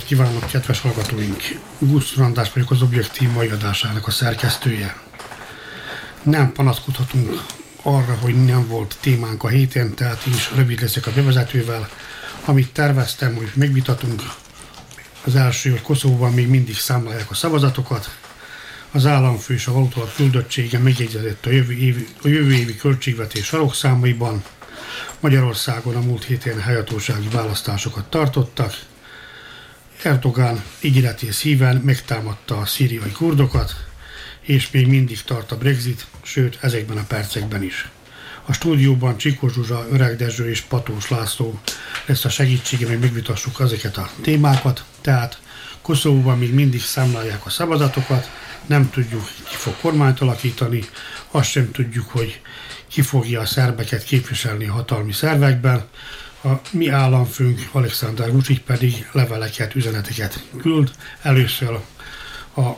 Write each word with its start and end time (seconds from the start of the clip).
Napot 0.00 0.18
kívánok, 0.18 0.50
kedves 0.50 0.80
hallgatóink! 0.80 1.42
András 2.16 2.52
vagyok 2.52 2.70
az 2.70 2.82
Objektív 2.82 3.30
mai 3.30 3.48
adásának 3.48 4.06
a 4.06 4.10
szerkesztője. 4.10 4.96
Nem 6.22 6.52
panaszkodhatunk 6.52 7.42
arra, 7.82 8.18
hogy 8.20 8.44
nem 8.44 8.66
volt 8.66 8.96
témánk 9.00 9.44
a 9.44 9.48
héten, 9.48 9.94
tehát 9.94 10.26
én 10.26 10.34
is 10.34 10.50
rövid 10.54 10.80
leszek 10.80 11.06
a 11.06 11.12
bevezetővel. 11.12 11.88
Amit 12.44 12.72
terveztem, 12.72 13.34
hogy 13.34 13.50
megvitatunk, 13.54 14.22
az 15.24 15.36
első, 15.36 15.70
hogy 15.70 15.82
Koszovóban 15.82 16.32
még 16.32 16.48
mindig 16.48 16.76
számlálják 16.76 17.30
a 17.30 17.34
szavazatokat. 17.34 18.18
Az 18.90 19.06
államfő 19.06 19.54
és 19.54 19.66
a 19.66 19.72
valóta 19.72 20.12
küldöttsége 20.16 20.78
megjegyzett 20.78 21.46
a 21.46 21.50
jövő 21.50 21.72
évi, 21.72 22.06
a 22.22 22.28
jövő 22.28 22.52
évi 22.52 22.76
költségvetés 22.76 23.44
sarokszámaiban. 23.44 24.44
Magyarországon 25.20 25.96
a 25.96 26.00
múlt 26.00 26.24
héten 26.24 26.60
helyhatósági 26.60 27.28
választásokat 27.28 28.04
tartottak, 28.10 28.88
Erdogan 30.02 30.62
ígéretés 30.80 31.40
híven 31.40 31.76
megtámadta 31.76 32.58
a 32.58 32.66
szíriai 32.66 33.10
kurdokat, 33.10 33.74
és 34.40 34.70
még 34.70 34.86
mindig 34.86 35.22
tart 35.22 35.52
a 35.52 35.56
Brexit, 35.56 36.06
sőt 36.22 36.58
ezekben 36.60 36.96
a 36.96 37.04
percekben 37.08 37.62
is. 37.62 37.88
A 38.44 38.52
stúdióban 38.52 39.16
Csikó 39.16 39.48
Zsuzsa, 39.48 39.86
Öreg 39.90 40.16
Dezső 40.16 40.50
és 40.50 40.60
Patós 40.60 41.08
László 41.08 41.60
lesz 42.06 42.24
a 42.24 42.28
segítsége, 42.28 42.86
hogy 42.86 42.98
megvitassuk 42.98 43.60
ezeket 43.60 43.96
a 43.96 44.10
témákat. 44.22 44.84
Tehát 45.00 45.40
Koszovóban 45.82 46.38
még 46.38 46.54
mindig 46.54 46.80
számlálják 46.80 47.46
a 47.46 47.50
szabadatokat, 47.50 48.30
nem 48.66 48.90
tudjuk, 48.90 49.24
ki 49.48 49.56
fog 49.56 49.74
kormányt 49.80 50.20
alakítani, 50.20 50.84
azt 51.30 51.50
sem 51.50 51.70
tudjuk, 51.70 52.10
hogy 52.10 52.40
ki 52.88 53.02
fogja 53.02 53.40
a 53.40 53.46
szerbeket 53.46 54.04
képviselni 54.04 54.66
a 54.66 54.72
hatalmi 54.72 55.12
szervekben. 55.12 55.88
A 56.42 56.48
mi 56.70 56.88
államfőnk 56.88 57.68
Alexander 57.72 58.32
Vucic 58.32 58.60
pedig 58.64 59.08
leveleket, 59.12 59.74
üzeneteket 59.74 60.44
küld. 60.60 60.90
Először 61.22 61.80
a 62.56 62.70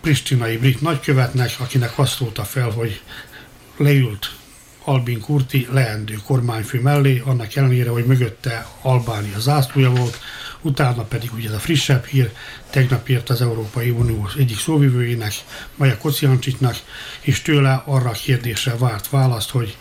pristinai 0.00 0.56
brit 0.56 0.80
nagykövetnek, 0.80 1.54
akinek 1.58 1.98
azt 1.98 2.14
szólta 2.14 2.44
fel, 2.44 2.70
hogy 2.70 3.02
leült 3.76 4.36
Albin 4.84 5.20
Kurti 5.20 5.68
leendő 5.70 6.18
kormányfő 6.26 6.80
mellé, 6.80 7.22
annak 7.24 7.54
ellenére, 7.54 7.90
hogy 7.90 8.04
mögötte 8.04 8.66
Albánia 8.80 9.38
zászlója 9.38 9.90
volt, 9.90 10.18
utána 10.64 11.02
pedig 11.02 11.32
ugye 11.34 11.48
ez 11.48 11.54
a 11.54 11.58
frissebb 11.58 12.04
hír, 12.04 12.32
tegnap 12.70 13.08
írt 13.08 13.30
az 13.30 13.40
Európai 13.40 13.90
Unió 13.90 14.28
egyik 14.38 14.58
szóvivőjének, 14.58 15.32
Maja 15.76 15.96
Kociancsitnak, 15.98 16.76
és 17.20 17.42
tőle 17.42 17.82
arra 17.86 18.08
a 18.08 18.12
kérdésre 18.12 18.76
várt 18.76 19.08
választ, 19.08 19.50
hogy 19.50 19.76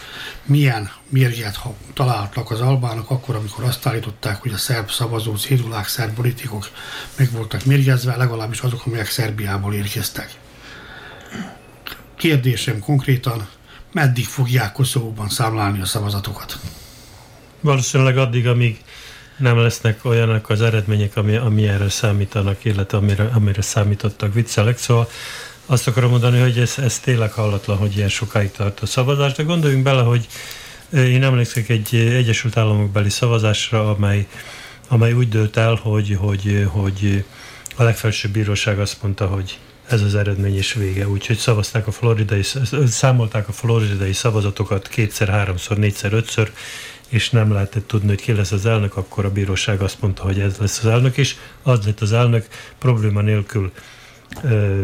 milyen 0.46 0.92
mérget 1.10 1.56
ha 1.56 1.76
találtak 1.94 2.52
az 2.52 2.62
albánok 2.62 3.10
akkor, 3.10 3.36
amikor 3.36 3.64
azt 3.64 3.86
állították, 3.86 4.42
hogy 4.42 4.52
a 4.52 4.58
szerb 4.58 4.90
szavazó 4.90 5.36
cédulák, 5.36 5.88
szerb 5.88 6.14
politikok 6.14 6.70
meg 7.16 7.32
voltak 7.32 7.66
mérgezve, 7.66 8.16
legalábbis 8.16 8.60
azok, 8.60 8.86
amelyek 8.86 9.08
Szerbiából 9.08 9.74
érkeztek. 9.74 10.30
Kérdésem 12.18 12.80
konkrétan, 12.80 13.48
meddig 13.92 14.26
fogják 14.26 14.72
Koszovóban 14.72 15.30
számlálni 15.30 15.82
a 15.82 15.86
szavazatokat? 15.86 16.60
Valószínűleg 17.62 18.18
addig, 18.18 18.48
amíg 18.48 18.84
nem 19.38 19.58
lesznek 19.58 20.06
olyanak 20.06 20.50
az 20.50 20.62
eredmények, 20.62 21.18
ami, 21.18 21.36
ami 21.36 21.68
erre 21.68 21.90
számítanak, 21.90 22.66
illetve 22.66 22.98
amire, 22.98 23.30
amire 23.34 23.62
számítottak 23.62 24.34
viccelek. 24.34 24.78
Szóval 24.78 25.10
azt 25.66 25.88
akarom 25.88 26.10
mondani, 26.10 26.40
hogy 26.40 26.58
ez, 26.58 26.78
ez 26.78 27.00
tényleg 27.00 27.32
hallatlan, 27.32 27.78
hogy 27.78 27.98
ilyen 27.98 28.10
sokáig 28.10 28.52
tart 28.52 28.80
a 28.80 28.86
szavazás, 28.86 29.34
de 29.34 29.44
gondoljunk 29.44 29.84
bele, 29.84 30.02
hogy 30.02 30.28
én 30.94 31.24
emlékszek 31.24 31.70
egy 31.70 31.96
Egyesült 31.96 32.58
Államok 32.58 32.92
beli 32.92 33.10
szavazásra, 33.10 33.90
amely, 33.90 34.28
amely 34.88 35.14
úgy 35.14 35.30
dőlt 35.30 35.58
el, 35.58 35.76
hogy, 35.76 36.18
hogy, 36.20 36.68
hogy 36.68 37.24
a 37.76 37.84
legfelsőbb 37.84 38.32
bíróság 38.32 38.80
azt 38.80 39.02
mondta, 39.02 39.28
hogy 39.28 39.58
ez 39.88 40.02
az 40.02 40.16
eredmény 40.16 40.58
és 40.58 40.74
vége. 40.74 41.08
Úgyhogy 41.08 41.38
szavazták 41.38 41.88
a 41.88 41.92
floridai, 41.92 42.42
számolták 42.88 43.48
a 43.48 43.52
floridai 43.52 44.14
szavazatokat 44.14 44.88
kétszer, 44.88 45.30
háromszor, 45.30 45.78
négyszer, 45.78 46.14
ötször, 46.14 46.52
és 47.14 47.30
nem 47.30 47.52
lehetett 47.52 47.88
tudni, 47.88 48.08
hogy 48.08 48.22
ki 48.22 48.34
lesz 48.34 48.52
az 48.52 48.66
elnök, 48.66 48.98
akkor 48.98 49.26
a 49.26 49.32
bíróság 49.32 49.82
azt 49.82 50.02
mondta, 50.02 50.24
hogy 50.24 50.40
ez 50.40 50.58
lesz 50.58 50.80
az 50.80 50.86
elnök, 50.86 51.18
és 51.18 51.36
az 51.64 51.86
lett 51.86 52.00
az 52.00 52.14
elnök, 52.14 52.48
probléma 52.78 53.22
nélkül 53.22 53.72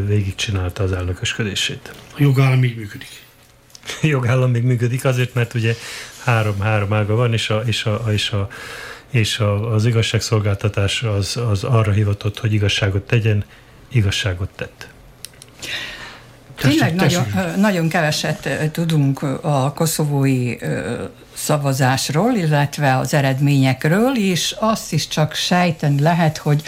végigcsinálta 0.06 0.84
az 0.84 0.92
elnökösködését. 0.92 1.94
A 2.12 2.16
jogállam 2.18 2.60
még 2.60 2.76
működik. 2.76 3.10
A 4.02 4.06
jogállam 4.06 4.52
még 4.52 4.64
működik 4.64 5.06
azért, 5.06 5.34
mert 5.34 5.54
ugye 5.54 5.76
három, 6.24 6.60
három 6.60 6.94
ága 6.94 7.16
van, 7.16 7.34
és, 7.34 7.50
a, 7.50 7.62
és, 7.66 7.86
a, 7.86 8.04
és, 8.12 8.30
a, 8.30 8.48
és 9.10 9.40
a, 9.40 9.74
az 9.74 9.86
igazságszolgáltatás 9.86 11.04
az, 11.04 11.38
az 11.38 11.64
arra 11.64 11.92
hivatott, 11.92 12.40
hogy 12.40 12.54
igazságot 12.54 13.02
tegyen, 13.02 13.44
igazságot 13.88 14.50
tett. 14.56 14.88
Tényleg 16.56 16.96
nagyon, 16.96 17.26
nagyon 17.58 17.90
keveset 17.90 18.72
tudunk 18.72 19.22
a 19.42 19.74
koszovói 19.74 20.56
szavazásról, 21.40 22.34
illetve 22.34 22.98
az 22.98 23.14
eredményekről, 23.14 24.18
és 24.18 24.56
azt 24.60 24.94
is 24.94 25.08
csak 25.08 25.34
sejteni 25.34 26.02
lehet, 26.02 26.38
hogy 26.38 26.62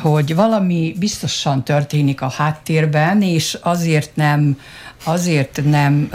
hogy 0.00 0.34
valami 0.34 0.94
biztosan 0.98 1.64
történik 1.64 2.20
a 2.20 2.30
háttérben, 2.30 3.22
és 3.22 3.58
azért 3.62 4.16
nem 4.16 4.58
azért 5.04 5.60
nem 5.64 6.10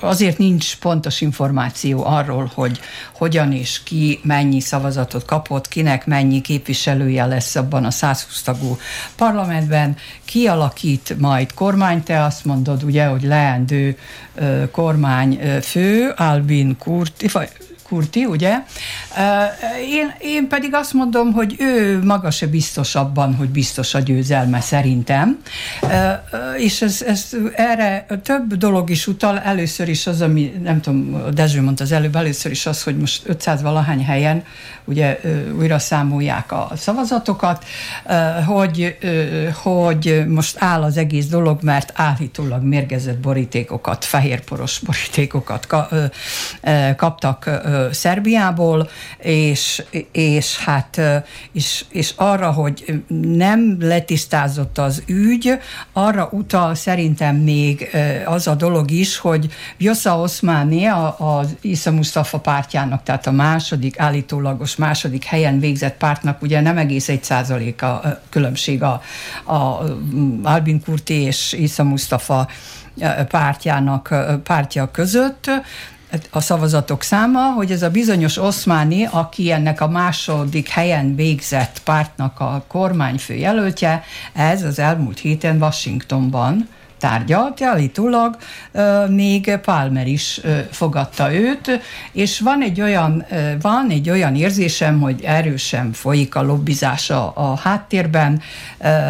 azért 0.00 0.38
nincs 0.38 0.76
pontos 0.76 1.20
információ 1.20 2.04
arról, 2.04 2.50
hogy 2.54 2.80
hogyan 3.12 3.52
és 3.52 3.82
ki 3.82 4.20
mennyi 4.22 4.60
szavazatot 4.60 5.24
kapott, 5.24 5.68
kinek 5.68 6.06
mennyi 6.06 6.40
képviselője 6.40 7.24
lesz 7.24 7.56
abban 7.56 7.84
a 7.84 7.90
120 7.90 8.42
tagú 8.42 8.76
parlamentben, 9.16 9.96
ki 10.24 10.46
alakít 10.46 11.14
majd 11.18 11.54
kormány, 11.54 12.02
te 12.02 12.24
azt 12.24 12.44
mondod 12.44 12.82
ugye, 12.82 13.06
hogy 13.06 13.22
leendő 13.22 13.98
kormányfő, 14.70 16.12
Albin 16.16 16.76
Kurti, 16.78 17.28
Kurti, 17.90 18.24
ugye? 18.24 18.58
Én, 19.90 20.14
én 20.18 20.48
pedig 20.48 20.74
azt 20.74 20.92
mondom, 20.92 21.32
hogy 21.32 21.56
ő 21.58 22.02
maga 22.04 22.30
se 22.30 22.46
biztos 22.46 22.94
abban, 22.94 23.34
hogy 23.34 23.48
biztos 23.48 23.94
a 23.94 23.98
győzelme 23.98 24.60
szerintem. 24.60 25.38
És 26.56 26.82
ez, 26.82 27.02
ez 27.06 27.30
erre 27.54 28.06
több 28.22 28.54
dolog 28.54 28.90
is 28.90 29.06
utal. 29.06 29.38
Először 29.38 29.88
is 29.88 30.06
az, 30.06 30.20
ami 30.20 30.52
nem 30.62 30.80
tudom, 30.80 31.22
Dezső 31.34 31.62
mondta 31.62 31.84
az 31.84 31.92
előbb, 31.92 32.16
először 32.16 32.50
is 32.50 32.66
az, 32.66 32.82
hogy 32.82 32.96
most 32.98 33.22
500 33.28 33.62
valahány 33.62 34.04
helyen 34.04 34.44
ugye 34.84 35.20
újra 35.58 35.78
számolják 35.78 36.52
a 36.52 36.70
szavazatokat, 36.76 37.64
hogy, 38.46 38.96
hogy 39.52 40.24
most 40.28 40.56
áll 40.58 40.82
az 40.82 40.96
egész 40.96 41.26
dolog, 41.26 41.62
mert 41.62 41.92
állítólag 41.94 42.62
mérgezett 42.62 43.18
borítékokat, 43.18 44.04
fehérporos 44.04 44.78
borítékokat 44.78 45.66
kaptak 46.96 47.50
Szerbiából, 47.92 48.88
és, 49.18 49.82
és 50.12 50.58
hát 50.58 51.00
és, 51.52 51.84
és 51.88 52.12
arra, 52.16 52.52
hogy 52.52 53.02
nem 53.22 53.76
letisztázott 53.80 54.78
az 54.78 55.02
ügy, 55.06 55.58
arra 55.92 56.28
utal 56.32 56.74
szerintem 56.74 57.36
még 57.36 57.96
az 58.24 58.46
a 58.46 58.54
dolog 58.54 58.90
is, 58.90 59.18
hogy 59.18 59.48
Vjosa 59.76 60.18
Oszmáni, 60.18 60.86
az 61.18 61.56
Isza 61.60 61.90
Mustafa 61.90 62.38
pártjának, 62.38 63.02
tehát 63.02 63.26
a 63.26 63.30
második, 63.30 63.98
állítólagos 63.98 64.76
második 64.76 65.24
helyen 65.24 65.60
végzett 65.60 65.96
pártnak 65.96 66.42
ugye 66.42 66.60
nem 66.60 66.78
egész 66.78 67.08
egy 67.08 67.24
százalék 67.24 67.82
a 67.82 68.20
különbség 68.28 68.82
a, 68.82 69.02
a 69.44 69.78
Albin 70.42 70.82
Kurti 70.84 71.14
és 71.14 71.52
Isza 71.52 71.84
Mustafa 71.84 72.48
pártjának 73.28 74.14
pártja 74.42 74.90
között, 74.90 75.50
a 76.30 76.40
szavazatok 76.40 77.02
száma, 77.02 77.52
hogy 77.52 77.70
ez 77.70 77.82
a 77.82 77.90
bizonyos 77.90 78.36
oszmáni, 78.36 79.08
aki 79.10 79.50
ennek 79.50 79.80
a 79.80 79.88
második 79.88 80.68
helyen 80.68 81.14
végzett 81.14 81.80
pártnak 81.84 82.40
a 82.40 82.64
kormányfő 82.68 83.34
jelöltje, 83.34 84.02
ez 84.32 84.62
az 84.62 84.78
elmúlt 84.78 85.18
héten 85.18 85.62
Washingtonban 85.62 86.68
tárgyalt, 87.00 87.62
állítólag 87.62 88.36
még 89.08 89.58
Palmer 89.62 90.06
is 90.06 90.40
fogadta 90.70 91.34
őt, 91.34 91.80
és 92.12 92.40
van 92.40 92.62
egy 92.62 92.80
olyan, 92.80 93.26
van 93.60 93.86
egy 93.90 94.10
olyan 94.10 94.34
érzésem, 94.34 95.00
hogy 95.00 95.22
erősen 95.24 95.92
folyik 95.92 96.34
a 96.34 96.42
lobbizása 96.42 97.30
a 97.30 97.56
háttérben. 97.56 98.40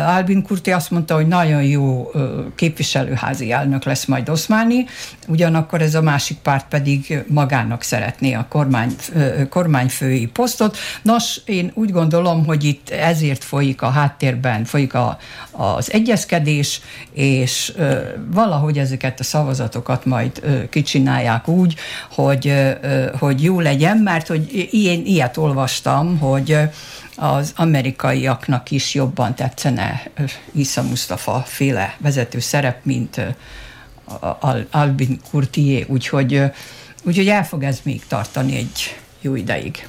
Albin 0.07 0.43
Kurti 0.43 0.73
azt 0.73 0.91
mondta, 0.91 1.15
hogy 1.15 1.27
nagyon 1.27 1.63
jó 1.63 2.11
képviselőházi 2.55 3.53
elnök 3.53 3.85
lesz 3.85 4.05
majd 4.05 4.29
Oszmáni, 4.29 4.87
ugyanakkor 5.29 5.83
ez 5.83 5.95
a 5.95 6.03
másik 6.03 6.39
párt 6.39 6.67
pedig 6.69 7.25
magának 7.27 7.83
szeretné 7.83 8.33
a 8.35 8.47
kormány, 8.49 8.95
kormányfői 9.49 10.27
posztot. 10.27 10.77
Nos, 11.03 11.41
én 11.45 11.71
úgy 11.75 11.91
gondolom, 11.91 12.47
hogy 12.47 12.65
itt 12.65 12.91
ezért 12.91 13.45
folyik 13.45 13.83
a 13.83 13.91
háttérben, 13.91 14.65
folyik 14.65 14.95
a, 14.95 15.19
az 15.51 15.93
egyezkedés, 15.93 16.81
és 17.13 17.73
valahogy 18.31 18.79
ezeket 18.79 19.21
a 19.21 19.25
szavazatokat 19.25 20.05
majd 20.05 20.43
kicsinálják 20.71 21.49
úgy, 21.49 21.75
hogy, 22.11 22.53
hogy 23.19 23.43
jó 23.43 23.61
legyen, 23.61 23.97
mert 23.99 24.27
hogy 24.27 24.69
én 24.73 25.06
ilyet 25.06 25.37
olvastam, 25.37 26.19
hogy 26.19 26.56
az 27.17 27.53
amerikaiaknak 27.56 28.71
is 28.71 28.94
jobban 28.94 29.35
tetszene 29.35 30.03
Isza 30.53 30.82
Mustafa 30.82 31.43
féle 31.47 31.97
vezető 31.99 32.38
szerep, 32.38 32.85
mint 32.85 33.21
Albin 34.71 35.21
Kurtié, 35.31 35.85
úgyhogy, 35.88 36.43
úgyhogy 37.03 37.29
el 37.29 37.44
fog 37.44 37.62
ez 37.62 37.81
még 37.82 38.06
tartani 38.06 38.56
egy 38.56 39.00
jó 39.21 39.35
ideig. 39.35 39.87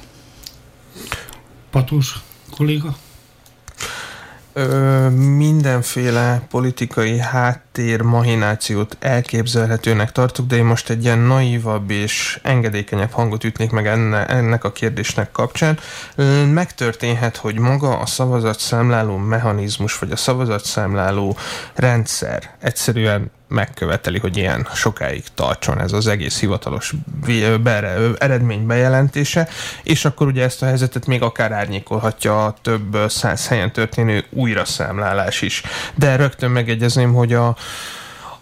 Patus 1.70 2.18
kolléga? 2.50 2.96
Ö, 4.54 5.08
mindenféle 5.36 6.42
politikai 6.50 7.18
háttér 7.18 8.00
mahinációt 8.00 8.96
elképzelhetőnek 9.00 10.12
tartok, 10.12 10.46
de 10.46 10.56
én 10.56 10.64
most 10.64 10.90
egy 10.90 11.04
ilyen 11.04 11.18
naívabb 11.18 11.90
és 11.90 12.40
engedékenyebb 12.42 13.10
hangot 13.10 13.44
ütnék 13.44 13.70
meg 13.70 13.86
enne, 13.86 14.26
ennek 14.26 14.64
a 14.64 14.72
kérdésnek 14.72 15.30
kapcsán. 15.30 15.78
Megtörténhet, 16.52 17.36
hogy 17.36 17.58
maga 17.58 17.98
a 17.98 18.06
szavazatszámláló 18.06 19.16
mechanizmus, 19.16 19.98
vagy 19.98 20.10
a 20.10 20.16
szavazatszámláló 20.16 21.36
rendszer 21.74 22.50
egyszerűen 22.60 23.30
megköveteli, 23.52 24.18
hogy 24.18 24.36
ilyen 24.36 24.68
sokáig 24.74 25.24
tartson 25.34 25.80
ez 25.80 25.92
az 25.92 26.06
egész 26.06 26.40
hivatalos 26.40 26.92
eredmény 28.18 28.66
bejelentése, 28.66 29.48
és 29.82 30.04
akkor 30.04 30.26
ugye 30.26 30.42
ezt 30.42 30.62
a 30.62 30.66
helyzetet 30.66 31.06
még 31.06 31.22
akár 31.22 31.52
árnyékolhatja 31.52 32.44
a 32.44 32.54
több 32.62 32.98
száz 33.08 33.48
helyen 33.48 33.72
történő 33.72 34.24
újraszámlálás 34.30 35.42
is. 35.42 35.62
De 35.94 36.16
rögtön 36.16 36.50
megegyezném, 36.50 37.14
hogy 37.14 37.32
a 37.32 37.56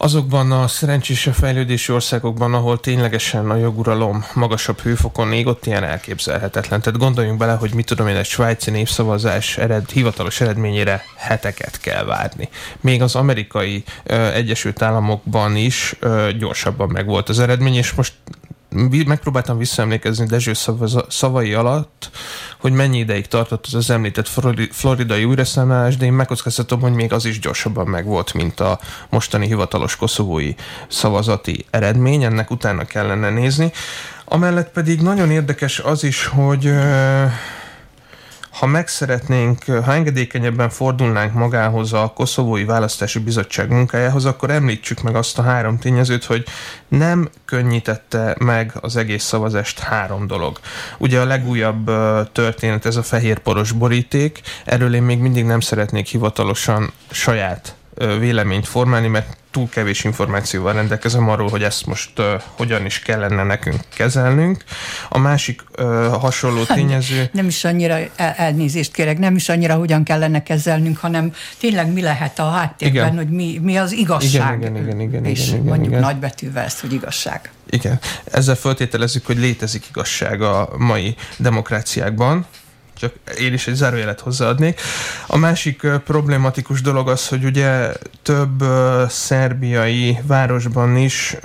azokban 0.02 0.52
a 0.52 0.68
szerencsés 0.68 1.28
fejlődési 1.32 1.92
országokban, 1.92 2.54
ahol 2.54 2.80
ténylegesen 2.80 3.50
a 3.50 3.56
joguralom 3.56 4.24
magasabb 4.34 4.80
hőfokon 4.80 5.32
ég, 5.32 5.46
ott 5.46 5.66
ilyen 5.66 5.84
elképzelhetetlen. 5.84 6.80
Tehát 6.80 6.98
gondoljunk 6.98 7.38
bele, 7.38 7.52
hogy 7.52 7.74
mit 7.74 7.86
tudom 7.86 8.08
én, 8.08 8.16
egy 8.16 8.26
svájci 8.26 8.70
népszavazás 8.70 9.58
ered, 9.58 9.90
hivatalos 9.90 10.40
eredményére 10.40 11.02
heteket 11.16 11.80
kell 11.80 12.04
várni. 12.04 12.48
Még 12.80 13.02
az 13.02 13.14
amerikai 13.14 13.84
ö, 14.04 14.32
Egyesült 14.32 14.82
Államokban 14.82 15.56
is 15.56 15.96
ö, 16.00 16.28
gyorsabban 16.38 16.88
megvolt 16.88 17.28
az 17.28 17.38
eredmény, 17.38 17.76
és 17.76 17.92
most 17.92 18.12
megpróbáltam 19.06 19.58
visszaemlékezni 19.58 20.26
Dezső 20.26 20.52
szavai 21.08 21.54
alatt, 21.54 22.10
hogy 22.58 22.72
mennyi 22.72 22.98
ideig 22.98 23.26
tartott 23.26 23.66
az, 23.66 23.74
az 23.74 23.90
említett 23.90 24.28
floridai 24.70 25.24
újraszámlálás, 25.24 25.96
de 25.96 26.04
én 26.04 26.12
megkockáztatom, 26.12 26.80
hogy 26.80 26.92
még 26.92 27.12
az 27.12 27.24
is 27.24 27.38
gyorsabban 27.38 27.86
megvolt, 27.86 28.34
mint 28.34 28.60
a 28.60 28.78
mostani 29.08 29.46
hivatalos 29.46 29.96
koszovói 29.96 30.54
szavazati 30.88 31.64
eredmény, 31.70 32.22
ennek 32.22 32.50
utána 32.50 32.84
kellene 32.84 33.30
nézni. 33.30 33.72
Amellett 34.24 34.70
pedig 34.72 35.00
nagyon 35.00 35.30
érdekes 35.30 35.78
az 35.78 36.04
is, 36.04 36.26
hogy 36.26 36.72
ha 38.50 38.66
megszeretnénk, 38.66 39.64
ha 39.64 39.94
engedékenyebben 39.94 40.70
fordulnánk 40.70 41.32
magához 41.32 41.92
a 41.92 42.12
Koszovói 42.14 42.64
Választási 42.64 43.18
Bizottság 43.18 43.70
munkájához, 43.70 44.24
akkor 44.24 44.50
említsük 44.50 45.02
meg 45.02 45.14
azt 45.14 45.38
a 45.38 45.42
három 45.42 45.78
tényezőt, 45.78 46.24
hogy 46.24 46.44
nem 46.88 47.28
könnyítette 47.44 48.36
meg 48.38 48.72
az 48.80 48.96
egész 48.96 49.24
szavazást 49.24 49.78
három 49.78 50.26
dolog. 50.26 50.60
Ugye 50.98 51.20
a 51.20 51.24
legújabb 51.24 51.90
történet 52.32 52.86
ez 52.86 52.96
a 52.96 53.02
fehérporos 53.02 53.72
boríték, 53.72 54.40
erről 54.64 54.94
én 54.94 55.02
még 55.02 55.18
mindig 55.18 55.44
nem 55.44 55.60
szeretnék 55.60 56.06
hivatalosan 56.06 56.92
saját 57.10 57.74
véleményt 58.18 58.68
formálni, 58.68 59.08
mert 59.08 59.36
túl 59.50 59.68
kevés 59.68 60.04
információval 60.04 60.72
rendelkezem 60.72 61.28
arról, 61.28 61.48
hogy 61.48 61.62
ezt 61.62 61.86
most 61.86 62.18
uh, 62.18 62.26
hogyan 62.56 62.84
is 62.84 62.98
kellene 62.98 63.42
nekünk 63.42 63.80
kezelnünk. 63.94 64.64
A 65.08 65.18
másik 65.18 65.62
uh, 65.78 66.06
hasonló 66.06 66.58
hát, 66.58 66.76
tényező... 66.76 67.28
Nem 67.32 67.46
is 67.46 67.64
annyira 67.64 67.98
el- 68.16 68.34
elnézést 68.36 68.92
kérek, 68.92 69.18
nem 69.18 69.36
is 69.36 69.48
annyira 69.48 69.74
hogyan 69.74 70.04
kellene 70.04 70.42
kezelnünk, 70.42 70.98
hanem 70.98 71.32
tényleg 71.58 71.92
mi 71.92 72.00
lehet 72.00 72.38
a 72.38 72.50
háttérben, 72.50 73.04
igen. 73.04 73.16
hogy 73.16 73.28
mi, 73.28 73.58
mi 73.62 73.76
az 73.76 73.92
igazság. 73.92 74.58
Igen, 74.58 74.76
igen, 74.76 74.86
igen, 74.86 75.00
igen, 75.00 75.24
és 75.24 75.46
igen, 75.46 75.54
igen, 75.54 75.66
mondjuk 75.66 75.88
igen. 75.88 76.00
nagybetűvel 76.00 76.64
ezt, 76.64 76.80
hogy 76.80 76.92
igazság. 76.92 77.50
Igen. 77.70 77.98
Ezzel 78.24 78.54
feltételezzük, 78.54 79.26
hogy 79.26 79.38
létezik 79.38 79.84
igazság 79.88 80.42
a 80.42 80.68
mai 80.76 81.14
demokráciákban, 81.36 82.46
csak 83.00 83.14
én 83.38 83.52
is 83.52 83.66
egy 83.66 83.74
zárójelet 83.74 84.20
hozzáadnék. 84.20 84.80
A 85.26 85.36
másik 85.36 85.82
uh, 85.82 86.80
dolog 86.82 87.08
az, 87.08 87.28
hogy 87.28 87.44
ugye 87.44 87.92
több 88.22 88.64
szerbiai 89.08 90.18
városban 90.26 90.96
is 90.96 91.36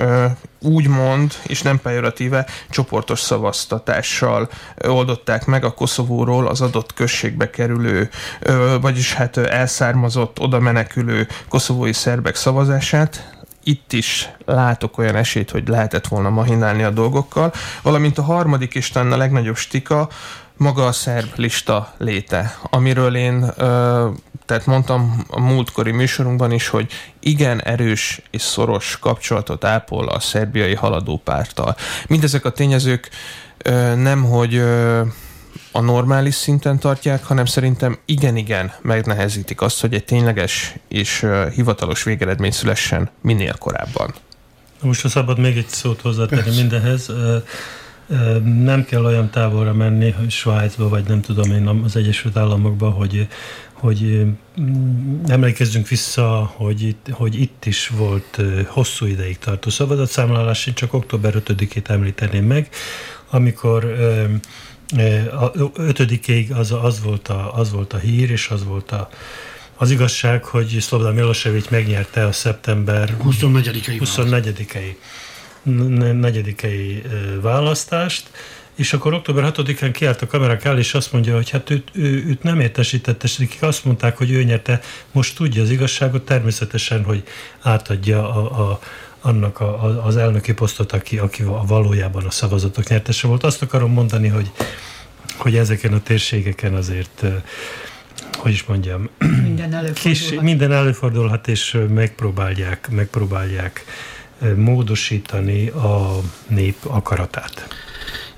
úgymond, 0.60 1.34
és 1.44 1.62
nem 1.62 1.80
pejoratíve, 1.82 2.48
csoportos 2.70 3.20
szavaztatással 3.20 4.50
oldották 4.88 5.46
meg 5.46 5.64
a 5.64 5.74
Koszovóról 5.74 6.48
az 6.48 6.62
adott 6.62 6.94
községbe 6.94 7.50
kerülő, 7.50 8.10
vagyis 8.82 9.14
hát 9.14 9.38
elszármazott, 9.38 10.40
oda 10.40 10.60
menekülő 10.60 11.28
koszovói 11.48 11.94
szerbek 11.94 12.36
szavazását, 12.36 13.34
itt 13.68 13.94
is 13.94 14.30
látok 14.46 14.98
olyan 14.98 15.16
esélyt, 15.16 15.52
hogy 15.52 15.68
lehetett 15.68 16.08
volna 16.08 16.30
mahinálni 16.30 16.84
a 16.84 16.90
dolgokkal, 16.90 17.54
valamint 17.82 18.18
a 18.18 18.24
harmadik 18.24 18.76
és 18.76 18.90
talán 18.90 19.12
a 19.12 19.18
legnagyobb 19.18 19.56
stika, 19.56 20.10
maga 20.58 20.86
a 20.86 20.92
szerb 20.92 21.32
lista 21.36 21.94
léte, 21.98 22.58
amiről 22.70 23.16
én, 23.16 23.52
ö, 23.58 24.10
tehát 24.46 24.66
mondtam 24.66 25.26
a 25.28 25.40
múltkori 25.40 25.92
műsorunkban 25.92 26.52
is, 26.52 26.68
hogy 26.68 26.92
igen 27.20 27.62
erős 27.62 28.22
és 28.32 28.42
szoros 28.42 28.98
kapcsolatot 29.00 29.64
ápol 29.64 30.08
a 30.08 30.20
szerbiai 30.20 30.76
haladópárttal. 30.76 31.76
Mindezek 32.08 32.46
a 32.46 32.52
tényezők 32.52 33.10
ö, 33.58 33.96
nem, 33.96 34.24
hogy 34.24 34.56
ö, 34.56 35.02
a 35.72 35.82
normális 35.82 36.36
szinten 36.36 36.80
tartják, 36.80 37.24
hanem 37.24 37.46
szerintem 37.46 37.98
igen-igen 38.06 38.72
megnehezítik 38.82 39.62
azt, 39.62 39.82
hogy 39.82 39.94
egy 39.94 40.06
tényleges 40.06 40.74
és 40.88 41.24
uh, 41.24 41.50
hivatalos 41.50 42.04
végeredmény 42.04 42.52
szülessen 42.52 43.10
minél 43.22 43.54
korábban. 43.54 44.14
Most 44.82 45.02
ha 45.02 45.10
szabad 45.10 45.40
még 45.40 45.58
egy 45.58 45.68
szót 45.68 46.02
hozzátenni 46.02 46.56
mindenhez. 46.56 47.10
Uh, 47.10 47.44
nem 48.44 48.86
kell 48.86 49.06
olyan 49.06 49.30
távolra 49.30 49.74
menni, 49.74 50.10
hogy 50.10 50.32
Svájcba, 50.32 50.90
vagy 50.90 51.04
nem 51.08 51.22
tudom 51.22 51.52
én 51.52 51.68
az 51.68 51.96
Egyesült 51.96 52.38
Államokba, 52.38 52.90
hogy, 52.90 53.28
hogy 53.74 54.26
emlékezzünk 55.28 55.88
vissza, 55.88 56.52
hogy 56.56 56.82
itt, 56.82 57.08
hogy 57.12 57.42
itt 57.42 57.66
is 57.66 57.88
volt 57.88 58.42
hosszú 58.68 59.06
ideig 59.06 59.38
tartó 59.38 59.70
szavazatszámlálás, 59.70 60.66
én 60.68 60.74
csak 60.74 60.94
október 60.94 61.34
5-ét 61.46 61.90
említeném 61.90 62.46
meg, 62.46 62.70
amikor 63.30 63.86
a 65.40 65.52
5 65.76 66.20
az, 66.50 66.72
az, 66.72 67.02
volt 67.04 67.28
a, 67.28 67.56
az 67.56 67.72
volt 67.72 67.94
a 67.94 67.98
hír, 67.98 68.32
és 68.32 68.48
az 68.50 68.64
volt 68.64 68.92
a, 68.92 69.10
az 69.78 69.92
igazság, 69.92 70.44
hogy 70.44 70.78
Szlobodan 70.80 71.14
Milosevic 71.14 71.70
megnyerte 71.70 72.26
a 72.26 72.32
szeptember 72.32 73.18
24-i 73.24 73.96
24 73.98 74.68
negyedikei 76.14 77.02
választást, 77.42 78.30
és 78.76 78.94
akkor 78.94 79.14
október 79.14 79.52
6-án 79.56 79.90
kiállt 79.94 80.22
a 80.22 80.28
kamerák 80.28 80.66
el, 80.66 80.78
és 80.78 80.94
azt 80.94 81.12
mondja, 81.12 81.36
hogy 81.36 81.50
hát 81.50 81.70
őt, 81.70 81.90
ő, 81.94 82.26
őt 82.28 82.44
nem 82.44 82.60
értesítette, 82.60 83.26
és 83.26 83.36
akik 83.40 83.62
azt 83.62 83.86
mondták, 83.86 84.18
hogy 84.18 84.32
ő 84.32 84.44
nyerte, 84.44 84.82
most 85.12 85.36
tudja 85.36 85.62
az 85.62 85.70
igazságot, 85.70 86.26
természetesen, 86.26 87.04
hogy 87.04 87.24
átadja 87.62 88.36
a, 88.36 88.70
a, 88.70 88.80
annak 89.22 89.60
a, 89.60 89.84
a, 89.84 90.06
az 90.06 90.18
elnöki 90.18 90.54
posztot, 90.54 90.92
aki, 90.92 91.18
aki 91.18 91.44
a 91.44 91.64
valójában 91.68 92.26
a 92.26 92.32
szavazatok 92.32 92.88
nyertese 92.88 93.28
volt. 93.28 93.44
Azt 93.44 93.62
akarom 93.62 93.92
mondani, 93.92 94.28
hogy, 94.28 94.52
hogy 95.38 95.56
ezeken 95.56 95.94
a 95.94 96.02
térségeken 96.02 96.74
azért 96.74 97.26
hogy 98.38 98.52
is 98.52 98.64
mondjam, 98.64 99.10
minden 99.44 99.74
előfordulhat, 99.74 100.00
kis, 100.00 100.32
minden 100.42 100.72
előfordulhat 100.72 101.48
és 101.48 101.78
megpróbálják, 101.90 102.90
megpróbálják 102.90 103.86
módosítani 104.56 105.68
a 105.68 106.20
nép 106.48 106.78
akaratát. 106.84 107.68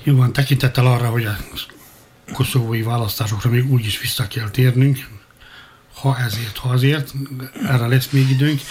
Jó 0.04 0.16
van, 0.16 0.34
tekintettel 0.34 0.86
arra, 0.86 1.10
hogy 1.10 1.26
a 1.26 1.38
koszovói 2.34 2.82
választásokra 2.82 3.50
még 3.50 3.72
úgy 3.72 3.86
is 3.86 4.00
vissza 4.00 4.28
kell 4.28 4.50
térnünk, 4.50 5.08
ha 5.94 6.18
ezért, 6.18 6.58
ha 6.58 6.70
azért, 6.70 7.14
erre 7.66 7.88
lesz 7.88 8.10
még 8.10 8.30
időnk. 8.30 8.62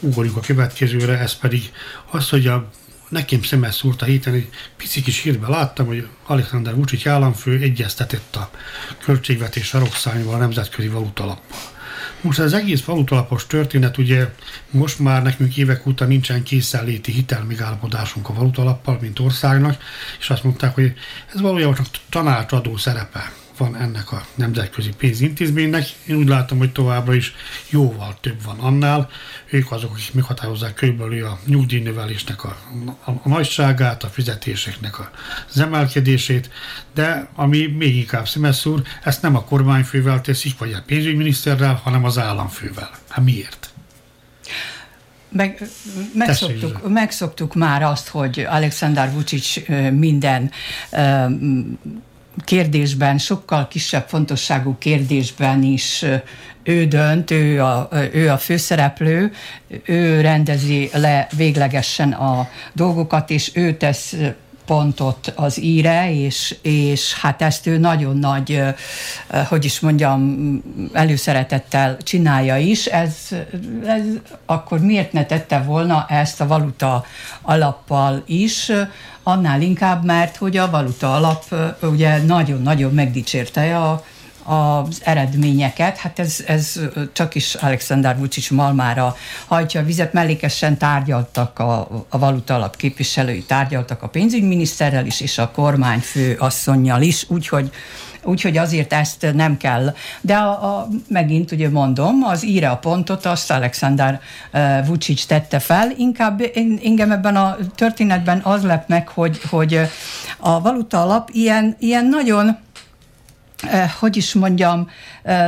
ugorjuk 0.00 0.36
a 0.36 0.40
következőre, 0.40 1.18
ez 1.18 1.34
pedig 1.34 1.72
az, 2.10 2.28
hogy 2.28 2.46
a 2.46 2.70
nekem 3.08 3.42
szemes 3.42 3.74
szúrt 3.74 4.02
a 4.02 4.04
héten, 4.04 4.34
egy 4.34 4.48
pici 4.76 5.02
kis 5.02 5.22
hírben 5.22 5.50
láttam, 5.50 5.86
hogy 5.86 6.08
Alexander 6.26 6.74
Vucic 6.74 7.06
államfő 7.06 7.58
egyeztetett 7.58 8.36
a 8.36 8.50
költségvetés 8.98 9.66
sarokszányval 9.66 10.34
a 10.34 10.38
nemzetközi 10.38 10.88
valutalappal. 10.88 11.58
Most 12.24 12.38
az 12.38 12.52
egész 12.52 12.84
valutalapos 12.84 13.46
történet, 13.46 13.98
ugye 13.98 14.28
most 14.70 14.98
már 14.98 15.22
nekünk 15.22 15.56
évek 15.56 15.86
óta 15.86 16.04
nincsen 16.04 16.42
készenléti 16.42 17.12
hitelmegállapodásunk 17.12 18.28
a 18.28 18.34
valutalappal, 18.34 18.98
mint 19.00 19.18
országnak, 19.18 19.82
és 20.18 20.30
azt 20.30 20.44
mondták, 20.44 20.74
hogy 20.74 20.92
ez 21.34 21.40
valójában 21.40 21.74
csak 21.74 21.86
tanácsadó 22.08 22.76
szerepe 22.76 23.32
van 23.56 23.76
ennek 23.76 24.12
a 24.12 24.24
nemzetközi 24.34 24.90
pénzintézménynek. 24.98 25.86
Én 26.06 26.16
úgy 26.16 26.28
látom, 26.28 26.58
hogy 26.58 26.72
továbbra 26.72 27.14
is 27.14 27.34
jóval 27.70 28.16
több 28.20 28.42
van 28.42 28.58
annál. 28.58 29.10
Ők 29.50 29.72
azok, 29.72 29.92
akik 29.92 30.14
meghatározzák 30.14 30.74
körülbelül 30.74 31.26
a 31.26 31.38
nyugdíjnövelésnek 31.46 32.44
a, 32.44 32.56
a, 33.04 33.10
a 33.10 33.28
nagyságát, 33.28 34.04
a 34.04 34.08
fizetéseknek 34.08 34.94
az 35.48 35.60
emelkedését, 35.60 36.50
de 36.94 37.28
ami 37.34 37.66
még 37.66 37.96
inkább 37.96 38.28
szemeszúr, 38.28 38.82
ezt 39.02 39.22
nem 39.22 39.36
a 39.36 39.44
kormányfővel 39.44 40.20
teszik, 40.20 40.58
vagy 40.58 40.72
a 40.72 40.82
pénzügyminiszterrel, 40.86 41.80
hanem 41.82 42.04
az 42.04 42.18
államfővel. 42.18 42.90
Hát 43.08 43.24
miért? 43.24 43.68
Meg, 45.28 45.62
megszoktuk, 46.14 46.88
megszoktuk 46.88 47.54
már 47.54 47.82
azt, 47.82 48.08
hogy 48.08 48.46
Alexander 48.48 49.12
Vucic 49.12 49.56
minden 49.90 50.50
kérdésben, 52.44 53.18
sokkal 53.18 53.68
kisebb 53.68 54.08
fontosságú 54.08 54.76
kérdésben 54.78 55.62
is 55.62 56.04
ő 56.62 56.86
dönt, 56.86 57.30
ő 57.30 57.62
a, 57.62 57.88
ő 58.12 58.30
a 58.30 58.38
főszereplő, 58.38 59.32
ő 59.84 60.20
rendezi 60.20 60.90
le 60.92 61.28
véglegesen 61.36 62.12
a 62.12 62.48
dolgokat, 62.72 63.30
és 63.30 63.50
ő 63.54 63.76
tesz 63.76 64.16
pontot 64.66 65.32
az 65.36 65.62
íre, 65.62 66.12
és, 66.12 66.56
és 66.62 67.14
hát 67.14 67.42
ezt 67.42 67.66
ő 67.66 67.78
nagyon 67.78 68.16
nagy, 68.16 68.62
hogy 69.48 69.64
is 69.64 69.80
mondjam, 69.80 70.62
előszeretettel 70.92 71.96
csinálja 72.02 72.56
is. 72.56 72.86
Ez, 72.86 73.14
ez 73.86 74.02
akkor 74.46 74.78
miért 74.80 75.12
ne 75.12 75.24
tette 75.24 75.62
volna 75.62 76.06
ezt 76.08 76.40
a 76.40 76.46
valuta 76.46 77.04
alappal 77.42 78.22
is, 78.26 78.72
annál 79.22 79.60
inkább, 79.62 80.04
mert 80.04 80.36
hogy 80.36 80.56
a 80.56 80.70
valuta 80.70 81.14
alap 81.14 81.44
ugye 81.82 82.22
nagyon-nagyon 82.22 82.92
megdicsérte 82.92 83.78
a, 83.78 84.04
az 84.44 85.00
eredményeket. 85.04 85.96
Hát 85.96 86.18
ez, 86.18 86.44
ez 86.46 86.80
csak 87.12 87.34
is 87.34 87.54
Alexander 87.54 88.18
Vucic 88.18 88.50
malmára 88.50 89.16
hajtja 89.46 89.80
a 89.80 89.84
vizet. 89.84 90.12
Mellékesen 90.12 90.78
tárgyaltak 90.78 91.58
a, 91.58 91.88
a 92.08 92.18
valuta 92.18 92.54
alap 92.54 92.76
képviselői, 92.76 93.42
tárgyaltak 93.42 94.02
a 94.02 94.08
pénzügyminiszterrel 94.08 95.06
is, 95.06 95.20
és 95.20 95.38
a 95.38 95.50
kormányfő 95.50 96.36
asszonynal 96.38 97.02
is, 97.02 97.24
úgyhogy 97.28 97.70
úgyhogy 98.26 98.56
azért 98.56 98.92
ezt 98.92 99.32
nem 99.34 99.56
kell. 99.56 99.94
De 100.20 100.36
a, 100.36 100.76
a, 100.76 100.88
megint 101.08 101.52
ugye 101.52 101.70
mondom, 101.70 102.22
az 102.22 102.44
íre 102.44 102.68
a 102.68 102.76
pontot 102.76 103.26
azt 103.26 103.50
Alexander 103.50 104.20
uh, 104.52 104.86
Vucic 104.86 105.24
tette 105.24 105.58
fel, 105.58 105.92
inkább 105.96 106.42
engem 106.84 107.10
ebben 107.10 107.36
a 107.36 107.56
történetben 107.74 108.40
az 108.42 108.62
lep 108.62 108.88
meg, 108.88 109.08
hogy, 109.08 109.40
hogy 109.50 109.80
a 110.38 110.60
valuta 110.60 111.02
alap 111.02 111.28
ilyen, 111.32 111.76
ilyen 111.78 112.06
nagyon 112.06 112.46
Eh, 112.46 112.73
hogy 114.00 114.16
is 114.16 114.34
mondjam, 114.34 114.88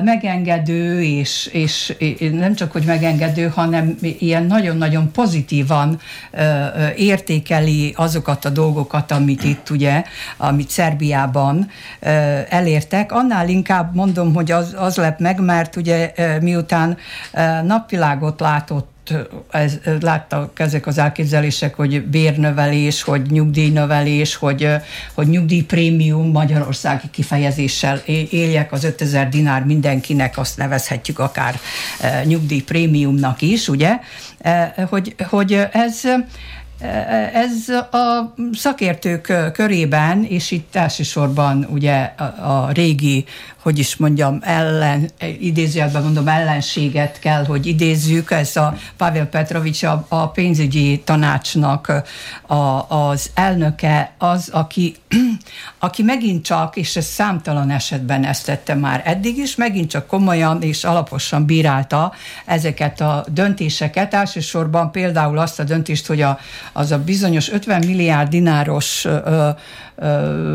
megengedő, 0.05 1.03
és, 1.03 1.47
és 1.53 1.95
nem 2.33 2.55
csak, 2.55 2.73
hogy 2.73 2.85
megengedő, 2.85 3.49
hanem 3.49 3.99
ilyen 4.01 4.45
nagyon-nagyon 4.45 5.13
pozitívan 5.13 6.01
értékeli 6.97 7.95
azokat 7.97 8.45
a 8.45 8.51
dolgokat, 8.51 9.11
amit 9.11 9.45
itt 9.45 9.71
ugye, 9.71 10.05
amit 10.37 10.71
Szerbiában 10.71 11.71
elértek. 12.49 13.13
Annál 13.13 13.49
inkább 13.49 13.95
mondom, 13.95 14.35
hogy 14.35 14.51
az, 14.51 14.75
az 14.79 14.97
lep 14.97 15.21
meg, 15.21 15.41
mert 15.41 15.77
ugye 15.77 16.13
miután 16.41 16.97
napvilágot 17.65 18.41
látott 18.41 18.95
ez, 19.51 19.79
láttak 20.01 20.61
ezek 20.61 20.87
az 20.87 20.99
elképzelések, 20.99 21.75
hogy 21.75 22.03
bérnövelés, 22.05 23.03
hogy 23.03 23.23
nyugdíjnövelés, 23.31 24.35
hogy, 24.35 24.69
hogy 25.15 25.29
nyugdíjprémium 25.29 26.31
Magyarországi 26.31 27.11
kifejezéssel 27.11 28.03
éljek. 28.31 28.73
Az 28.73 28.85
5000 28.85 29.29
dinár 29.29 29.65
mindenkinek, 29.65 30.39
azt 30.39 30.57
nevezhetjük 30.57 31.19
akár 31.19 31.59
nyugdíjprémiumnak 32.25 33.43
is, 33.43 33.69
ugye, 33.69 33.99
hogy, 34.89 35.15
hogy 35.29 35.53
ez 35.73 36.03
ez 37.33 37.69
a 37.91 38.35
szakértők 38.53 39.33
körében, 39.53 40.25
és 40.25 40.51
itt 40.51 40.77
elsősorban 40.77 41.67
ugye 41.71 42.13
a, 42.17 42.23
a 42.23 42.71
régi 42.73 43.25
hogy 43.67 43.79
is 43.79 43.97
mondjam, 43.97 44.39
ellen, 44.43 45.11
idézőjelben 45.41 46.03
mondom, 46.03 46.29
ellenséget 46.29 47.19
kell, 47.19 47.45
hogy 47.45 47.67
idézzük. 47.67 48.31
Ez 48.31 48.57
a 48.57 48.75
Pavel 48.97 49.27
Petrovics, 49.27 49.83
a, 49.83 50.07
a 50.09 50.29
pénzügyi 50.29 51.03
tanácsnak 51.05 51.93
a, 52.47 52.55
az 52.89 53.31
elnöke 53.35 54.13
az, 54.19 54.49
aki, 54.53 54.97
aki 55.79 56.03
megint 56.03 56.45
csak, 56.45 56.77
és 56.77 56.97
ez 56.97 57.05
számtalan 57.05 57.71
esetben 57.71 58.25
ezt 58.25 58.45
tette 58.45 58.75
már 58.75 59.03
eddig 59.05 59.37
is, 59.37 59.57
megint 59.57 59.91
csak 59.91 60.07
komolyan 60.07 60.63
és 60.63 60.85
alaposan 60.85 61.47
bírálta 61.47 62.13
ezeket 62.45 63.01
a 63.01 63.25
döntéseket. 63.29 64.15
Elsősorban 64.15 64.91
például 64.91 65.39
azt 65.39 65.61
a 65.61 65.65
döntést, 65.65 66.07
hogy 66.07 66.21
a, 66.21 66.39
az 66.73 66.93
a 66.93 66.99
bizonyos 66.99 67.51
50 67.51 67.85
milliárd 67.87 68.29
dináros 68.29 69.05
ö, 69.05 69.49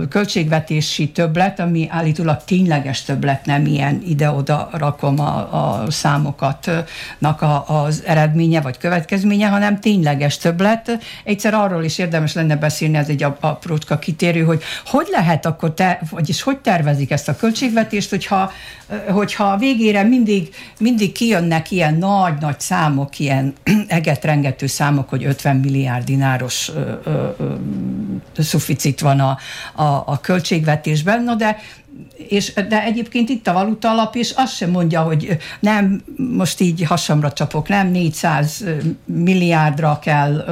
költségvetési 0.09 1.09
többlet, 1.09 1.59
ami 1.59 1.87
állítólag 1.89 2.43
tényleges 2.43 3.03
többlet, 3.03 3.45
nem 3.45 3.65
ilyen 3.65 4.01
ide-oda 4.07 4.69
rakom 4.71 5.19
a, 5.19 5.81
a 5.83 5.91
számokatnak 5.91 7.41
a, 7.41 7.83
az 7.83 8.03
eredménye 8.05 8.61
vagy 8.61 8.77
következménye, 8.77 9.47
hanem 9.47 9.79
tényleges 9.79 10.37
többlet. 10.37 10.99
Egyszer 11.23 11.53
arról 11.53 11.83
is 11.83 11.97
érdemes 11.97 12.33
lenne 12.33 12.55
beszélni, 12.55 12.97
ez 12.97 13.07
egy 13.07 13.23
aprócska 13.23 13.99
kitérő, 13.99 14.43
hogy 14.43 14.63
hogy 14.85 15.07
lehet 15.11 15.45
akkor, 15.45 15.73
te, 15.73 16.01
vagyis 16.09 16.41
hogy 16.41 16.57
tervezik 16.57 17.11
ezt 17.11 17.27
a 17.27 17.35
költségvetést, 17.35 18.09
hogyha, 18.09 18.51
hogyha 19.09 19.43
a 19.43 19.57
végére 19.57 20.03
mindig, 20.03 20.49
mindig 20.79 21.11
kijönnek 21.11 21.71
ilyen 21.71 21.95
nagy-nagy 21.95 22.59
számok, 22.59 23.19
ilyen 23.19 23.53
egetrengető 23.87 24.67
számok, 24.67 25.09
hogy 25.09 25.23
50 25.23 25.55
milliárd 25.55 26.03
dináros 26.03 26.71
ö, 26.75 26.91
ö, 27.03 27.27
ö, 27.37 28.41
szuficit 28.41 28.99
van 28.99 29.19
a 29.19 29.30
a, 29.73 29.83
a, 29.83 30.19
költségvetésben, 30.21 31.23
no 31.23 31.35
de 31.35 31.57
és, 32.27 32.53
de 32.53 32.83
egyébként 32.83 33.29
itt 33.29 33.47
a 33.47 33.53
valuta 33.53 33.89
alap, 33.89 34.15
és 34.15 34.31
azt 34.35 34.55
sem 34.55 34.69
mondja, 34.69 35.01
hogy 35.01 35.37
nem, 35.59 36.03
most 36.15 36.59
így 36.59 36.83
hasamra 36.83 37.31
csapok, 37.31 37.67
nem 37.67 37.87
400 37.87 38.63
milliárdra 39.05 39.99
kell 40.01 40.45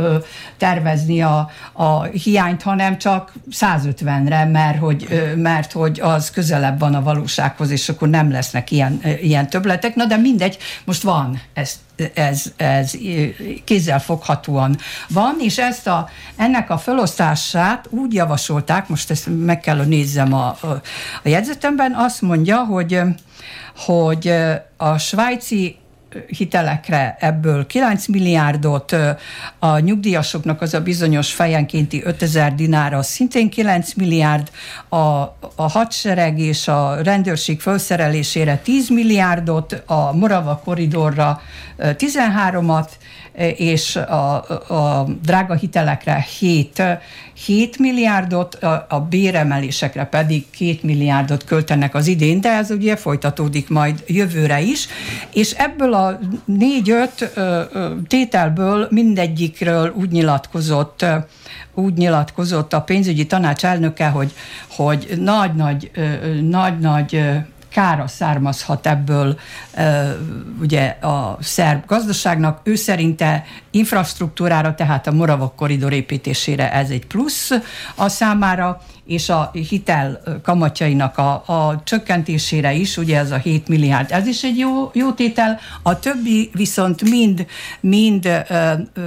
tervezni 0.57 1.21
a, 1.21 1.49
a 1.73 2.03
hiányt, 2.03 2.61
hanem 2.61 2.97
csak 2.97 3.33
150-re, 3.51 4.45
mert 4.45 4.79
hogy, 4.79 5.33
mert 5.35 5.71
hogy 5.71 5.99
az 5.99 6.31
közelebb 6.31 6.79
van 6.79 6.95
a 6.95 7.03
valósághoz, 7.03 7.69
és 7.69 7.89
akkor 7.89 8.09
nem 8.09 8.31
lesznek 8.31 8.71
ilyen, 8.71 9.01
ilyen 9.21 9.49
többletek. 9.49 9.95
Na 9.95 10.05
de 10.05 10.17
mindegy, 10.17 10.57
most 10.85 11.01
van, 11.01 11.41
ezt 11.53 11.77
ez, 12.13 12.43
ez 12.57 12.91
kézzel 13.63 13.99
foghatóan 13.99 14.77
van, 15.09 15.35
és 15.39 15.57
ezt 15.57 15.87
a, 15.87 16.09
ennek 16.35 16.69
a 16.69 16.77
felosztását 16.77 17.87
úgy 17.89 18.13
javasolták, 18.13 18.87
most 18.87 19.09
ezt 19.09 19.27
meg 19.45 19.59
kell 19.59 19.85
nézzem 19.85 20.33
a, 20.33 20.47
a 20.47 20.81
jegyzetemben, 21.23 21.93
azt 21.95 22.21
mondja, 22.21 22.57
hogy, 22.57 23.01
hogy 23.75 24.33
a 24.77 24.97
svájci 24.97 25.78
hitelekre 26.27 27.15
ebből 27.19 27.65
9 27.65 28.07
milliárdot, 28.07 28.95
a 29.59 29.79
nyugdíjasoknak 29.79 30.61
az 30.61 30.73
a 30.73 30.81
bizonyos 30.81 31.33
fejenkénti 31.33 32.01
5000 32.05 32.55
dinár, 32.55 32.93
az 32.93 33.07
szintén 33.07 33.49
9 33.49 33.93
milliárd, 33.93 34.51
a, 34.89 34.97
a 35.55 35.67
hadsereg 35.69 36.39
és 36.39 36.67
a 36.67 37.01
rendőrség 37.01 37.61
felszerelésére 37.61 38.57
10 38.57 38.89
milliárdot, 38.89 39.83
a 39.85 40.13
Morava 40.13 40.61
koridorra 40.63 41.41
13-at, 41.77 42.89
és 43.55 43.95
a, 43.95 44.35
a 44.73 45.07
drága 45.21 45.53
hitelekre 45.53 46.25
7, 46.39 46.83
7 47.45 47.77
milliárdot, 47.77 48.55
a, 48.55 48.85
a 48.89 48.99
béremelésekre 48.99 50.05
pedig 50.05 50.45
2 50.49 50.77
milliárdot 50.81 51.43
költenek 51.43 51.95
az 51.95 52.07
idén, 52.07 52.41
de 52.41 52.49
ez 52.49 52.71
ugye 52.71 52.95
folytatódik 52.95 53.69
majd 53.69 54.03
jövőre 54.07 54.61
is, 54.61 54.87
és 55.33 55.51
ebből 55.51 55.93
a 55.93 56.19
4-5 56.51 58.07
tételből 58.07 58.87
mindegyikről 58.91 59.93
úgy 59.95 60.11
nyilatkozott 60.11 61.05
úgy 61.73 61.93
nyilatkozott 61.93 62.73
a 62.73 62.81
pénzügyi 62.81 63.25
tanács 63.25 63.65
elnöke, 63.65 64.07
hogy, 64.07 64.33
hogy 64.67 65.13
nagy-nagy, 65.17 65.91
nagy-nagy 66.41 67.23
kára 67.69 68.07
származhat 68.07 68.87
ebből 68.87 69.39
ugye 70.61 70.87
a 70.87 71.37
szerb 71.41 71.85
gazdaságnak. 71.85 72.59
Ő 72.63 72.75
szerinte 72.75 73.45
infrastruktúrára, 73.79 74.75
tehát 74.75 75.07
a 75.07 75.11
Moravok 75.11 75.55
koridor 75.55 75.93
építésére 75.93 76.73
ez 76.73 76.89
egy 76.89 77.05
plusz 77.05 77.51
a 77.95 78.09
számára, 78.09 78.81
és 79.09 79.29
a 79.29 79.51
hitel 79.69 80.21
kamatjainak 80.43 81.17
a, 81.17 81.31
a 81.45 81.81
csökkentésére 81.83 82.73
is, 82.73 82.97
ugye 82.97 83.17
ez 83.17 83.31
a 83.31 83.37
7 83.37 83.67
milliárd, 83.67 84.11
ez 84.11 84.27
is 84.27 84.43
egy 84.43 84.57
jó, 84.57 84.91
jó 84.93 85.11
tétel, 85.11 85.59
a 85.81 85.99
többi 85.99 86.49
viszont 86.53 87.09
mind, 87.09 87.45
mind 87.79 88.25
ö, 88.25 88.39
ö, 88.49 89.01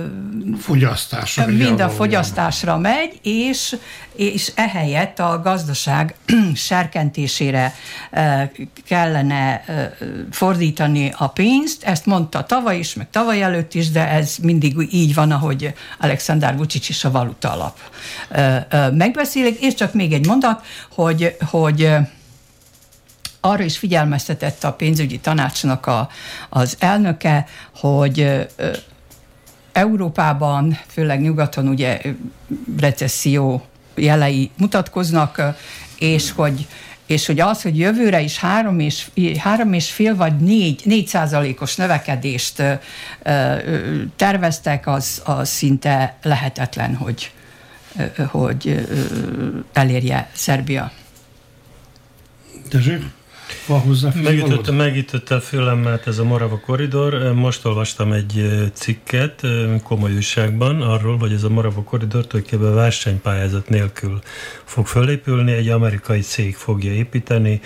fogyasztásra, 0.61 1.47
mind 1.47 1.81
a 1.81 1.89
fogyasztásra 1.89 2.79
megy, 2.79 3.19
és, 3.23 3.77
és 4.17 4.53
ehelyett 4.55 5.19
a 5.19 5.41
gazdaság 5.43 6.15
serkentésére 6.55 7.75
kellene 8.87 9.65
fordítani 10.31 11.15
a 11.17 11.29
pénzt, 11.29 11.85
ezt 11.85 12.07
mondta 12.07 12.45
tavaly 12.45 12.79
is, 12.79 12.95
meg 12.95 13.11
tavaly 13.11 13.43
előtt 13.43 13.75
is, 13.75 13.91
de 13.91 14.09
ez 14.09 14.37
mindig 14.63 14.95
így 14.95 15.15
van, 15.15 15.31
ahogy 15.31 15.75
Alexander 15.99 16.57
Vucic 16.57 16.89
is 16.89 17.05
a 17.05 17.11
valuta 17.11 17.53
alap. 17.53 17.79
Megbeszélik, 18.93 19.61
és 19.61 19.75
csak 19.75 19.95
még 19.95 20.13
egy 20.13 20.27
mondat, 20.27 20.65
hogy, 20.91 21.37
hogy 21.51 21.91
arra 23.41 23.63
is 23.63 23.79
figyelmeztetett 23.79 24.65
a 24.65 24.73
pénzügyi 24.73 25.19
tanácsnak 25.19 25.87
a, 25.87 26.09
az 26.49 26.77
elnöke, 26.79 27.47
hogy 27.77 28.47
Európában, 29.73 30.79
főleg 30.87 31.21
nyugaton 31.21 31.69
ugye 31.69 32.01
recesszió 32.79 33.67
jelei 33.95 34.51
mutatkoznak, 34.57 35.43
és 35.99 36.31
hogy 36.31 36.67
és 37.13 37.27
hogy 37.27 37.41
az, 37.41 37.63
hogy 37.63 37.79
jövőre 37.79 38.21
is 38.21 38.39
három 38.39 38.79
és, 38.79 39.07
három 39.39 39.73
és 39.73 39.91
fél 39.91 40.17
vagy 40.17 40.37
négy, 40.37 40.83
négy 40.85 41.07
százalékos 41.07 41.77
növekedést 41.77 42.63
terveztek, 44.17 44.87
az, 44.87 45.23
az 45.25 45.49
szinte 45.49 46.17
lehetetlen, 46.23 46.95
hogy, 46.95 47.31
hogy 48.29 48.87
elérje 49.73 50.31
Szerbia. 50.33 50.93
Dezső? 52.71 53.13
Van 53.67 53.81
hozzá 53.81 54.13
Megütötte, 54.23 54.71
megütötte 54.71 55.35
a 55.35 55.41
fülemmel 55.41 56.01
ez 56.05 56.19
a 56.19 56.25
Morava 56.25 56.59
koridor. 56.61 57.33
Most 57.35 57.65
olvastam 57.65 58.13
egy 58.13 58.63
cikket 58.73 59.41
komoly 59.83 60.15
újságban 60.15 60.83
arról, 60.83 61.19
hogy 61.19 61.33
ez 61.33 61.43
a 61.43 61.49
Morava 61.49 61.83
koridor 61.83 62.27
tulajdonképpen 62.27 62.75
versenypályázat 62.75 63.69
nélkül 63.69 64.21
fog 64.65 64.87
fölépülni, 64.87 65.53
egy 65.53 65.69
amerikai 65.69 66.21
cég 66.21 66.57
fogja 66.57 66.93
építeni, 66.93 67.61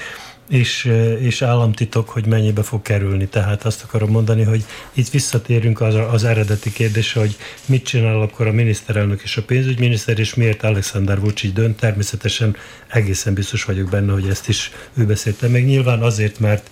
és, 0.49 0.85
és 1.21 1.43
államtitok, 1.43 2.09
hogy 2.09 2.27
mennyibe 2.27 2.63
fog 2.63 2.83
kerülni. 2.83 3.27
Tehát 3.27 3.65
azt 3.65 3.83
akarom 3.83 4.11
mondani, 4.11 4.43
hogy 4.43 4.65
itt 4.93 5.09
visszatérünk 5.09 5.81
az, 5.81 5.95
az 6.11 6.25
eredeti 6.25 6.73
kérdésre, 6.73 7.21
hogy 7.21 7.37
mit 7.67 7.85
csinál 7.85 8.21
akkor 8.21 8.47
a 8.47 8.53
miniszterelnök 8.53 9.23
és 9.23 9.37
a 9.37 9.43
pénzügyminiszter, 9.43 10.19
és 10.19 10.35
miért 10.35 10.63
Alexander 10.63 11.21
Vucic 11.21 11.53
dönt. 11.53 11.77
Természetesen 11.77 12.57
egészen 12.87 13.35
biztos 13.35 13.65
vagyok 13.65 13.89
benne, 13.89 14.13
hogy 14.13 14.29
ezt 14.29 14.49
is 14.49 14.71
ő 14.95 15.05
beszélte 15.05 15.49
meg. 15.49 15.65
Nyilván 15.65 16.03
azért, 16.03 16.39
mert 16.39 16.71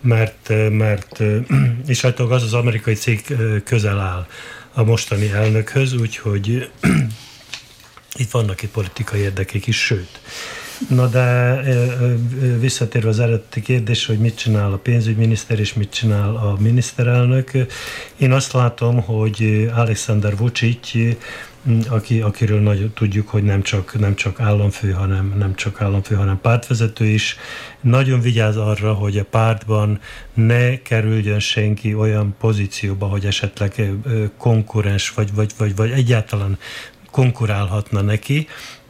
mert, 0.00 0.52
mert 0.70 1.22
és 1.86 2.00
hát 2.00 2.20
az 2.20 2.42
az 2.42 2.54
amerikai 2.54 2.94
cég 2.94 3.36
közel 3.64 3.98
áll 3.98 4.26
a 4.72 4.82
mostani 4.82 5.30
elnökhöz, 5.30 5.92
úgyhogy 5.92 6.70
itt 8.22 8.30
vannak 8.30 8.62
itt 8.62 8.70
politikai 8.70 9.20
érdekek 9.20 9.66
is, 9.66 9.76
sőt. 9.76 10.20
Na 10.86 11.06
de 11.06 11.60
visszatérve 12.58 13.08
az 13.08 13.20
eredeti 13.20 13.60
kérdés, 13.60 14.06
hogy 14.06 14.18
mit 14.18 14.36
csinál 14.36 14.72
a 14.72 14.76
pénzügyminiszter 14.76 15.58
és 15.58 15.74
mit 15.74 15.90
csinál 15.90 16.36
a 16.36 16.56
miniszterelnök, 16.60 17.50
én 18.16 18.32
azt 18.32 18.52
látom, 18.52 19.02
hogy 19.02 19.70
Alexander 19.74 20.36
Vucic 20.36 20.90
aki, 21.88 22.20
akiről 22.20 22.60
nagyon 22.60 22.92
tudjuk, 22.94 23.28
hogy 23.28 23.42
nem 23.42 23.62
csak, 23.62 23.98
nem 23.98 24.14
csak 24.14 24.40
államfő, 24.40 24.90
hanem 24.90 25.34
nem 25.38 25.54
csak 25.54 25.80
államfő, 25.80 26.14
hanem 26.14 26.40
pártvezető 26.40 27.04
is, 27.04 27.36
nagyon 27.80 28.20
vigyáz 28.20 28.56
arra, 28.56 28.92
hogy 28.92 29.18
a 29.18 29.24
pártban 29.24 30.00
ne 30.34 30.82
kerüljön 30.82 31.40
senki 31.40 31.94
olyan 31.94 32.34
pozícióba, 32.38 33.06
hogy 33.06 33.24
esetleg 33.24 33.92
konkurens, 34.36 35.10
vagy, 35.10 35.34
vagy, 35.34 35.52
vagy, 35.58 35.76
vagy 35.76 35.90
egyáltalán 35.90 36.58
konkurálhatna 37.10 38.00
neki, 38.00 38.46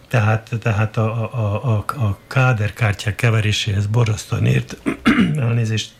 tehát, 0.08 0.50
tehát 0.60 0.96
a, 0.96 1.32
a, 1.32 1.64
a, 1.64 2.02
a 2.04 2.18
káderkártyák 2.26 3.14
keveréséhez 3.14 3.86
borzasztóan 3.86 4.46
ért 4.46 4.76
elnézést, 5.36 5.92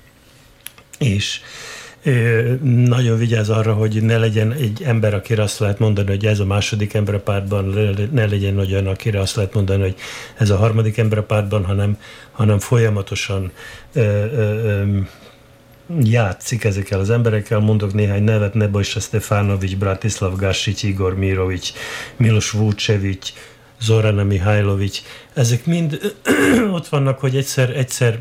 és 0.99 1.40
nagyon 2.62 3.18
vigyáz 3.18 3.49
arra, 3.49 3.75
hogy 3.75 4.03
ne 4.03 4.18
legyen 4.18 4.53
egy 4.53 4.83
ember, 4.83 5.14
akire 5.14 5.42
azt 5.42 5.59
lehet 5.59 5.79
mondani, 5.79 6.09
hogy 6.09 6.27
ez 6.27 6.40
a 6.40 6.44
második 6.44 6.94
ember 6.94 7.14
a 7.14 7.21
pártban, 7.21 7.64
ne 8.12 8.27
legyen 8.27 8.59
olyan, 8.59 8.87
akire 8.87 9.21
azt 9.21 9.37
lehet 9.37 9.55
mondani, 9.55 9.83
hogy 9.83 9.94
ez 10.37 10.51
a 10.51 10.57
harmadik 10.57 10.99
ember 10.99 11.18
a 11.18 11.23
pártban, 11.23 11.64
hanem, 11.64 11.99
hanem 12.33 12.59
folyamatosan 12.59 13.53
ö, 13.92 14.01
ö, 14.01 14.62
ö, 14.64 14.99
játszik 16.03 16.64
ezekkel 16.64 17.01
az 17.01 17.11
emberekkel. 17.11 17.59
Mondok 17.59 17.94
néhány 17.94 18.23
nevet, 18.23 18.55
Nebojsa 18.55 19.01
Stefanovics, 19.01 19.77
Bratislav 19.77 20.37
Garsic, 20.37 20.83
Igor 20.83 21.14
Mirovic, 21.14 21.73
Milos 22.16 22.51
Vucevic, 22.51 23.33
Zorana 23.83 24.25
Mihajlovics, 24.25 25.03
ezek 25.35 25.67
mind 25.67 26.14
ott 26.77 26.88
vannak, 26.88 27.19
hogy 27.19 27.37
egyszer, 27.37 27.77
egyszer 27.77 28.19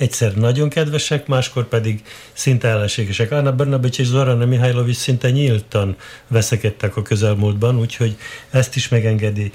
egyszer 0.00 0.34
nagyon 0.34 0.68
kedvesek, 0.68 1.26
máskor 1.26 1.68
pedig 1.68 2.02
szinte 2.32 2.68
ellenségesek. 2.68 3.32
Anna 3.32 3.52
Bernabics 3.52 3.98
és 3.98 4.06
Zorana 4.06 4.46
Mihajlovics 4.46 4.96
szinte 4.96 5.30
nyíltan 5.30 5.96
veszekedtek 6.28 6.96
a 6.96 7.02
közelmúltban, 7.02 7.78
úgyhogy 7.78 8.16
ezt 8.50 8.76
is 8.76 8.88
megengedi. 8.88 9.52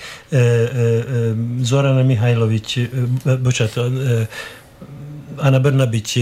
Zorana 1.61 2.03
Mihajlovics, 2.03 2.79
bocsánat, 3.43 3.79
Anna 5.35 5.59
Bernabics 5.59 6.19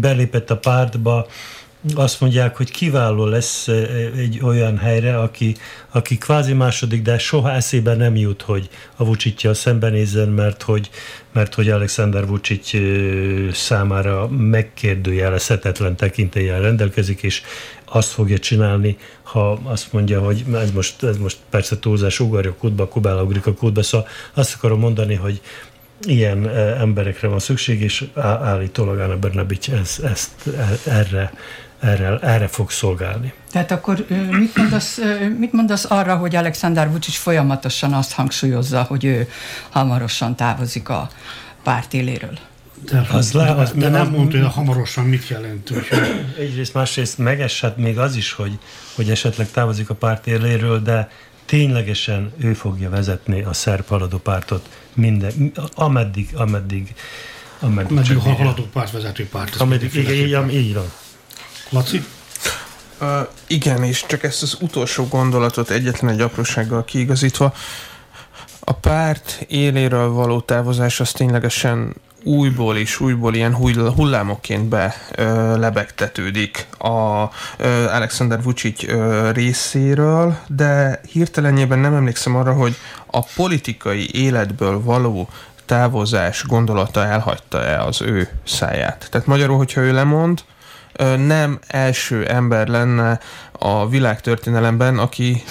belépett 0.00 0.50
a 0.50 0.56
pártba, 0.56 1.26
azt 1.94 2.20
mondják, 2.20 2.56
hogy 2.56 2.70
kiváló 2.70 3.24
lesz 3.24 3.68
egy 4.16 4.40
olyan 4.42 4.78
helyre, 4.78 5.18
aki, 5.18 5.56
aki 5.90 6.18
kvázi 6.18 6.52
második, 6.52 7.02
de 7.02 7.18
soha 7.18 7.52
eszébe 7.52 7.94
nem 7.94 8.16
jut, 8.16 8.42
hogy 8.42 8.68
a 8.96 9.04
Vucicja 9.04 9.54
szembenézzen, 9.54 10.28
mert 10.28 10.62
hogy, 10.62 10.90
mert 11.32 11.54
hogy 11.54 11.70
Alexander 11.70 12.26
Vucic 12.26 12.70
számára 13.52 14.28
megkérdőjelezhetetlen 14.28 15.96
tekintélyel 15.96 16.60
rendelkezik, 16.60 17.22
és 17.22 17.42
azt 17.84 18.08
fogja 18.08 18.38
csinálni, 18.38 18.96
ha 19.22 19.60
azt 19.62 19.92
mondja, 19.92 20.20
hogy 20.20 20.44
ez 20.54 20.70
most, 20.70 21.02
ez 21.02 21.16
most 21.16 21.38
persze 21.50 21.78
túlzás, 21.78 22.20
ugorja 22.20 22.50
a 22.50 22.54
kútba, 22.54 22.88
kubál 22.88 23.22
ugrik 23.22 23.46
a 23.46 23.54
kútba, 23.54 23.82
szóval 23.82 24.08
azt 24.34 24.54
akarom 24.54 24.78
mondani, 24.78 25.14
hogy 25.14 25.40
ilyen 26.02 26.48
emberekre 26.56 27.28
van 27.28 27.38
szükség, 27.38 27.82
és 27.82 28.04
állítólag 28.14 28.98
Anna 28.98 29.16
Bernabic 29.16 29.68
ez, 29.68 29.98
ezt, 30.04 30.46
e, 30.56 30.90
erre 30.90 31.32
erre, 31.80 32.18
erre 32.18 32.48
fog 32.48 32.70
szolgálni. 32.70 33.32
Tehát 33.50 33.70
akkor 33.70 34.06
mit 34.30 34.56
mondasz, 34.56 34.98
mit 35.38 35.52
mondasz 35.52 35.90
arra, 35.90 36.16
hogy 36.16 36.36
Alexander 36.36 36.90
Vucic 36.90 37.16
folyamatosan 37.16 37.92
azt 37.92 38.12
hangsúlyozza, 38.12 38.82
hogy 38.82 39.04
ő 39.04 39.28
hamarosan 39.68 40.36
távozik 40.36 40.88
a 40.88 41.08
párt 41.62 41.94
éléről? 41.94 42.38
De, 42.90 43.06
az 43.12 43.32
le, 43.32 43.50
az, 43.50 43.72
de 43.74 43.88
nem 43.88 44.08
mondta, 44.08 44.36
hogy 44.36 44.46
a 44.46 44.48
hamarosan 44.48 45.04
mit 45.04 45.28
jelent. 45.28 45.72
Egyrészt, 46.38 46.74
másrészt 46.74 47.18
megesett 47.18 47.76
még 47.76 47.98
az 47.98 48.16
is, 48.16 48.32
hogy, 48.32 48.58
hogy 48.94 49.10
esetleg 49.10 49.50
távozik 49.50 49.90
a 49.90 49.94
párt 49.94 50.26
éléről, 50.26 50.82
de 50.82 51.10
ténylegesen 51.44 52.32
ő 52.36 52.54
fogja 52.54 52.90
vezetni 52.90 53.42
a 53.42 53.52
szerb 53.52 53.86
haladó 53.86 54.18
pártot 54.18 54.68
minden, 54.94 55.52
ameddig, 55.74 56.28
ameddig 56.34 56.94
ameddig, 57.60 57.90
ameddig 57.90 58.16
a 58.16 58.20
haladó 58.20 58.62
párt 58.72 58.90
vezető 58.90 59.28
párt. 59.28 59.56
Ameddig, 59.56 59.94
igen, 59.94 60.48
így, 60.48 60.54
így 60.54 60.74
van. 60.74 60.90
Laci? 61.68 62.04
Uh, 63.00 63.28
igen, 63.46 63.82
és 63.82 64.04
csak 64.06 64.22
ezt 64.22 64.42
az 64.42 64.56
utolsó 64.60 65.06
gondolatot 65.06 65.70
egyetlen 65.70 66.10
egy 66.10 66.20
aprósággal 66.20 66.84
kiigazítva, 66.84 67.54
a 68.60 68.72
párt 68.72 69.44
éléről 69.48 70.10
való 70.10 70.40
távozás 70.40 71.00
az 71.00 71.12
ténylegesen 71.12 71.94
újból 72.24 72.76
és 72.76 73.00
újból 73.00 73.34
ilyen 73.34 73.54
hullámokként 73.94 74.64
be 74.64 74.94
ö, 75.14 75.58
lebegtetődik 75.58 76.66
a 76.78 77.24
ö, 77.56 77.84
Alexander 77.84 78.42
Vucic 78.42 78.82
ö, 78.82 79.30
részéről, 79.30 80.38
de 80.46 81.00
hirtelenjében 81.10 81.78
nem 81.78 81.94
emlékszem 81.94 82.36
arra, 82.36 82.52
hogy 82.52 82.76
a 83.06 83.24
politikai 83.34 84.08
életből 84.12 84.82
való 84.82 85.28
távozás 85.64 86.44
gondolata 86.46 87.04
elhagyta-e 87.04 87.82
az 87.82 88.02
ő 88.02 88.28
száját. 88.44 89.06
Tehát 89.10 89.26
magyarul, 89.26 89.56
hogyha 89.56 89.80
ő 89.80 89.92
lemond, 89.92 90.44
nem 91.26 91.58
első 91.66 92.26
ember 92.26 92.68
lenne 92.68 93.20
a 93.52 93.88
világtörténelemben, 93.88 94.98
aki 94.98 95.42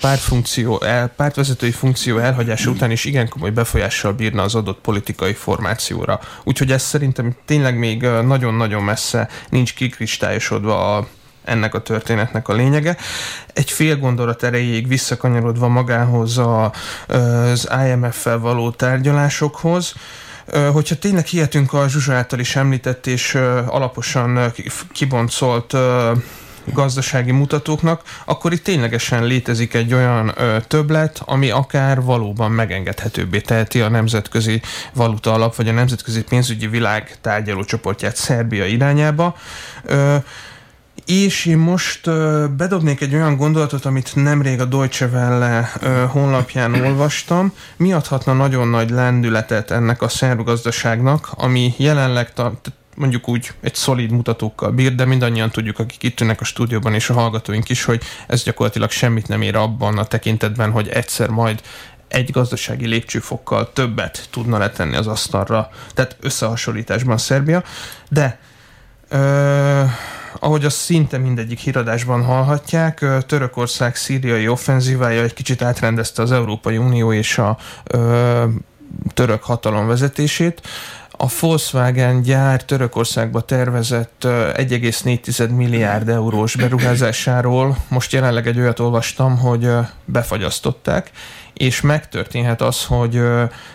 pártfunkció, 0.00 0.82
pártvezetői 1.16 1.70
funkció 1.70 2.18
elhagyása 2.18 2.70
után 2.70 2.90
is 2.90 3.04
igen 3.04 3.28
komoly 3.28 3.50
befolyással 3.50 4.12
bírna 4.12 4.42
az 4.42 4.54
adott 4.54 4.80
politikai 4.80 5.32
formációra. 5.32 6.20
Úgyhogy 6.44 6.72
ez 6.72 6.82
szerintem 6.82 7.34
tényleg 7.44 7.78
még 7.78 8.02
nagyon-nagyon 8.02 8.82
messze 8.82 9.28
nincs 9.48 9.74
kikristályosodva 9.74 10.96
a 10.96 11.06
ennek 11.44 11.74
a 11.74 11.82
történetnek 11.82 12.48
a 12.48 12.52
lényege. 12.52 12.96
Egy 13.52 13.70
fél 13.70 13.96
gondolat 13.96 14.42
erejéig 14.42 14.88
visszakanyarodva 14.88 15.68
magához 15.68 16.38
a, 16.38 16.72
az 17.06 17.68
IMF-fel 17.86 18.38
való 18.38 18.70
tárgyalásokhoz, 18.70 19.94
hogyha 20.72 20.94
tényleg 20.94 21.26
hihetünk 21.26 21.72
a 21.72 21.88
Zsuzsa 21.88 22.14
által 22.14 22.38
is 22.38 22.56
említett 22.56 23.06
és 23.06 23.34
alaposan 23.66 24.52
kiboncolt 24.92 25.74
gazdasági 26.64 27.30
mutatóknak, 27.30 28.02
akkor 28.24 28.52
itt 28.52 28.64
ténylegesen 28.64 29.24
létezik 29.24 29.74
egy 29.74 29.94
olyan 29.94 30.32
ö, 30.36 30.56
többlet, 30.66 31.22
ami 31.24 31.50
akár 31.50 32.02
valóban 32.02 32.50
megengedhetőbbé 32.50 33.40
teheti 33.40 33.80
a 33.80 33.88
nemzetközi 33.88 34.60
valuta 34.94 35.32
alap, 35.32 35.56
vagy 35.56 35.68
a 35.68 35.72
nemzetközi 35.72 36.22
pénzügyi 36.22 36.66
világ 36.66 37.18
tárgyalócsoportját 37.20 38.16
Szerbia 38.16 38.66
irányába. 38.66 39.36
Ö, 39.84 40.16
és 41.06 41.46
én 41.46 41.58
most 41.58 42.10
bedobnék 42.56 43.00
egy 43.00 43.14
olyan 43.14 43.36
gondolatot, 43.36 43.84
amit 43.84 44.14
nemrég 44.14 44.60
a 44.60 44.64
Deutsche 44.64 45.06
Welle 45.06 45.72
honlapján 46.08 46.74
olvastam. 46.74 47.52
Mi 47.76 47.92
adhatna 47.92 48.32
nagyon 48.32 48.68
nagy 48.68 48.90
lendületet 48.90 49.70
ennek 49.70 50.02
a 50.02 50.08
szerb 50.08 50.44
gazdaságnak, 50.44 51.30
ami 51.34 51.74
jelenleg 51.76 52.32
mondjuk 52.96 53.28
úgy 53.28 53.50
egy 53.60 53.74
szolid 53.74 54.10
mutatókkal 54.10 54.70
bír, 54.70 54.94
de 54.94 55.04
mindannyian 55.04 55.50
tudjuk, 55.50 55.78
akik 55.78 56.02
itt 56.02 56.20
ülnek 56.20 56.40
a 56.40 56.44
stúdióban, 56.44 56.94
és 56.94 57.10
a 57.10 57.14
hallgatóink 57.14 57.68
is, 57.68 57.84
hogy 57.84 58.02
ez 58.26 58.42
gyakorlatilag 58.42 58.90
semmit 58.90 59.28
nem 59.28 59.42
ér 59.42 59.56
abban 59.56 59.98
a 59.98 60.04
tekintetben, 60.04 60.70
hogy 60.70 60.88
egyszer 60.88 61.28
majd 61.28 61.60
egy 62.08 62.30
gazdasági 62.30 62.86
lépcsőfokkal 62.86 63.72
többet 63.72 64.28
tudna 64.30 64.58
letenni 64.58 64.96
az 64.96 65.06
asztalra, 65.06 65.70
tehát 65.94 66.16
összehasonlításban 66.20 67.18
Szerbia, 67.18 67.62
de 68.08 68.38
ö, 69.08 69.82
ahogy 70.38 70.64
azt 70.64 70.76
szinte 70.76 71.18
mindegyik 71.18 71.58
híradásban 71.58 72.24
hallhatják, 72.24 73.04
Törökország 73.26 73.96
szíriai 73.96 74.48
offenzívája 74.48 75.22
egy 75.22 75.34
kicsit 75.34 75.62
átrendezte 75.62 76.22
az 76.22 76.32
Európai 76.32 76.76
Unió 76.76 77.12
és 77.12 77.38
a 77.38 77.56
ö, 77.84 78.44
török 79.14 79.42
hatalom 79.42 79.86
vezetését. 79.86 80.60
A 81.10 81.26
Volkswagen 81.40 82.22
gyár 82.22 82.64
Törökországba 82.64 83.40
tervezett 83.40 84.22
1,4 84.24 85.56
milliárd 85.56 86.08
eurós 86.08 86.56
beruházásáról 86.56 87.76
most 87.88 88.12
jelenleg 88.12 88.46
egy 88.46 88.58
olyat 88.58 88.78
olvastam, 88.78 89.38
hogy 89.38 89.68
befagyasztották, 90.04 91.10
és 91.60 91.80
megtörténhet 91.80 92.60
az, 92.60 92.84
hogy 92.84 93.16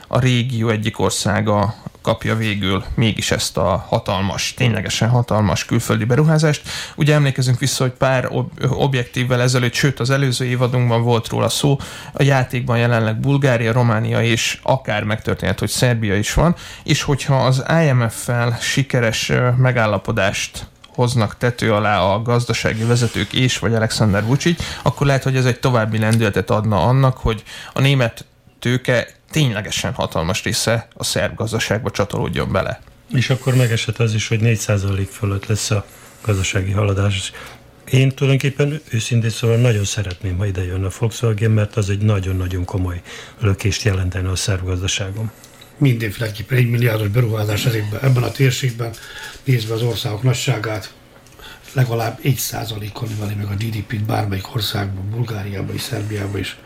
a 0.08 0.20
régió 0.20 0.70
egyik 0.70 1.00
országa 1.00 1.76
kapja 2.02 2.36
végül 2.36 2.84
mégis 2.96 3.32
ezt 3.32 3.58
a 3.58 3.86
hatalmas, 3.88 4.54
ténylegesen 4.54 5.10
hatalmas 5.10 5.66
külföldi 5.66 6.04
beruházást. 6.04 6.70
Ugye 6.96 7.14
emlékezünk 7.14 7.60
vissza, 7.60 7.84
hogy 7.84 7.92
pár 7.92 8.28
ob- 8.32 8.66
objektívvel 8.70 9.42
ezelőtt, 9.42 9.74
sőt 9.74 10.00
az 10.00 10.10
előző 10.10 10.46
évadunkban 10.46 11.04
volt 11.04 11.28
róla 11.28 11.50
szó, 11.50 11.78
a 12.14 12.24
játékban 12.24 12.78
jelenleg 12.78 13.20
Bulgária, 13.20 13.72
Románia 13.72 14.22
és 14.24 14.60
akár 14.64 15.04
megtörténhet, 15.04 15.60
hogy 15.60 15.70
Szerbia 15.70 16.16
is 16.16 16.34
van, 16.34 16.56
és 16.84 17.02
hogyha 17.02 17.46
az 17.46 17.64
IMF-fel 17.84 18.58
sikeres 18.60 19.32
megállapodást 19.58 20.68
hoznak 20.96 21.38
tető 21.38 21.74
alá 21.74 22.00
a 22.00 22.22
gazdasági 22.22 22.84
vezetők 22.84 23.34
és 23.34 23.60
vagy 23.60 23.74
Alexander 23.74 24.26
Vucic, 24.26 24.64
akkor 24.84 25.08
lehet, 25.08 25.24
hogy 25.24 25.36
ez 25.36 25.46
egy 25.46 25.60
további 25.60 25.98
lendületet 25.98 26.50
adna 26.50 26.84
annak, 26.84 27.18
hogy 27.18 27.44
a 27.74 27.82
német 27.82 28.26
tőke 28.60 29.08
ténylegesen 29.32 29.94
hatalmas 29.94 30.44
része 30.44 30.88
a 30.94 31.04
szerb 31.04 31.36
gazdaságba 31.36 31.92
csatolódjon 31.92 32.52
bele. 32.52 32.82
És 33.14 33.30
akkor 33.30 33.56
megesett 33.56 33.98
az 33.98 34.14
is, 34.14 34.28
hogy 34.28 34.40
4% 34.42 35.08
fölött 35.12 35.46
lesz 35.46 35.72
a 35.72 35.86
gazdasági 36.22 36.72
haladás. 36.72 37.32
Én 37.92 38.10
tulajdonképpen 38.10 38.82
őszintén 38.90 39.30
szóval 39.30 39.58
nagyon 39.58 39.84
szeretném, 39.84 40.38
ha 40.38 40.46
ide 40.46 40.66
jön 40.66 40.84
a 40.84 40.90
Volkswagen, 41.00 41.52
mert 41.52 41.76
az 41.76 41.90
egy 41.90 42.02
nagyon-nagyon 42.02 42.66
komoly 42.66 43.02
lökést 43.40 43.84
jelentene 43.84 44.30
a 44.30 44.36
szerb 44.36 44.66
gazdaságom. 44.66 45.32
Mindenféleképpen 45.78 46.58
egy 46.58 46.70
milliárdos 46.70 47.08
beruházás 47.08 47.66
ezekben, 47.66 48.00
ebben 48.04 48.24
a 48.24 48.32
térségben, 48.32 48.94
nézve 49.44 49.74
az 49.74 49.82
országok 49.82 50.24
nagyságát, 50.24 50.94
legalább 51.74 52.20
egy 52.22 52.38
százalékon 52.38 53.10
növeli 53.10 53.34
meg 53.36 53.46
a 53.46 53.54
GDP-t 53.54 54.04
bármelyik 54.04 54.56
országban, 54.56 55.10
Bulgáriában 55.10 55.76
és 55.76 55.82
Szerbiában 55.82 56.40
is. 56.40 56.58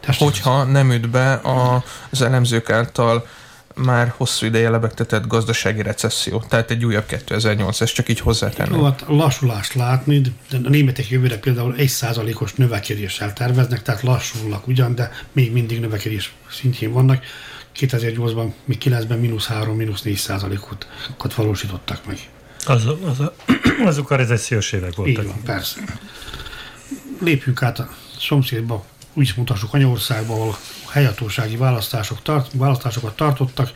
Tehát 0.00 0.20
Hogyha 0.20 0.64
nem 0.64 0.92
üt 0.92 1.10
be 1.10 1.32
a, 1.32 1.84
az 2.10 2.22
elemzők 2.22 2.70
által 2.70 3.26
már 3.74 4.14
hosszú 4.16 4.46
ideje 4.46 4.70
lebegtetett 4.70 5.26
gazdasági 5.26 5.82
recesszió. 5.82 6.44
Tehát 6.48 6.70
egy 6.70 6.84
újabb 6.84 7.06
2008, 7.06 7.80
ez 7.80 7.92
csak 7.92 8.08
így 8.08 8.20
hozzátenni. 8.20 8.76
Jó, 8.76 8.84
hát 8.84 9.04
lassulást 9.06 9.74
látni, 9.74 10.20
de 10.20 10.30
a 10.64 10.68
németek 10.68 11.08
jövőre 11.08 11.38
például 11.38 11.74
egy 11.76 11.88
százalékos 11.88 12.54
növekedéssel 12.54 13.32
terveznek, 13.32 13.82
tehát 13.82 14.02
lassulnak 14.02 14.66
ugyan, 14.66 14.94
de 14.94 15.10
még 15.32 15.52
mindig 15.52 15.80
növekedés 15.80 16.32
szintjén 16.50 16.92
vannak. 16.92 17.24
2008-ban, 17.78 18.52
még 18.64 18.78
9-ben 18.84 19.18
mínusz 19.18 19.46
3, 19.46 19.76
mínusz 19.76 20.02
4 20.02 20.16
százalékot 20.16 20.86
valósítottak 21.34 22.06
meg. 22.06 22.18
Az, 22.66 22.86
az, 22.86 23.30
azok 23.84 24.10
a 24.10 24.16
recessziós 24.16 24.72
évek 24.72 24.94
voltak. 24.94 25.24
Így 25.24 25.28
van, 25.30 25.42
persze. 25.42 25.80
Lépjünk 27.20 27.62
át 27.62 27.78
a 27.78 27.90
szomszédba, 28.18 28.84
úgy 29.12 29.32
mutassuk 29.36 29.74
Anyaországban, 29.74 30.40
ahol 30.40 30.56
helyhatósági 30.90 31.56
választások 31.56 32.22
tart, 32.22 32.50
választásokat 32.52 33.16
tartottak, 33.16 33.72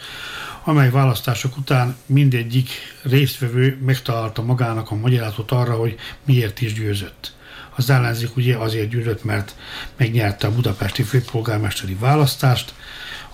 amely 0.65 0.91
választások 0.91 1.57
után 1.57 1.97
mindegyik 2.07 2.71
résztvevő 3.03 3.79
megtalálta 3.85 4.43
magának 4.43 4.91
a 4.91 4.95
magyarázatot 4.95 5.51
arra, 5.51 5.75
hogy 5.75 5.95
miért 6.25 6.61
is 6.61 6.73
győzött. 6.73 7.33
Az 7.75 7.91
ellenzék 7.91 8.37
ugye 8.37 8.57
azért 8.57 8.89
győzött, 8.89 9.25
mert 9.25 9.55
megnyerte 9.97 10.47
a 10.47 10.53
budapesti 10.53 11.03
főpolgármesteri 11.03 11.95
választást, 11.95 12.75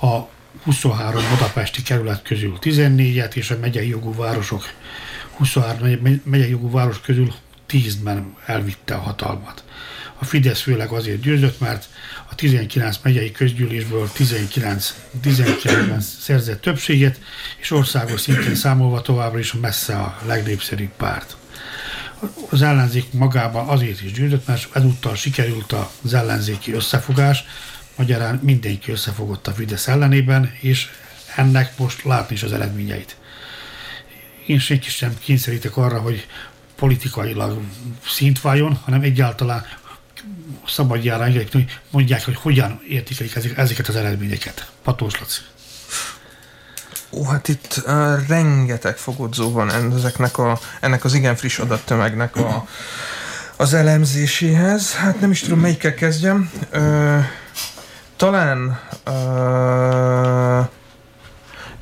a 0.00 0.18
23 0.62 1.22
budapesti 1.30 1.82
kerület 1.82 2.22
közül 2.22 2.58
14-et, 2.60 3.34
és 3.34 3.50
a 3.50 3.58
megyei 3.60 3.88
jogú 3.88 4.14
városok 4.14 4.64
23 5.38 6.22
megyei 6.24 6.50
jogú 6.50 6.70
város 6.70 7.00
közül 7.00 7.34
10-ben 7.68 8.36
elvitte 8.46 8.94
a 8.94 8.98
hatalmat. 8.98 9.64
A 10.18 10.24
Fidesz 10.24 10.60
főleg 10.60 10.90
azért 10.90 11.20
győzött, 11.20 11.60
mert 11.60 11.88
a 12.30 12.34
19 12.34 12.98
megyei 13.02 13.32
közgyűlésből 13.32 14.10
19, 14.12 14.94
19-ben 15.24 16.00
szerzett 16.00 16.60
többséget, 16.60 17.20
és 17.58 17.70
országos 17.70 18.20
szinten 18.20 18.54
számolva 18.54 19.02
továbbra 19.02 19.38
is 19.38 19.52
messze 19.52 19.96
a 19.96 20.18
legnépszerűbb 20.26 20.92
párt. 20.96 21.36
Az 22.50 22.62
ellenzék 22.62 23.12
magában 23.12 23.68
azért 23.68 24.02
is 24.02 24.12
győzött, 24.12 24.46
mert 24.46 24.76
ezúttal 24.76 25.14
sikerült 25.14 25.74
az 26.02 26.14
ellenzéki 26.14 26.72
összefogás, 26.72 27.44
magyarán 27.98 28.40
mindenki 28.42 28.90
összefogott 28.90 29.46
a 29.46 29.52
Fidesz 29.52 29.88
ellenében, 29.88 30.52
és 30.60 30.88
ennek 31.36 31.78
most 31.78 32.04
látni 32.04 32.34
is 32.34 32.42
az 32.42 32.52
eredményeit. 32.52 33.16
Én 34.46 34.58
senki 34.58 34.90
sem 34.90 35.18
kényszerítek 35.18 35.76
arra, 35.76 36.00
hogy 36.00 36.26
politikailag 36.76 37.60
szint 38.06 38.40
váljon, 38.40 38.80
hanem 38.84 39.02
egyáltalán 39.02 39.66
szabadjára 40.66 41.24
engedjük, 41.24 41.52
hogy 41.52 41.80
mondják, 41.90 42.24
hogy 42.24 42.36
hogyan 42.36 42.80
értékelik 42.88 43.56
ezeket 43.56 43.88
az 43.88 43.96
eredményeket. 43.96 44.70
Patós 44.82 45.20
Laci. 45.20 45.40
Ó, 47.10 47.24
hát 47.24 47.48
itt 47.48 47.82
uh, 47.86 48.26
rengeteg 48.28 48.96
fogodzó 48.96 49.52
van 49.52 49.94
ezeknek 49.94 50.38
a, 50.38 50.58
ennek 50.80 51.04
az 51.04 51.14
igen 51.14 51.36
friss 51.36 51.58
adattömegnek 51.58 52.36
a, 52.36 52.68
az 53.56 53.74
elemzéséhez. 53.74 54.94
Hát 54.94 55.20
nem 55.20 55.30
is 55.30 55.40
tudom, 55.40 55.60
melyikkel 55.60 55.94
kezdjem. 55.94 56.50
Uh, 56.72 57.24
talán 58.18 58.80
uh, 59.06 60.66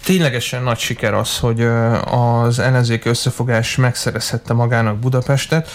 ténylegesen 0.05 0.62
nagy 0.62 0.79
siker 0.79 1.14
az, 1.14 1.38
hogy 1.38 1.68
az 2.05 2.59
ellenzék 2.59 3.05
összefogás 3.05 3.77
megszerezhette 3.77 4.53
magának 4.53 4.99
Budapestet. 4.99 5.70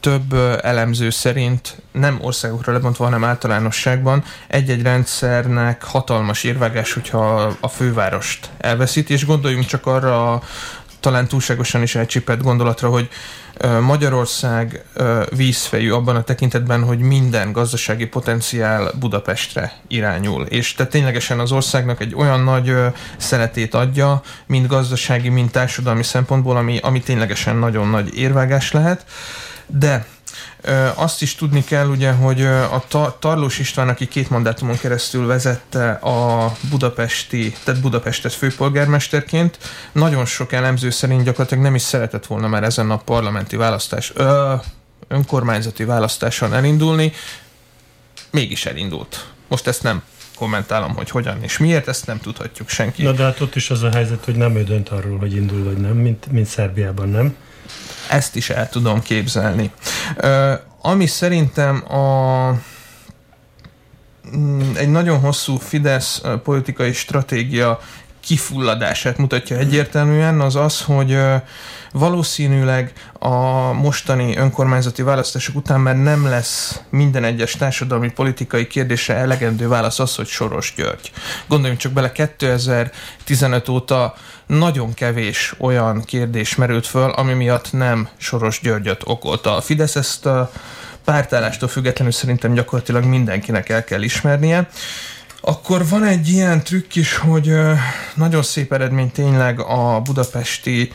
Több 0.00 0.34
elemző 0.62 1.10
szerint 1.10 1.82
nem 1.92 2.18
országokra 2.20 2.72
lebontva, 2.72 3.04
hanem 3.04 3.24
általánosságban 3.24 4.24
egy-egy 4.48 4.82
rendszernek 4.82 5.84
hatalmas 5.84 6.44
érvágás, 6.44 6.92
hogyha 6.92 7.52
a 7.60 7.68
fővárost 7.68 8.50
elveszíti, 8.58 9.12
és 9.12 9.26
gondoljunk 9.26 9.66
csak 9.66 9.86
arra 9.86 10.32
a 10.32 10.42
talán 11.00 11.28
túlságosan 11.28 11.82
is 11.82 11.94
elcsipett 11.94 12.42
gondolatra, 12.42 12.88
hogy 12.88 13.08
Magyarország 13.80 14.84
vízfejű 15.36 15.90
abban 15.90 16.16
a 16.16 16.22
tekintetben, 16.22 16.82
hogy 16.82 16.98
minden 16.98 17.52
gazdasági 17.52 18.06
potenciál 18.06 18.92
Budapestre 18.98 19.72
irányul. 19.88 20.42
És 20.42 20.74
tehát 20.74 20.92
ténylegesen 20.92 21.38
az 21.38 21.52
országnak 21.52 22.00
egy 22.00 22.14
olyan 22.14 22.40
nagy 22.40 22.74
szeretét 23.16 23.74
adja, 23.74 24.22
mind 24.46 24.66
gazdasági, 24.66 25.28
mind 25.28 25.50
társadalmi 25.50 26.02
szempontból, 26.02 26.56
ami, 26.56 26.78
ami 26.82 27.00
ténylegesen 27.00 27.56
nagyon 27.56 27.88
nagy 27.88 28.16
érvágás 28.16 28.72
lehet. 28.72 29.04
De 29.66 30.06
azt 30.94 31.22
is 31.22 31.34
tudni 31.34 31.64
kell, 31.64 31.86
ugye, 31.86 32.10
hogy 32.12 32.42
a 32.42 33.16
Tarlós 33.18 33.58
István, 33.58 33.88
aki 33.88 34.08
két 34.08 34.30
mandátumon 34.30 34.78
keresztül 34.78 35.26
vezette 35.26 35.90
a 35.90 36.52
budapesti, 36.70 37.54
tehát 37.64 37.80
Budapestet 37.80 38.32
főpolgármesterként, 38.32 39.58
nagyon 39.92 40.24
sok 40.24 40.52
elemző 40.52 40.90
szerint 40.90 41.24
gyakorlatilag 41.24 41.64
nem 41.64 41.74
is 41.74 41.82
szeretett 41.82 42.26
volna 42.26 42.48
már 42.48 42.64
ezen 42.64 42.90
a 42.90 42.96
parlamenti 42.96 43.56
választás, 43.56 44.12
ö, 44.14 44.54
önkormányzati 45.08 45.84
választáson 45.84 46.54
elindulni, 46.54 47.12
mégis 48.30 48.66
elindult. 48.66 49.26
Most 49.48 49.66
ezt 49.66 49.82
nem 49.82 50.02
kommentálom, 50.36 50.94
hogy 50.94 51.10
hogyan 51.10 51.42
és 51.42 51.58
miért, 51.58 51.88
ezt 51.88 52.06
nem 52.06 52.20
tudhatjuk 52.20 52.68
senki. 52.68 53.02
Na 53.02 53.12
de 53.12 53.22
hát 53.22 53.40
ott 53.40 53.54
is 53.54 53.70
az 53.70 53.82
a 53.82 53.90
helyzet, 53.90 54.24
hogy 54.24 54.36
nem 54.36 54.56
ő 54.56 54.64
dönt 54.64 54.88
arról, 54.88 55.18
hogy 55.18 55.34
indul 55.34 55.64
vagy 55.64 55.76
nem, 55.76 55.96
mint, 55.96 56.32
mint 56.32 56.46
Szerbiában, 56.46 57.08
nem? 57.08 57.36
Ezt 58.10 58.36
is 58.36 58.50
el 58.50 58.68
tudom 58.68 59.02
képzelni. 59.02 59.70
Ami 60.80 61.06
szerintem 61.06 61.92
a 61.92 62.50
mm, 64.36 64.74
egy 64.74 64.88
nagyon 64.88 65.20
hosszú 65.20 65.56
Fidesz 65.56 66.22
politikai 66.44 66.92
stratégia 66.92 67.80
kifulladását 68.20 69.16
mutatja 69.16 69.56
egyértelműen, 69.56 70.40
az 70.40 70.56
az, 70.56 70.82
hogy 70.82 71.18
valószínűleg 71.98 72.92
a 73.18 73.72
mostani 73.72 74.36
önkormányzati 74.36 75.02
választások 75.02 75.56
után 75.56 75.80
már 75.80 75.96
nem 75.96 76.26
lesz 76.26 76.80
minden 76.90 77.24
egyes 77.24 77.52
társadalmi 77.52 78.10
politikai 78.10 78.66
kérdésre 78.66 79.14
elegendő 79.14 79.68
válasz 79.68 79.98
az, 79.98 80.14
hogy 80.14 80.26
Soros 80.26 80.72
György. 80.76 81.10
Gondoljunk 81.46 81.80
csak 81.80 81.92
bele, 81.92 82.12
2015 82.12 83.68
óta 83.68 84.14
nagyon 84.46 84.94
kevés 84.94 85.54
olyan 85.58 86.02
kérdés 86.04 86.54
merült 86.54 86.86
föl, 86.86 87.10
ami 87.10 87.32
miatt 87.32 87.72
nem 87.72 88.08
Soros 88.16 88.60
Györgyöt 88.60 89.02
okolta. 89.04 89.56
A 89.56 89.60
Fidesz 89.60 89.96
ezt 89.96 90.26
a 90.26 90.50
pártállástól 91.04 91.68
függetlenül 91.68 92.12
szerintem 92.12 92.54
gyakorlatilag 92.54 93.04
mindenkinek 93.04 93.68
el 93.68 93.84
kell 93.84 94.02
ismernie. 94.02 94.68
Akkor 95.48 95.88
van 95.88 96.04
egy 96.04 96.28
ilyen 96.28 96.62
trükk 96.62 96.94
is, 96.94 97.16
hogy 97.16 97.52
nagyon 98.14 98.42
szép 98.42 98.72
eredmény 98.72 99.10
tényleg 99.10 99.60
a 99.60 100.00
budapesti 100.00 100.90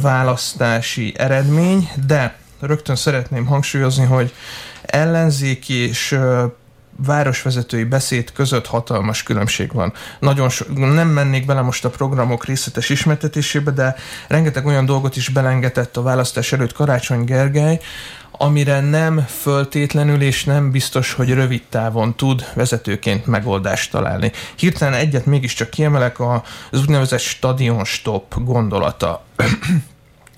választási 0.00 1.14
eredmény, 1.16 1.90
de 2.06 2.38
rögtön 2.60 2.96
szeretném 2.96 3.46
hangsúlyozni, 3.46 4.04
hogy 4.04 4.32
ellenzéki 4.82 5.74
és 5.74 6.18
városvezetői 7.04 7.84
beszéd 7.84 8.32
között 8.32 8.66
hatalmas 8.66 9.22
különbség 9.22 9.72
van. 9.72 9.92
Nagyon 10.18 10.48
so, 10.48 10.64
nem 10.74 11.08
mennék 11.08 11.46
bele 11.46 11.60
most 11.60 11.84
a 11.84 11.90
programok 11.90 12.44
részletes 12.44 12.88
ismertetésébe, 12.88 13.70
de 13.70 13.96
rengeteg 14.28 14.66
olyan 14.66 14.86
dolgot 14.86 15.16
is 15.16 15.28
belengetett 15.28 15.96
a 15.96 16.02
választás 16.02 16.52
előtt 16.52 16.72
Karácsony 16.72 17.24
Gergely, 17.24 17.80
amire 18.32 18.80
nem 18.80 19.24
föltétlenül 19.28 20.22
és 20.22 20.44
nem 20.44 20.70
biztos, 20.70 21.12
hogy 21.12 21.30
rövid 21.30 21.62
távon 21.68 22.16
tud 22.16 22.46
vezetőként 22.54 23.26
megoldást 23.26 23.90
találni. 23.90 24.32
Hirtelen 24.56 24.94
egyet 24.94 25.26
mégiscsak 25.26 25.70
kiemelek 25.70 26.20
az 26.20 26.80
úgynevezett 26.80 27.20
stadion 27.20 27.84
stop 27.84 28.34
gondolata. 28.44 29.24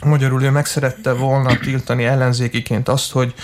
Magyarul 0.04 0.42
ő 0.42 0.50
meg 0.50 0.66
szerette 0.66 1.12
volna 1.12 1.58
tiltani 1.58 2.04
ellenzékiként 2.04 2.88
azt, 2.88 3.12
hogy 3.12 3.34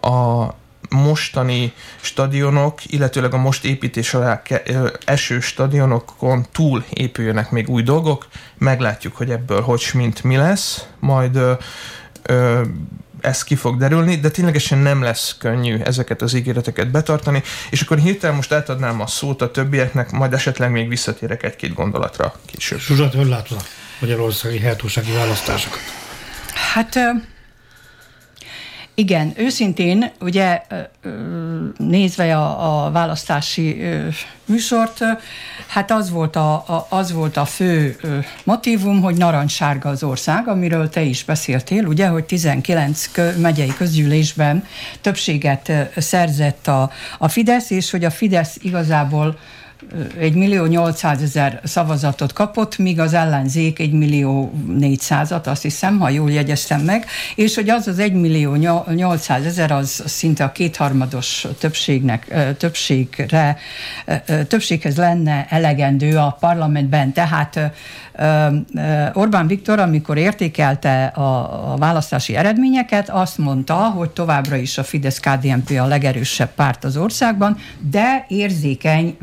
a 0.00 0.46
mostani 0.90 1.72
stadionok, 2.00 2.80
illetőleg 2.84 3.34
a 3.34 3.36
most 3.36 3.64
építés 3.64 4.14
alá 4.14 4.42
eső 5.04 5.40
stadionokon 5.40 6.46
túl 6.52 6.84
épüljenek 6.90 7.50
még 7.50 7.68
új 7.68 7.82
dolgok. 7.82 8.26
Meglátjuk, 8.58 9.16
hogy 9.16 9.30
ebből 9.30 9.60
hogy 9.60 9.84
mint 9.94 10.22
mi 10.22 10.36
lesz. 10.36 10.86
Majd 11.00 11.36
ö, 11.36 11.52
ö, 12.22 12.62
ez 13.20 13.44
ki 13.44 13.54
fog 13.54 13.78
derülni, 13.78 14.16
de 14.16 14.30
ténylegesen 14.30 14.78
nem 14.78 15.02
lesz 15.02 15.36
könnyű 15.38 15.78
ezeket 15.78 16.22
az 16.22 16.34
ígéreteket 16.34 16.90
betartani, 16.90 17.42
és 17.70 17.80
akkor 17.80 17.98
hirtelen 17.98 18.36
most 18.36 18.52
átadnám 18.52 19.00
a 19.00 19.06
szót 19.06 19.42
a 19.42 19.50
többieknek, 19.50 20.10
majd 20.10 20.32
esetleg 20.32 20.70
még 20.70 20.88
visszatérek 20.88 21.42
egy-két 21.42 21.74
gondolatra 21.74 22.34
később. 22.46 22.78
Zsuzsát, 22.78 23.14
ön 23.14 23.28
látod 23.28 23.58
a 23.60 23.62
magyarországi 24.00 24.58
helyhatósági 24.58 25.12
választásokat? 25.12 25.80
Hát 26.72 26.98
igen, 28.98 29.32
őszintén, 29.36 30.10
ugye 30.20 30.62
nézve 31.76 32.36
a, 32.36 32.84
a 32.84 32.90
választási 32.90 33.82
műsort, 34.44 35.04
hát 35.66 35.90
az 35.90 36.10
volt 36.10 36.36
a, 36.36 36.52
a, 36.52 36.86
az 36.88 37.12
volt 37.12 37.36
a 37.36 37.44
fő 37.44 37.96
motivum, 38.44 39.00
hogy 39.02 39.16
narancssárga 39.16 39.88
az 39.88 40.02
ország, 40.02 40.48
amiről 40.48 40.88
te 40.88 41.00
is 41.00 41.24
beszéltél, 41.24 41.84
ugye, 41.84 42.06
hogy 42.06 42.24
19 42.24 43.10
megyei 43.38 43.72
közgyűlésben 43.76 44.66
többséget 45.00 45.72
szerzett 45.96 46.66
a, 46.66 46.90
a 47.18 47.28
Fidesz, 47.28 47.70
és 47.70 47.90
hogy 47.90 48.04
a 48.04 48.10
Fidesz 48.10 48.56
igazából 48.62 49.38
egy 50.18 50.34
millió 50.34 50.64
800 50.64 51.22
ezer 51.22 51.60
szavazatot 51.64 52.32
kapott, 52.32 52.78
míg 52.78 53.00
az 53.00 53.14
ellenzék 53.14 53.78
egy 53.78 53.92
millió 53.92 54.52
400-at, 54.68 55.46
azt 55.46 55.62
hiszem, 55.62 55.98
ha 55.98 56.08
jól 56.08 56.30
jegyeztem 56.30 56.80
meg, 56.80 57.06
és 57.34 57.54
hogy 57.54 57.68
az 57.68 57.86
az 57.86 57.98
egy 57.98 58.12
millió 58.12 58.54
800 58.94 59.44
ezer 59.44 59.70
az 59.70 60.02
szinte 60.06 60.44
a 60.44 60.52
kétharmados 60.52 61.46
többségnek, 61.58 62.54
többségre, 62.58 63.56
többséghez 64.48 64.96
lenne 64.96 65.46
elegendő 65.48 66.16
a 66.16 66.36
parlamentben. 66.40 67.12
Tehát 67.12 67.72
Orbán 69.12 69.46
Viktor, 69.46 69.78
amikor 69.78 70.16
értékelte 70.16 71.04
a, 71.04 71.76
választási 71.78 72.36
eredményeket, 72.36 73.08
azt 73.08 73.38
mondta, 73.38 73.74
hogy 73.74 74.10
továbbra 74.10 74.56
is 74.56 74.78
a 74.78 74.84
Fidesz-KDNP 74.84 75.70
a 75.80 75.86
legerősebb 75.86 76.54
párt 76.54 76.84
az 76.84 76.96
országban, 76.96 77.56
de 77.90 78.24
érzékeny 78.28 79.16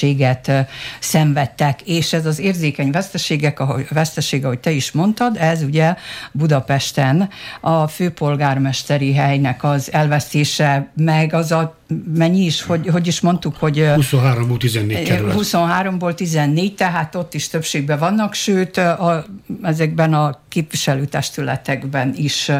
veszteséget 0.00 0.68
szenvedtek, 0.98 1.80
és 1.82 2.12
ez 2.12 2.26
az 2.26 2.38
érzékeny 2.38 2.90
veszteségek, 2.90 3.60
ahogy, 3.60 3.86
veszteség, 3.90 4.44
ahogy 4.44 4.58
te 4.58 4.70
is 4.70 4.92
mondtad, 4.92 5.36
ez 5.36 5.62
ugye 5.62 5.94
Budapesten 6.32 7.28
a 7.60 7.86
főpolgármesteri 7.88 9.14
helynek 9.14 9.64
az 9.64 9.92
elvesztése, 9.92 10.90
meg 10.96 11.34
az 11.34 11.52
a 11.52 11.78
mennyi 12.14 12.44
is, 12.44 12.62
hogy, 12.62 12.88
hogy 12.88 13.06
is 13.06 13.20
mondtuk, 13.20 13.56
hogy 13.56 13.84
23-ból 13.86 14.58
14 14.58 15.02
kerület. 15.02 15.36
23-ból 15.38 16.14
14, 16.14 16.74
tehát 16.74 17.14
ott 17.14 17.34
is 17.34 17.48
többségben 17.48 17.98
vannak, 17.98 18.34
sőt 18.34 18.76
a, 18.76 19.24
ezekben 19.62 20.14
a 20.14 20.38
képviselőtestületekben 20.48 22.12
is 22.16 22.50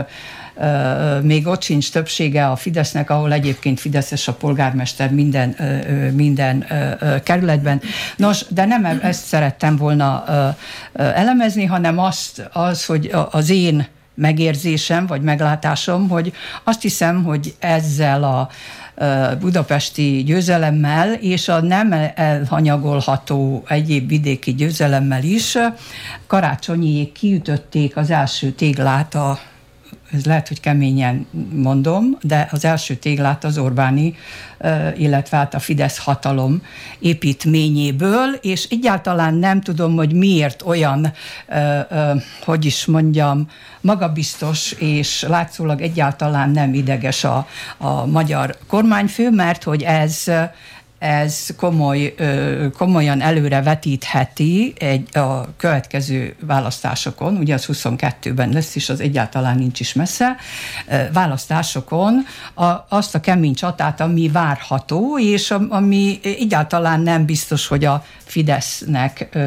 még 1.22 1.46
ott 1.46 1.62
sincs 1.62 1.90
többsége 1.90 2.46
a 2.46 2.56
Fidesznek, 2.56 3.10
ahol 3.10 3.32
egyébként 3.32 3.80
Fideszes 3.80 4.28
a 4.28 4.32
polgármester 4.32 5.10
minden, 5.10 5.56
minden 6.14 6.66
kerületben. 7.24 7.80
Nos, 8.16 8.44
de 8.48 8.64
nem 8.64 8.84
e-, 8.84 8.98
ezt 9.02 9.24
szerettem 9.24 9.76
volna 9.76 10.24
elemezni, 10.92 11.64
hanem 11.64 11.98
azt, 11.98 12.48
az, 12.52 12.84
hogy 12.84 13.10
az 13.30 13.50
én 13.50 13.86
megérzésem, 14.14 15.06
vagy 15.06 15.22
meglátásom, 15.22 16.08
hogy 16.08 16.32
azt 16.64 16.82
hiszem, 16.82 17.24
hogy 17.24 17.54
ezzel 17.58 18.24
a 18.24 18.48
budapesti 19.40 20.22
győzelemmel, 20.26 21.12
és 21.12 21.48
a 21.48 21.60
nem 21.60 21.94
elhanyagolható 22.14 23.64
egyéb 23.68 24.08
vidéki 24.08 24.54
győzelemmel 24.54 25.22
is 25.22 25.58
karácsonyiék 26.26 27.12
kiütötték 27.12 27.96
az 27.96 28.10
első 28.10 28.50
téglát 28.50 29.14
a 29.14 29.38
ez 30.12 30.24
lehet, 30.24 30.48
hogy 30.48 30.60
keményen 30.60 31.26
mondom, 31.52 32.18
de 32.22 32.48
az 32.50 32.64
első 32.64 32.94
téglát 32.94 33.44
az 33.44 33.58
Orbáni, 33.58 34.14
illetve 34.96 35.36
hát 35.36 35.54
a 35.54 35.58
Fidesz 35.58 35.98
hatalom 35.98 36.62
építményéből, 36.98 38.34
és 38.40 38.66
egyáltalán 38.70 39.34
nem 39.34 39.60
tudom, 39.60 39.94
hogy 39.94 40.12
miért 40.12 40.62
olyan, 40.62 41.12
hogy 42.44 42.64
is 42.64 42.86
mondjam, 42.86 43.48
magabiztos, 43.80 44.72
és 44.72 45.22
látszólag 45.28 45.80
egyáltalán 45.80 46.50
nem 46.50 46.74
ideges 46.74 47.24
a, 47.24 47.46
a 47.78 48.06
magyar 48.06 48.56
kormányfő, 48.66 49.30
mert 49.30 49.62
hogy 49.62 49.82
ez 49.82 50.24
ez 51.00 51.46
komoly, 51.56 52.14
komolyan 52.76 53.20
előre 53.20 53.62
vetítheti 53.62 54.74
egy, 54.78 55.16
a 55.16 55.56
következő 55.56 56.34
választásokon, 56.40 57.36
ugye 57.36 57.54
az 57.54 57.66
22-ben 57.72 58.48
lesz, 58.52 58.74
és 58.74 58.88
az 58.88 59.00
egyáltalán 59.00 59.58
nincs 59.58 59.80
is 59.80 59.92
messze, 59.92 60.36
választásokon 61.12 62.24
a, 62.54 62.64
azt 62.88 63.14
a 63.14 63.20
kemény 63.20 63.54
csatát, 63.54 64.00
ami 64.00 64.28
várható, 64.28 65.18
és 65.18 65.54
ami 65.68 66.20
egyáltalán 66.22 67.00
nem 67.00 67.24
biztos, 67.24 67.66
hogy 67.66 67.84
a 67.84 68.04
Fidesznek 68.30 69.38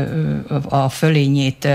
a 0.69 0.89
fölényét 0.89 1.67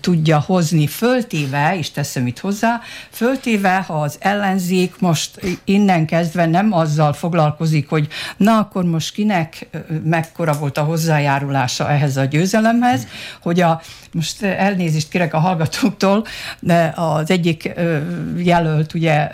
tudja 0.00 0.40
hozni, 0.40 0.86
föltéve, 0.86 1.78
és 1.78 1.90
teszem 1.90 2.26
itt 2.26 2.38
hozzá, 2.38 2.80
föltéve, 3.10 3.84
ha 3.86 4.00
az 4.00 4.16
ellenzék 4.20 4.98
most 4.98 5.40
innen 5.64 6.06
kezdve 6.06 6.46
nem 6.46 6.72
azzal 6.72 7.12
foglalkozik, 7.12 7.88
hogy 7.88 8.08
na 8.36 8.58
akkor 8.58 8.84
most 8.84 9.12
kinek 9.12 9.68
mekkora 10.04 10.52
volt 10.52 10.78
a 10.78 10.82
hozzájárulása 10.82 11.90
ehhez 11.90 12.16
a 12.16 12.24
győzelemhez, 12.24 13.06
hogy 13.42 13.60
a, 13.60 13.80
most 14.12 14.42
elnézést 14.42 15.08
kérek 15.08 15.34
a 15.34 15.38
hallgatóktól, 15.38 16.24
de 16.60 16.92
az 16.96 17.30
egyik 17.30 17.72
jelölt 18.36 18.94
ugye 18.94 19.30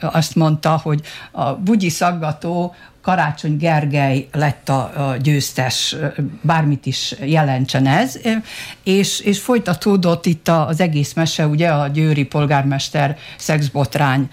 azt 0.00 0.34
mondta, 0.34 0.80
hogy 0.82 1.00
a 1.30 1.54
bugyi 1.54 1.88
szaggató 1.88 2.74
Karácsony 3.06 3.56
Gergely 3.56 4.26
lett 4.32 4.68
a, 4.68 5.10
a 5.10 5.16
győztes, 5.16 5.96
bármit 6.40 6.86
is 6.86 7.14
jelentsen 7.24 7.86
ez, 7.86 8.18
és, 8.82 9.20
és 9.20 9.40
folytatódott 9.40 10.26
itt 10.26 10.48
az 10.48 10.80
egész 10.80 11.12
mese, 11.12 11.46
ugye 11.46 11.68
a 11.68 11.88
győri 11.88 12.24
polgármester 12.24 13.16
szexbotrány 13.36 14.28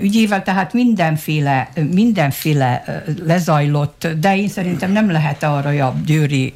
ügyével, 0.00 0.42
tehát 0.42 0.72
mindenféle, 0.72 1.68
mindenféle 1.90 2.84
lezajlott, 3.24 4.08
de 4.20 4.36
én 4.36 4.48
szerintem 4.48 4.92
nem 4.92 5.10
lehet 5.10 5.42
arra 5.42 5.86
a 5.86 5.94
győri, 6.04 6.52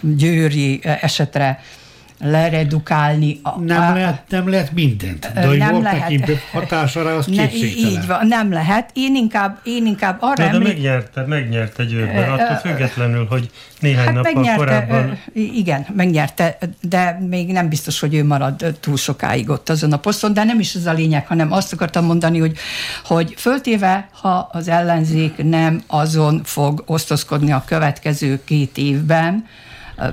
győri 0.00 0.80
esetre 0.82 1.60
leredukálni. 2.20 3.40
A, 3.42 3.58
nem, 3.58 3.90
a, 3.90 3.94
lehet, 3.94 4.22
nem 4.28 4.48
lehet 4.48 4.72
mindent, 4.72 5.30
de 5.34 5.46
hogy 5.46 5.58
nem 5.58 5.70
volt 5.70 5.82
lehet. 5.82 6.10
neki 6.10 6.32
hatására, 6.52 7.16
az 7.16 7.26
ne, 7.26 7.52
Így 7.52 8.06
van, 8.06 8.26
nem 8.26 8.52
lehet. 8.52 8.90
Én 8.92 9.16
inkább, 9.16 9.60
én 9.62 9.86
inkább 9.86 10.16
arra 10.20 10.34
de, 10.34 10.42
de 10.42 10.54
emlék... 10.54 10.72
megnyerte, 10.72 11.24
megnyerte 11.26 11.84
győrben, 11.84 12.30
attól 12.30 12.56
függetlenül, 12.56 13.26
hogy 13.26 13.50
néhány 13.80 14.04
hát 14.04 14.14
nappal 14.14 14.32
megnyerte, 14.32 14.58
korábban... 14.58 15.18
Igen, 15.32 15.86
megnyerte, 15.96 16.58
de 16.80 17.18
még 17.28 17.52
nem 17.52 17.68
biztos, 17.68 18.00
hogy 18.00 18.14
ő 18.14 18.24
marad 18.24 18.76
túl 18.80 18.96
sokáig 18.96 19.50
ott 19.50 19.68
azon 19.68 19.92
a 19.92 19.98
poszton, 19.98 20.32
de 20.32 20.44
nem 20.44 20.60
is 20.60 20.74
ez 20.74 20.86
a 20.86 20.92
lényeg, 20.92 21.26
hanem 21.26 21.52
azt 21.52 21.72
akartam 21.72 22.04
mondani, 22.04 22.38
hogy, 22.38 22.56
hogy 23.04 23.34
föltéve, 23.36 24.08
ha 24.12 24.48
az 24.52 24.68
ellenzék 24.68 25.44
nem 25.44 25.82
azon 25.86 26.40
fog 26.44 26.82
osztozkodni 26.86 27.52
a 27.52 27.64
következő 27.66 28.40
két 28.44 28.78
évben, 28.78 29.44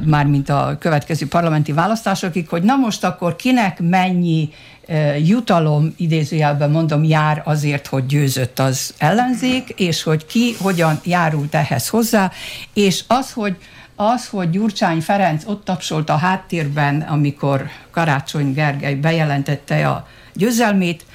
mármint 0.05 0.49
a 0.49 0.75
következő 0.79 1.27
parlamenti 1.27 1.71
választásokig, 1.71 2.49
hogy 2.49 2.63
na 2.63 2.75
most 2.75 3.03
akkor 3.03 3.35
kinek 3.35 3.79
mennyi 3.79 4.49
jutalom, 5.23 5.93
idézőjelben 5.97 6.71
mondom, 6.71 7.03
jár 7.03 7.41
azért, 7.45 7.87
hogy 7.87 8.05
győzött 8.05 8.59
az 8.59 8.93
ellenzék, 8.97 9.69
és 9.69 10.03
hogy 10.03 10.25
ki 10.25 10.55
hogyan 10.59 10.99
járult 11.03 11.55
ehhez 11.55 11.87
hozzá, 11.87 12.31
és 12.73 13.03
az, 13.07 13.31
hogy 13.31 13.55
az, 13.95 14.27
hogy 14.27 14.49
Gyurcsány 14.49 15.01
Ferenc 15.01 15.43
ott 15.45 15.63
tapsolt 15.65 16.09
a 16.09 16.15
háttérben, 16.15 17.01
amikor 17.01 17.69
Karácsony 17.91 18.53
Gergely 18.53 18.95
bejelentette 18.95 19.89
a 19.89 20.07
győzelmét, 20.33 21.05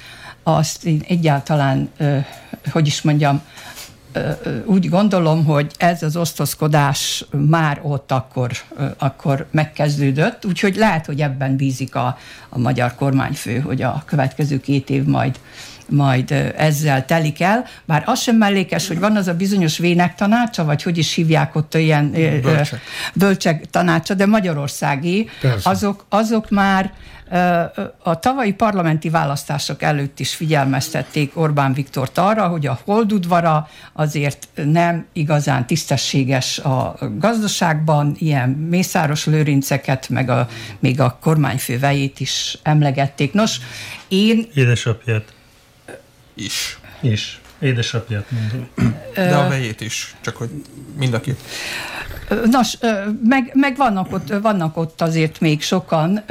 azt 0.43 0.85
én 0.85 1.03
egyáltalán, 1.07 1.89
hogy 2.71 2.87
is 2.87 3.01
mondjam, 3.01 3.41
úgy 4.65 4.89
gondolom, 4.89 5.45
hogy 5.45 5.71
ez 5.77 6.03
az 6.03 6.17
osztozkodás 6.17 7.25
már 7.49 7.79
ott 7.81 8.11
akkor, 8.11 8.51
akkor 8.97 9.47
megkezdődött, 9.51 10.45
úgyhogy 10.45 10.75
lehet, 10.75 11.05
hogy 11.05 11.21
ebben 11.21 11.55
bízik 11.55 11.95
a, 11.95 12.17
a 12.49 12.57
magyar 12.57 12.95
kormányfő, 12.95 13.59
hogy 13.59 13.81
a 13.81 14.03
következő 14.05 14.59
két 14.59 14.89
év 14.89 15.03
majd 15.03 15.39
majd 15.89 16.31
ezzel 16.57 17.05
telik 17.05 17.41
el, 17.41 17.65
bár 17.85 18.03
az 18.05 18.19
sem 18.21 18.35
mellékes, 18.35 18.87
hogy 18.87 18.99
van 18.99 19.15
az 19.15 19.27
a 19.27 19.33
bizonyos 19.33 19.77
vének 19.77 20.15
tanácsa, 20.15 20.65
vagy 20.65 20.83
hogy 20.83 20.97
is 20.97 21.13
hívják 21.13 21.55
ott 21.55 21.73
ilyen 21.73 22.11
bölcsek, 22.41 22.81
bölcsek 23.13 23.69
tanácsa, 23.69 24.13
de 24.13 24.25
magyarországi, 24.25 25.29
azok, 25.63 26.05
azok 26.09 26.49
már 26.49 26.93
a 28.03 28.19
tavalyi 28.19 28.53
parlamenti 28.53 29.09
választások 29.09 29.81
előtt 29.81 30.19
is 30.19 30.35
figyelmeztették 30.35 31.37
Orbán 31.37 31.73
Viktort 31.73 32.17
arra, 32.17 32.47
hogy 32.47 32.67
a 32.67 32.79
holdudvara 32.83 33.69
azért 33.93 34.47
nem 34.55 35.05
igazán 35.13 35.67
tisztességes 35.67 36.59
a 36.59 36.97
gazdaságban, 37.17 38.15
ilyen 38.17 38.49
mészáros 38.49 39.25
lőrinceket, 39.25 40.09
meg 40.09 40.29
a, 40.29 40.47
még 40.79 40.99
a 40.99 41.17
kormányfővejét 41.21 42.19
is 42.19 42.57
emlegették. 42.61 43.33
Nos, 43.33 43.59
én... 44.07 44.47
Édesapját. 44.53 45.33
Is. 46.33 46.79
Is. 47.01 47.41
Édesapját 47.59 48.25
mondom. 48.31 48.69
De 49.13 49.35
a 49.35 49.47
vejét 49.47 49.81
is, 49.81 50.15
csak 50.21 50.35
hogy 50.35 50.49
mind 50.97 51.13
a 51.13 51.19
két. 51.19 51.39
Nos, 52.45 52.77
meg, 53.23 53.51
meg 53.53 53.75
vannak, 53.75 54.13
ott, 54.13 54.33
vannak 54.41 54.77
ott 54.77 55.01
azért 55.01 55.39
még 55.39 55.61
sokan, 55.61 56.23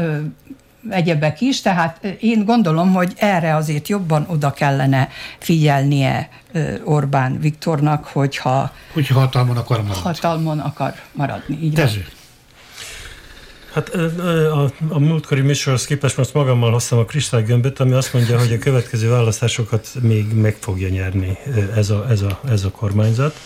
egyebek 0.90 1.40
is, 1.40 1.60
tehát 1.60 2.16
én 2.20 2.44
gondolom, 2.44 2.92
hogy 2.92 3.12
erre 3.16 3.56
azért 3.56 3.88
jobban 3.88 4.26
oda 4.28 4.50
kellene 4.50 5.08
figyelnie 5.38 6.28
Orbán 6.84 7.40
Viktornak, 7.40 8.04
hogyha... 8.04 8.72
Hogyha 8.92 9.18
hatalmon 9.18 9.56
akar 9.56 9.82
maradni. 9.82 10.02
Hatalmon 10.02 10.58
akar 10.58 10.94
maradni, 11.12 11.58
így 11.62 11.72
Tező. 11.72 12.06
Hát 13.72 13.88
a, 13.88 14.72
a 14.88 14.98
múltkori 14.98 15.40
műsorhoz 15.40 15.84
képest 15.84 16.16
most 16.16 16.34
magammal 16.34 16.70
hoztam 16.70 16.98
a 16.98 17.04
kristálygömböt, 17.04 17.80
ami 17.80 17.92
azt 17.92 18.12
mondja, 18.12 18.38
hogy 18.38 18.52
a 18.52 18.58
következő 18.58 19.08
választásokat 19.08 19.88
még 20.00 20.34
meg 20.34 20.56
fogja 20.60 20.88
nyerni 20.88 21.38
ez 21.76 21.90
a, 21.90 22.06
ez 22.10 22.20
a, 22.20 22.40
ez 22.48 22.64
a 22.64 22.70
kormányzat 22.70 23.36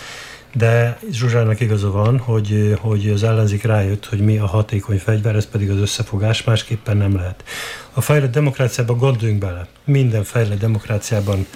de 0.56 0.98
Zsuzsának 1.10 1.60
igaza 1.60 1.90
van, 1.90 2.18
hogy, 2.18 2.76
hogy 2.80 3.08
az 3.08 3.22
ellenzék 3.22 3.62
rájött, 3.62 4.06
hogy 4.06 4.20
mi 4.20 4.38
a 4.38 4.46
hatékony 4.46 4.98
fegyver, 4.98 5.36
ez 5.36 5.46
pedig 5.46 5.70
az 5.70 5.76
összefogás, 5.76 6.44
másképpen 6.44 6.96
nem 6.96 7.16
lehet. 7.16 7.44
A 7.92 8.00
fejlett 8.00 8.32
demokráciában 8.32 8.98
gondoljunk 8.98 9.40
bele. 9.40 9.66
Minden 9.84 10.24
fejlett 10.24 10.58
demokráciában 10.58 11.46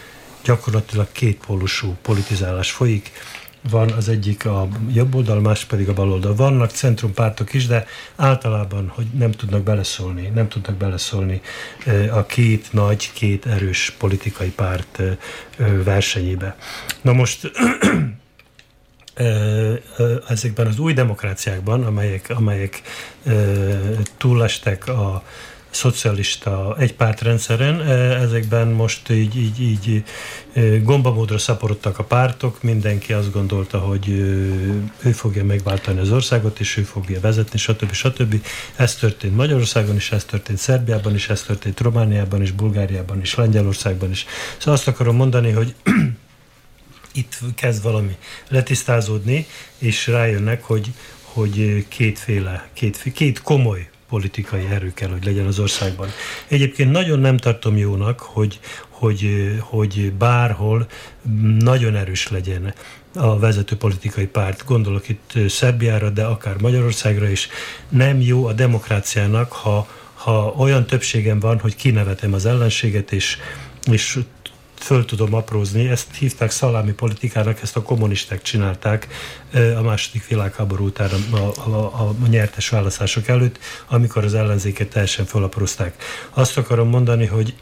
gyakorlatilag 0.44 1.06
kétpólusú 1.12 1.96
politizálás 2.02 2.70
folyik. 2.70 3.10
Van 3.70 3.90
az 3.90 4.08
egyik 4.08 4.46
a 4.46 4.68
jobb 4.92 5.14
oldal, 5.14 5.40
más 5.40 5.64
pedig 5.64 5.88
a 5.88 5.92
bal 5.92 6.12
oldal. 6.12 6.34
Vannak 6.34 6.70
centrumpártok 6.70 7.54
is, 7.54 7.66
de 7.66 7.86
általában, 8.16 8.92
hogy 8.94 9.06
nem 9.06 9.30
tudnak 9.30 9.62
beleszólni, 9.62 10.30
nem 10.34 10.48
tudnak 10.48 10.76
beleszólni 10.76 11.40
a 12.10 12.26
két 12.26 12.72
nagy, 12.72 13.12
két 13.12 13.46
erős 13.46 13.94
politikai 13.98 14.50
párt 14.50 15.02
versenyébe. 15.84 16.56
Na 17.02 17.12
most 17.12 17.50
ezekben 20.28 20.66
az 20.66 20.78
új 20.78 20.92
demokráciákban, 20.92 21.84
amelyek, 21.84 22.32
amelyek 22.34 22.82
túlestek 24.16 24.88
a 24.88 25.22
szocialista 25.70 26.76
egypártrendszeren, 26.78 27.80
ezekben 28.20 28.68
most 28.68 29.10
így, 29.10 29.36
így, 29.36 29.60
így 29.60 30.04
gombamódra 30.82 31.38
szaporodtak 31.38 31.98
a 31.98 32.04
pártok, 32.04 32.62
mindenki 32.62 33.12
azt 33.12 33.32
gondolta, 33.32 33.78
hogy 33.78 34.08
ő 34.08 35.12
fogja 35.12 35.44
megváltani 35.44 36.00
az 36.00 36.10
országot, 36.10 36.60
és 36.60 36.76
ő 36.76 36.82
fogja 36.82 37.20
vezetni, 37.20 37.58
stb. 37.58 37.92
stb. 37.92 38.44
Ez 38.76 38.94
történt 38.94 39.36
Magyarországon 39.36 39.96
is, 39.96 40.12
ez 40.12 40.24
történt 40.24 40.58
Szerbiában 40.58 41.14
is, 41.14 41.28
ez 41.28 41.42
történt 41.42 41.80
Romániában 41.80 42.42
is, 42.42 42.50
Bulgáriában 42.50 43.20
is, 43.20 43.34
Lengyelországban 43.34 44.10
is. 44.10 44.26
Szóval 44.58 44.74
azt 44.74 44.88
akarom 44.88 45.16
mondani, 45.16 45.50
hogy 45.50 45.74
itt 47.12 47.38
kezd 47.54 47.82
valami 47.82 48.16
letisztázódni, 48.48 49.46
és 49.78 50.06
rájönnek, 50.06 50.62
hogy, 50.64 50.92
hogy 51.22 51.84
kétféle, 51.88 52.68
két, 52.72 53.02
két 53.14 53.42
komoly 53.42 53.88
politikai 54.08 54.66
erő 54.70 54.92
kell, 54.94 55.08
hogy 55.08 55.24
legyen 55.24 55.46
az 55.46 55.58
országban. 55.58 56.08
Egyébként 56.48 56.90
nagyon 56.90 57.18
nem 57.18 57.36
tartom 57.36 57.76
jónak, 57.76 58.20
hogy, 58.20 58.60
hogy, 58.88 59.52
hogy 59.60 60.12
bárhol 60.12 60.86
nagyon 61.58 61.96
erős 61.96 62.28
legyen 62.28 62.74
a 63.14 63.38
vezető 63.38 63.76
politikai 63.76 64.26
párt. 64.26 64.64
Gondolok 64.66 65.08
itt 65.08 65.32
Szerbiára, 65.48 66.10
de 66.10 66.24
akár 66.24 66.56
Magyarországra 66.60 67.28
is. 67.28 67.48
Nem 67.88 68.20
jó 68.20 68.46
a 68.46 68.52
demokráciának, 68.52 69.52
ha, 69.52 69.88
ha 70.14 70.54
olyan 70.56 70.86
többségem 70.86 71.40
van, 71.40 71.58
hogy 71.58 71.76
kinevetem 71.76 72.32
az 72.32 72.46
ellenséget, 72.46 73.12
és, 73.12 73.38
és 73.90 74.18
föl 74.82 75.04
tudom 75.04 75.34
aprózni. 75.34 75.88
Ezt 75.88 76.14
hívták 76.14 76.50
szalámi 76.50 76.92
politikának, 76.92 77.62
ezt 77.62 77.76
a 77.76 77.82
kommunisták 77.82 78.42
csinálták 78.42 79.08
a 79.76 79.82
második 79.82 80.26
világháború 80.28 80.84
után 80.84 81.10
a, 81.30 81.36
a, 81.36 81.70
a, 81.70 82.14
a 82.22 82.26
nyertes 82.28 82.68
választások 82.68 83.28
előtt, 83.28 83.58
amikor 83.88 84.24
az 84.24 84.34
ellenzéket 84.34 84.88
teljesen 84.88 85.24
fölaprózták. 85.24 86.02
Azt 86.30 86.58
akarom 86.58 86.88
mondani, 86.88 87.26
hogy 87.26 87.54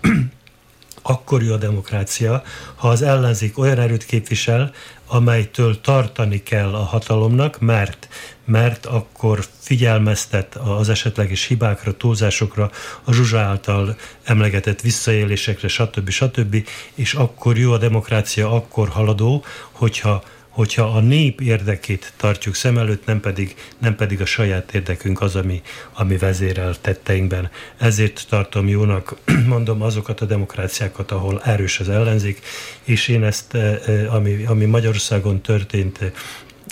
akkor 1.03 1.43
jó 1.43 1.53
a 1.53 1.57
demokrácia, 1.57 2.43
ha 2.75 2.89
az 2.89 3.03
ellenzék 3.03 3.59
olyan 3.59 3.79
erőt 3.79 4.05
képvisel, 4.05 4.73
amelytől 5.07 5.81
tartani 5.81 6.43
kell 6.43 6.75
a 6.75 6.83
hatalomnak, 6.83 7.61
mert, 7.61 8.09
mert 8.45 8.87
akkor 8.87 9.45
figyelmeztet 9.59 10.55
az 10.57 10.89
esetleges 10.89 11.45
hibákra, 11.45 11.97
túlzásokra, 11.97 12.71
a 13.05 13.13
Zsuzsa 13.13 13.39
által 13.39 13.97
emlegetett 14.23 14.81
visszaélésekre, 14.81 15.69
stb. 15.69 16.09
stb. 16.09 16.69
És 16.95 17.15
akkor 17.15 17.59
jó 17.59 17.73
a 17.73 17.79
demokrácia, 17.79 18.53
akkor 18.53 18.89
haladó, 18.89 19.45
hogyha 19.71 20.23
hogyha 20.59 20.83
a 20.83 21.01
nép 21.01 21.41
érdekét 21.41 22.13
tartjuk 22.17 22.55
szem 22.55 22.79
előtt, 22.79 23.07
nem 23.07 23.21
pedig, 23.21 23.55
nem 23.79 23.97
pedig 23.97 24.21
a 24.21 24.25
saját 24.25 24.75
érdekünk 24.75 25.21
az, 25.21 25.37
ami, 25.37 25.63
ami 25.93 26.17
vezérel 26.17 26.75
tetteinkben. 26.81 27.51
Ezért 27.77 28.27
tartom 28.29 28.69
jónak, 28.69 29.17
mondom, 29.47 29.83
azokat 29.83 30.21
a 30.21 30.25
demokráciákat, 30.25 31.11
ahol 31.11 31.43
erős 31.45 31.81
az 31.81 31.89
ellenzék, 31.89 32.41
és 32.85 33.09
én 33.09 33.25
ezt, 33.25 33.55
eh, 33.55 33.81
eh, 33.87 34.15
ami, 34.15 34.45
ami 34.45 34.65
Magyarországon 34.65 35.41
történt, 35.41 35.99
eh, 36.01 36.13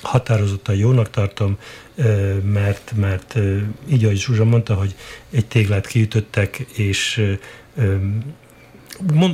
határozottan 0.02 0.74
jónak 0.74 1.10
tartom, 1.10 1.58
mert, 2.52 2.92
mert 2.96 3.34
így, 3.88 4.04
ahogy 4.04 4.18
Zsuzsa 4.18 4.44
mondta, 4.44 4.74
hogy 4.74 4.94
egy 5.30 5.46
téglát 5.46 5.86
kiütöttek, 5.86 6.58
és 6.58 7.22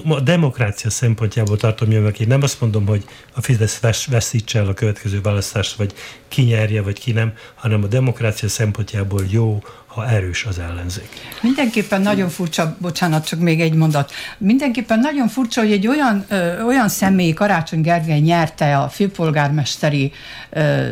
a 0.08 0.20
demokrácia 0.20 0.90
szempontjából 0.90 1.56
tartom 1.56 1.90
jövök. 1.90 2.20
Én 2.20 2.26
nem 2.26 2.42
azt 2.42 2.60
mondom, 2.60 2.86
hogy 2.86 3.04
a 3.34 3.40
Fidesz 3.40 3.80
veszítse 4.06 4.58
el 4.58 4.66
a 4.66 4.74
következő 4.74 5.20
választást, 5.20 5.76
vagy 5.76 5.94
ki 6.28 6.42
nyerje, 6.42 6.82
vagy 6.82 6.98
ki 6.98 7.12
nem, 7.12 7.32
hanem 7.54 7.82
a 7.82 7.86
demokrácia 7.86 8.48
szempontjából 8.48 9.24
jó, 9.30 9.62
ha 9.86 10.08
erős 10.08 10.44
az 10.44 10.58
ellenzék. 10.58 11.08
Mindenképpen 11.40 12.00
nagyon 12.00 12.28
furcsa, 12.28 12.76
bocsánat, 12.78 13.26
csak 13.26 13.38
még 13.38 13.60
egy 13.60 13.74
mondat. 13.74 14.12
Mindenképpen 14.38 14.98
nagyon 14.98 15.28
furcsa, 15.28 15.60
hogy 15.60 15.72
egy 15.72 15.86
olyan, 15.86 16.24
ö, 16.28 16.62
olyan 16.62 16.88
személy, 16.88 17.32
Karácsony 17.32 17.80
Gergely 17.80 18.20
nyerte 18.20 18.78
a 18.78 18.88
főpolgármesteri 18.88 20.12
ö, 20.50 20.86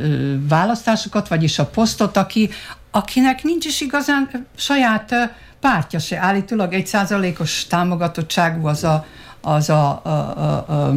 választásokat, 0.49 1.29
vagyis 1.29 1.59
a 1.59 1.67
posztot, 1.67 2.17
aki, 2.17 2.51
akinek 2.91 3.43
nincs 3.43 3.65
is 3.65 3.81
igazán 3.81 4.47
saját 4.57 5.13
ö, 5.13 5.23
pártja 5.61 5.99
se. 5.99 6.19
Állítólag 6.19 6.73
egy 6.73 6.87
százalékos 6.87 7.67
támogatottságú 7.67 8.67
az 8.67 8.85
a, 8.85 9.07
az 9.41 9.69
a, 9.69 10.01
a, 10.05 10.09
a, 10.09 10.57
a 10.73 10.95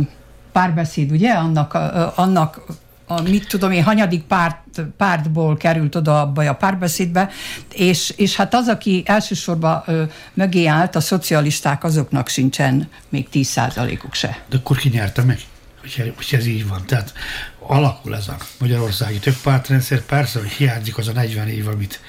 párbeszéd, 0.52 1.12
ugye? 1.12 1.32
Annak, 1.32 1.74
a, 1.74 2.14
annak 2.16 2.62
a, 3.08 3.22
mit 3.22 3.48
tudom 3.48 3.72
én, 3.72 3.84
hanyadik 3.84 4.24
párt, 4.24 4.58
pártból 4.98 5.58
került 5.58 5.96
oda 5.96 6.22
abba 6.22 6.50
a 6.50 6.54
párbeszédbe, 6.54 7.30
és, 7.74 8.14
és 8.16 8.36
hát 8.36 8.54
az, 8.54 8.68
aki 8.68 9.04
elsősorban 9.06 9.84
ö, 9.86 10.04
mögé 10.34 10.66
állt, 10.66 10.96
a 10.96 11.00
szocialisták, 11.00 11.84
azoknak 11.84 12.28
sincsen 12.28 12.90
még 13.10 13.30
10 13.30 13.48
százalékuk 13.48 14.14
se. 14.14 14.44
De 14.50 14.58
akkor 14.58 14.78
ki 14.78 14.90
nyerte 14.90 15.24
meg? 15.24 15.40
Hogy, 15.82 16.14
hogy 16.16 16.40
ez 16.40 16.46
így 16.46 16.68
van. 16.68 16.86
Tehát 16.86 17.14
alakul 17.60 18.16
ez 18.16 18.28
a 18.28 18.38
magyarországi 18.60 19.20
többpártrendszer. 19.20 20.02
Persze, 20.02 20.40
hogy 20.40 20.50
hiányzik 20.50 20.98
az 20.98 21.08
a 21.08 21.12
40 21.12 21.48
év, 21.48 21.68
amit 21.68 22.00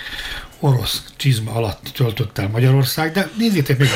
orosz 0.65 1.03
csizma 1.17 1.53
alatt 1.53 1.91
töltött 1.95 2.39
el 2.39 2.49
Magyarország, 2.49 3.13
de 3.13 3.31
nézzétek 3.39 3.79
meg, 3.79 3.89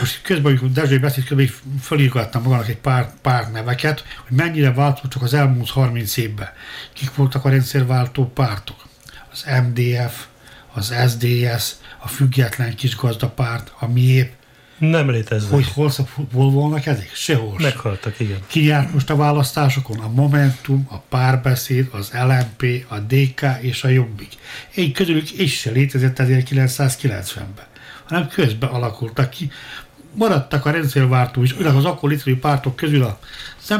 most 0.00 0.22
közben, 0.22 0.46
amikor 0.46 0.70
Dezsői 0.70 0.98
beszélt, 0.98 1.26
közben 1.26 1.50
felírgattam 1.80 2.42
magának 2.42 2.68
egy 2.68 2.76
pár, 2.76 3.10
pár 3.22 3.50
neveket, 3.50 4.04
hogy 4.26 4.36
mennyire 4.36 4.72
változtak 4.72 5.22
az 5.22 5.34
elmúlt 5.34 5.70
30 5.70 6.16
évben. 6.16 6.48
Kik 6.92 7.14
voltak 7.14 7.44
a 7.44 7.48
rendszerváltó 7.48 8.30
pártok? 8.34 8.76
Az 9.32 9.44
MDF, 9.68 10.26
az 10.72 10.94
SDS, 11.08 11.72
a 11.98 12.08
független 12.08 12.74
kisgazdapárt, 12.74 13.72
a 13.78 13.86
miép, 13.86 14.32
nem 14.78 15.10
léteznek. 15.10 15.52
Hogy 15.52 15.68
hol, 15.72 16.50
volnak 16.50 16.86
ezek? 16.86 17.10
Sehol 17.14 17.56
Meghaltak, 17.58 18.20
igen. 18.20 18.38
Ki 18.46 18.64
járt 18.64 18.92
most 18.92 19.10
a 19.10 19.16
választásokon? 19.16 19.98
A 19.98 20.08
Momentum, 20.08 20.86
a 20.90 20.96
Párbeszéd, 20.98 21.88
az 21.90 22.12
LMP, 22.12 22.86
a 22.88 22.98
DK 22.98 23.42
és 23.60 23.84
a 23.84 23.88
Jobbik. 23.88 24.32
Egy 24.74 24.92
közülük 24.92 25.38
is 25.38 25.58
se 25.58 25.70
létezett 25.70 26.16
1990-ben, 26.18 27.66
hanem 28.04 28.28
közben 28.28 28.68
alakultak 28.68 29.30
ki. 29.30 29.50
Maradtak 30.14 30.66
a 30.66 30.70
rendszerváltó 30.70 31.42
is, 31.42 31.52
az 31.52 31.84
akkor 31.84 32.10
létező 32.10 32.38
pártok 32.38 32.76
közül 32.76 33.02
a 33.02 33.18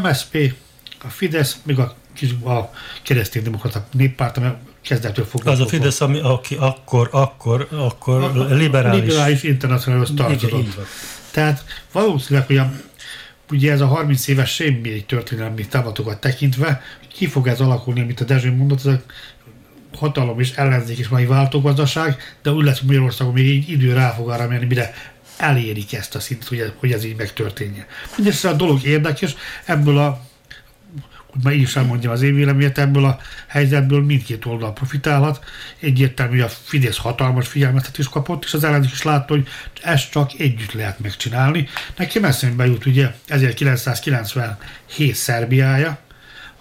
MSZP, 0.02 0.54
a 1.04 1.08
Fidesz, 1.08 1.58
még 1.62 1.78
a, 1.78 1.94
a 2.50 2.70
kereszténydemokrata 3.02 3.86
néppárt, 3.92 4.36
amely 4.36 4.56
kezdettől 4.80 5.24
foglalkozott. 5.24 5.66
Az 5.66 5.72
a 5.72 5.76
Fidesz, 5.76 6.00
ami 6.00 6.20
aki 6.20 6.54
akkor, 6.54 7.08
akkor, 7.12 7.68
akkor 7.70 8.22
a, 8.22 8.54
liberális. 8.54 9.00
Liberális 9.00 9.42
internacionális 9.42 10.08
tartozott. 10.16 10.78
Tehát 11.30 11.64
valószínűleg, 11.92 12.46
hogy 12.46 12.56
a, 12.56 12.72
ugye 13.50 13.72
ez 13.72 13.80
a 13.80 13.86
30 13.86 14.28
éves 14.28 14.54
semmi 14.54 14.90
egy 14.90 15.06
történelmi 15.06 15.66
távlatokat 15.66 16.20
tekintve, 16.20 16.82
ki 17.14 17.26
fog 17.26 17.46
ez 17.46 17.60
alakulni, 17.60 18.00
amit 18.00 18.20
a 18.20 18.24
Dezső 18.24 18.54
mondott, 18.54 18.78
ez 18.78 18.86
a 18.86 19.00
hatalom 19.96 20.40
és 20.40 20.50
ellenzék 20.50 20.98
és 20.98 21.08
mai 21.08 21.26
váltógazdaság, 21.26 22.36
de 22.42 22.50
úgy 22.50 22.64
lesz, 22.64 22.78
hogy 22.78 22.86
Magyarországon 22.86 23.32
még 23.32 23.46
így 23.46 23.70
idő 23.70 23.92
rá 23.92 24.10
fog 24.10 24.30
arra 24.30 24.48
menni, 24.48 24.64
mire 24.64 24.94
elérik 25.36 25.92
ezt 25.94 26.14
a 26.14 26.20
szintet, 26.20 26.48
hogy 26.48 26.58
ez, 26.58 26.70
hogy 26.76 26.92
ez 26.92 27.04
így 27.04 27.16
megtörténjen. 27.16 27.86
Mindössze 28.16 28.48
a 28.48 28.52
dolog 28.52 28.84
érdekes, 28.84 29.34
ebből 29.64 29.98
a 29.98 30.27
hogy 31.32 31.42
ma 31.42 31.52
is 31.52 31.76
elmondjam 31.76 32.12
az 32.12 32.22
én 32.22 32.34
véleményet, 32.34 32.78
ebből 32.78 33.04
a 33.04 33.18
helyzetből 33.46 34.02
mindkét 34.02 34.44
oldal 34.44 34.72
profitálhat. 34.72 35.44
Egyértelmű, 35.80 36.40
a 36.40 36.48
Fidesz 36.48 36.96
hatalmas 36.96 37.48
figyelmeztetést 37.48 38.10
kapott, 38.10 38.44
és 38.44 38.54
az 38.54 38.64
ellenzék 38.64 38.92
is 38.92 39.02
látta, 39.02 39.34
hogy 39.34 39.48
ezt 39.82 40.10
csak 40.10 40.30
együtt 40.38 40.72
lehet 40.72 40.98
megcsinálni. 40.98 41.68
Nekem 41.96 42.24
eszembe 42.24 42.66
jut 42.66 42.86
ugye 42.86 43.14
1997 43.26 45.14
Szerbiája, 45.14 45.98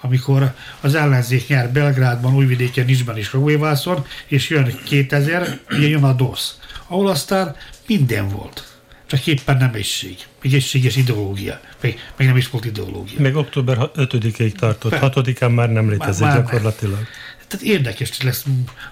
amikor 0.02 0.54
az 0.82 0.96
ellenzék 0.96 1.48
nyer 1.48 1.70
Belgrádban, 1.70 2.36
Újvidéken, 2.36 2.86
Nisben 2.86 3.18
és 3.18 3.34
Róévászon, 3.34 4.06
és 4.26 4.50
jön 4.50 4.80
2000, 4.84 5.60
ugye 5.70 5.88
jön 5.88 6.04
a 6.04 6.14
DOSZ, 6.14 6.60
ahol 6.88 7.08
aztán 7.08 7.56
minden 7.88 8.30
volt 8.30 8.77
csak 9.08 9.28
éppen 9.28 9.58
nem 9.58 9.74
egység. 9.74 10.18
Még 10.42 10.54
egységes 10.54 10.96
ideológia. 10.96 11.60
Még, 11.82 12.00
még 12.18 12.28
nem 12.28 12.38
is 12.38 12.50
volt 12.50 12.66
ideológia. 12.66 13.22
Még 13.22 13.36
október 13.36 13.78
5-ig 13.96 14.52
tartott, 14.52 14.94
6-án 14.94 15.54
már 15.54 15.72
nem 15.72 15.90
létezik 15.90 16.22
már, 16.22 16.34
már 16.34 16.44
gyakorlatilag. 16.44 16.96
Nem. 16.96 17.08
Tehát 17.48 17.66
érdekes 17.66 18.22
lesz 18.22 18.46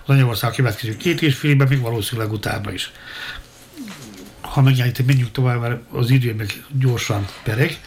az 0.03 0.09
Anyagország 0.13 0.51
a 0.51 0.53
következő 0.53 0.97
két 0.97 1.21
és 1.21 1.35
fél 1.35 1.51
évben, 1.51 1.67
még 1.67 1.79
valószínűleg 1.79 2.31
utána 2.31 2.71
is. 2.71 2.91
Ha 4.41 4.61
megjelenítem, 4.61 5.05
menjünk 5.05 5.31
tovább, 5.31 5.61
mert 5.61 5.81
az 5.91 6.09
idő 6.09 6.33
meg 6.33 6.63
gyorsan 6.79 7.27
pereg. 7.43 7.79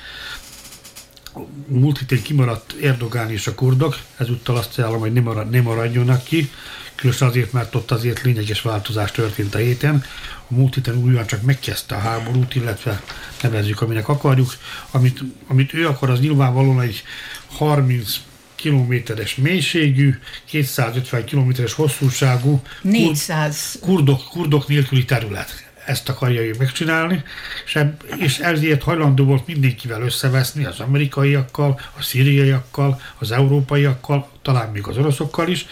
Múlt 1.67 1.99
héten 1.99 2.23
kimaradt 2.23 2.75
Erdogán 2.83 3.31
és 3.31 3.47
a 3.47 3.55
kurdok, 3.55 3.99
ezúttal 4.17 4.57
azt 4.57 4.79
ajánlom, 4.79 5.01
hogy 5.01 5.13
nem, 5.13 5.23
marad, 5.23 5.51
nem 5.51 5.63
maradjonak 5.63 6.25
ki, 6.25 6.51
különösen 6.99 7.29
azért, 7.29 7.53
mert 7.53 7.75
ott 7.75 7.91
azért 7.91 8.23
lényeges 8.23 8.63
változás 8.63 9.11
történt 9.11 9.55
a 9.55 9.59
héten 9.59 10.05
a 10.51 10.55
múlt 10.55 10.75
héten 10.75 10.97
újra 10.97 11.25
csak 11.25 11.43
megkezdte 11.43 11.95
a 11.95 11.99
háborút, 11.99 12.55
illetve 12.55 13.03
nevezzük, 13.43 13.81
aminek 13.81 14.09
akarjuk. 14.09 14.55
Amit, 14.91 15.21
amit 15.47 15.75
ő 15.75 15.87
akar, 15.87 16.11
az 16.11 16.21
nyilvánvalóan 16.21 16.81
egy 16.81 17.03
30 17.47 18.17
kilométeres 18.55 19.35
mélységű, 19.35 20.19
250 20.45 21.25
kilométeres 21.25 21.73
hosszúságú 21.73 22.63
400. 22.83 23.79
Kurdok, 23.81 24.25
kurdok 24.31 24.69
nélküli 24.69 25.05
terület 25.05 25.68
ezt 25.89 26.09
akarja 26.09 26.43
ő 26.43 26.55
megcsinálni, 26.59 27.23
és, 27.65 27.85
és 28.17 28.39
ezért 28.39 28.83
hajlandó 28.83 29.25
volt 29.25 29.47
mindenkivel 29.47 30.03
összeveszni, 30.03 30.65
az 30.65 30.81
amerikaiakkal, 30.81 31.81
a 31.99 32.03
szíriaiakkal, 32.03 33.01
az 33.19 33.33
európaiakkal, 33.33 34.29
talán 34.43 34.71
még 34.71 34.87
az 34.87 34.97
oroszokkal 34.97 35.49
is. 35.49 35.67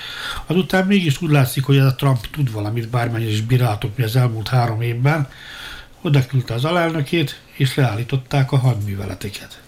Azután 0.47 0.87
mégis 0.87 1.23
úgy 1.23 1.31
látszik, 1.31 1.65
hogy 1.65 1.77
ez 1.77 1.85
a 1.85 1.95
Trump 1.95 2.27
tud 2.31 2.53
valamit, 2.53 2.89
bármennyire 2.89 3.31
is 3.31 3.41
bíráltuk 3.41 3.97
mi 3.97 4.05
az 4.05 4.17
elmúlt 4.17 4.49
három 4.49 4.81
évben, 4.81 5.29
oda 6.01 6.27
küldte 6.27 6.55
az 6.55 6.65
alelnökét, 6.65 7.41
és 7.53 7.75
leállították 7.75 8.53
a 8.53 8.57
hadműveleteket. 8.57 9.61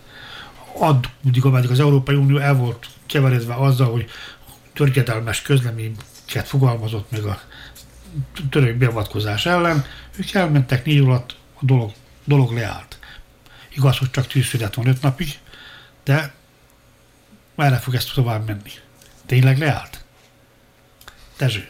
Addig, 0.78 1.44
ameddig 1.44 1.70
az 1.70 1.80
Európai 1.80 2.14
Unió 2.14 2.38
el 2.38 2.54
volt 2.54 2.86
keveredve 3.06 3.54
azzal, 3.54 3.90
hogy 3.90 4.10
törkedelmes 4.74 5.42
közleményeket 5.42 6.46
fogalmazott 6.46 7.10
meg 7.10 7.22
a 7.24 7.40
török 8.50 8.76
beavatkozás 8.76 9.46
ellen, 9.46 9.84
ők 10.16 10.32
elmentek 10.32 10.84
négy 10.84 10.98
alatt, 10.98 11.36
a 11.54 11.64
dolog, 11.64 11.92
dolog 12.24 12.52
leállt. 12.52 12.98
Igaz, 13.74 13.98
hogy 13.98 14.10
csak 14.10 14.26
tűzszünet 14.26 14.74
van 14.74 14.86
öt 14.86 15.02
napig, 15.02 15.38
de 16.04 16.34
merre 17.54 17.76
fog 17.76 17.94
ezt 17.94 18.14
tovább 18.14 18.46
menni? 18.46 18.72
Tényleg 19.26 19.58
leállt? 19.58 20.04
Dezső. 21.38 21.68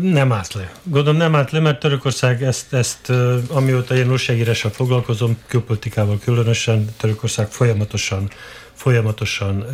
Nem 0.00 0.32
állt 0.32 0.52
le. 0.52 0.72
Gondolom 0.82 1.18
nem 1.18 1.34
állt 1.34 1.50
le, 1.50 1.60
mert 1.60 1.78
Törökország 1.78 2.42
ezt, 2.42 2.72
ezt 2.72 3.10
amióta 3.48 3.96
én 3.96 4.10
újságírással 4.10 4.70
foglalkozom, 4.70 5.38
külpolitikával 5.46 6.18
különösen, 6.18 6.94
Törökország 6.96 7.48
folyamatosan 7.48 8.30
folyamatosan... 8.76 9.64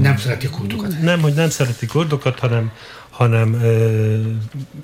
Nem 0.00 0.16
szereti 0.16 0.48
kurdokat. 0.48 1.00
Nem, 1.02 1.20
hogy 1.20 1.34
nem 1.34 1.50
szereti 1.50 1.86
kurdokat, 1.86 2.38
hanem, 2.38 2.72
hanem 3.10 3.62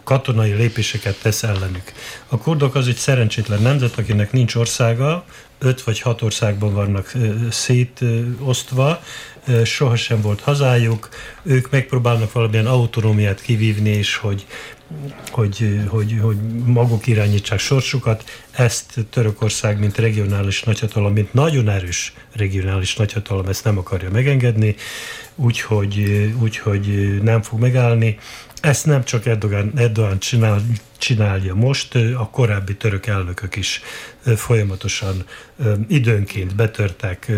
katonai 0.05 0.53
lépéseket 0.53 1.21
tesz 1.23 1.43
ellenük. 1.43 1.93
A 2.29 2.39
kurdok 2.39 2.75
az 2.75 2.89
egy 2.89 2.97
szerencsétlen 2.97 3.62
nemzet, 3.62 3.99
akinek 3.99 4.33
nincs 4.33 4.55
országa, 4.55 5.25
öt 5.59 5.83
vagy 5.83 6.01
hat 6.01 6.23
országban 6.23 6.75
vannak 6.75 7.12
szétosztva, 7.51 9.03
sohasem 9.64 10.21
volt 10.21 10.41
hazájuk, 10.41 11.09
ők 11.43 11.71
megpróbálnak 11.71 12.33
valamilyen 12.33 12.67
autonómiát 12.67 13.41
kivívni, 13.41 13.91
és 13.91 14.17
hogy, 14.17 14.47
hogy, 15.30 15.80
hogy, 15.89 16.18
hogy 16.20 16.37
maguk 16.64 17.07
irányítsák 17.07 17.59
sorsukat. 17.59 18.24
Ezt 18.51 18.95
Törökország, 19.11 19.78
mint 19.78 19.99
regionális 19.99 20.62
nagyhatalom, 20.62 21.12
mint 21.12 21.32
nagyon 21.32 21.68
erős 21.68 22.12
regionális 22.32 22.97
nagyhatalom, 22.97 23.47
ezt 23.47 23.64
nem 23.64 23.78
akarja 23.78 24.11
megengedni, 24.11 24.74
úgyhogy, 25.34 26.28
úgyhogy 26.41 27.18
nem 27.22 27.43
fog 27.43 27.61
megállni. 27.61 28.18
Ezt 28.61 28.87
nem 28.87 29.05
csak 29.05 29.26
Erdogan, 29.26 29.72
Erdogan 29.76 30.18
csinál, 30.18 30.62
csinálja 30.99 31.55
most, 31.55 31.95
a 31.95 32.28
korábbi 32.30 32.76
török 32.76 33.07
elnökök 33.07 33.57
is 33.57 33.80
folyamatosan 34.37 35.24
időnként 35.89 36.55
betörtek 36.55 37.32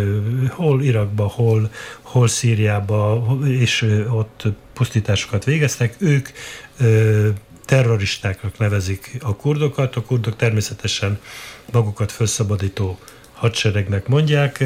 hol 0.48 0.82
Irakba, 0.82 1.26
hol, 1.26 1.70
hol 2.00 2.28
Szíriába, 2.28 3.38
és 3.44 4.02
ott 4.10 4.42
pusztításokat 4.72 5.44
végeztek. 5.44 5.94
Ők 5.98 6.28
terroristáknak 7.64 8.58
nevezik 8.58 9.16
a 9.20 9.36
kurdokat, 9.36 9.96
a 9.96 10.02
kurdok 10.02 10.36
természetesen 10.36 11.20
magukat 11.72 12.12
felszabadító 12.12 12.98
hadseregnek 13.32 14.06
mondják. 14.06 14.64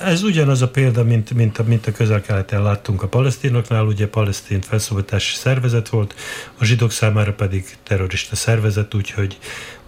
Ez 0.00 0.22
ugyanaz 0.22 0.62
a 0.62 0.68
példa, 0.68 1.04
mint, 1.04 1.34
mint, 1.34 1.58
a, 1.58 1.62
mint 1.62 1.86
a 1.86 1.92
közel-keleten 1.92 2.62
láttunk 2.62 3.02
a 3.02 3.08
palesztinoknál, 3.08 3.84
ugye 3.84 4.08
palesztin 4.08 4.60
felszabadítási 4.60 5.34
szervezet 5.34 5.88
volt, 5.88 6.14
a 6.58 6.64
zsidók 6.64 6.90
számára 6.90 7.32
pedig 7.32 7.76
terrorista 7.82 8.36
szervezet, 8.36 8.94
úgyhogy, 8.94 9.38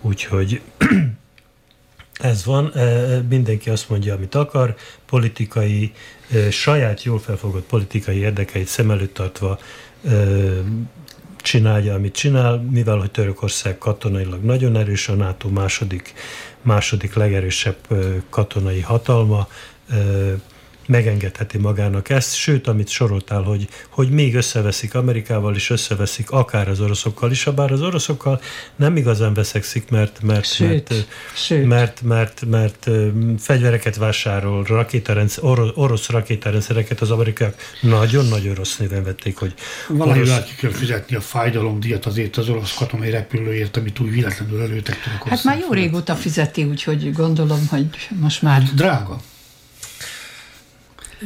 úgyhogy 0.00 0.60
ez 2.32 2.44
van, 2.44 2.72
mindenki 3.28 3.70
azt 3.70 3.88
mondja, 3.88 4.14
amit 4.14 4.34
akar, 4.34 4.74
politikai, 5.06 5.92
saját 6.50 7.02
jól 7.02 7.18
felfogott 7.18 7.66
politikai 7.66 8.16
érdekeit 8.16 8.66
szem 8.66 8.90
előtt 8.90 9.14
tartva 9.14 9.58
csinálja, 11.44 11.94
amit 11.94 12.14
csinál, 12.14 12.56
mivel 12.70 12.96
hogy 12.96 13.10
Törökország 13.10 13.78
katonailag 13.78 14.42
nagyon 14.42 14.76
erős, 14.76 15.08
a 15.08 15.14
NATO 15.14 15.48
második, 15.48 16.12
második 16.62 17.14
legerősebb 17.14 17.76
katonai 18.30 18.80
hatalma, 18.80 19.48
megengedheti 20.86 21.58
magának 21.58 22.10
ezt, 22.10 22.34
sőt, 22.34 22.66
amit 22.66 22.88
soroltál, 22.88 23.42
hogy, 23.42 23.68
hogy 23.88 24.10
még 24.10 24.34
összeveszik 24.34 24.94
Amerikával, 24.94 25.54
és 25.54 25.70
összeveszik 25.70 26.30
akár 26.30 26.68
az 26.68 26.80
oroszokkal 26.80 27.30
is, 27.30 27.44
bár 27.44 27.72
az 27.72 27.82
oroszokkal 27.82 28.40
nem 28.76 28.96
igazán 28.96 29.34
veszekszik, 29.34 29.90
mert, 29.90 30.22
mert, 30.22 30.52
sőt, 30.52 30.88
mert, 30.88 31.06
sőt. 31.34 31.66
mert, 31.66 32.02
mert, 32.02 32.44
mert, 32.44 32.86
mert 32.86 33.40
fegyvereket 33.40 33.96
vásárol, 33.96 34.64
rakétarendszer, 34.64 35.44
orosz, 35.44 35.70
orosz 35.74 36.08
rakétarendszereket 36.08 37.00
az 37.00 37.10
amerikák 37.10 37.62
nagyon-nagyon 37.80 38.54
rossz 38.54 38.76
néven 38.76 39.04
vették, 39.04 39.36
hogy 39.36 39.54
Valahogy 39.88 40.28
orosz... 40.28 40.44
ki 40.44 40.54
kell 40.54 40.70
fizetni 40.70 41.16
a 41.16 41.20
fájdalomdíjat 41.20 42.06
azért 42.06 42.36
az 42.36 42.48
orosz 42.48 42.74
katonai 42.74 43.10
repülőért, 43.10 43.76
amit 43.76 44.00
úgy 44.00 44.10
véletlenül 44.10 44.60
előttek 44.60 45.00
tudok. 45.00 45.28
Hát 45.28 45.44
már 45.44 45.58
jó 45.58 45.72
régóta 45.72 46.14
fizeti, 46.14 46.64
úgyhogy 46.64 47.12
gondolom, 47.12 47.66
hogy 47.70 47.86
most 48.20 48.42
már... 48.42 48.62
Drága. 48.62 49.20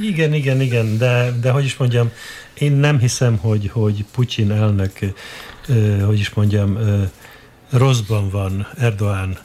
Igen, 0.03 0.34
igen, 0.34 0.61
igen, 0.61 0.99
de, 0.99 1.32
de 1.41 1.51
hogy 1.51 1.64
is 1.64 1.76
mondjam, 1.76 2.11
én 2.55 2.72
nem 2.72 2.99
hiszem, 2.99 3.36
hogy, 3.36 3.70
hogy 3.72 4.05
Putyin 4.14 4.51
elnök, 4.51 4.99
hogy 6.05 6.18
is 6.18 6.30
mondjam, 6.30 6.78
rosszban 7.70 8.30
van 8.30 8.68
Erdoğan 8.80 9.39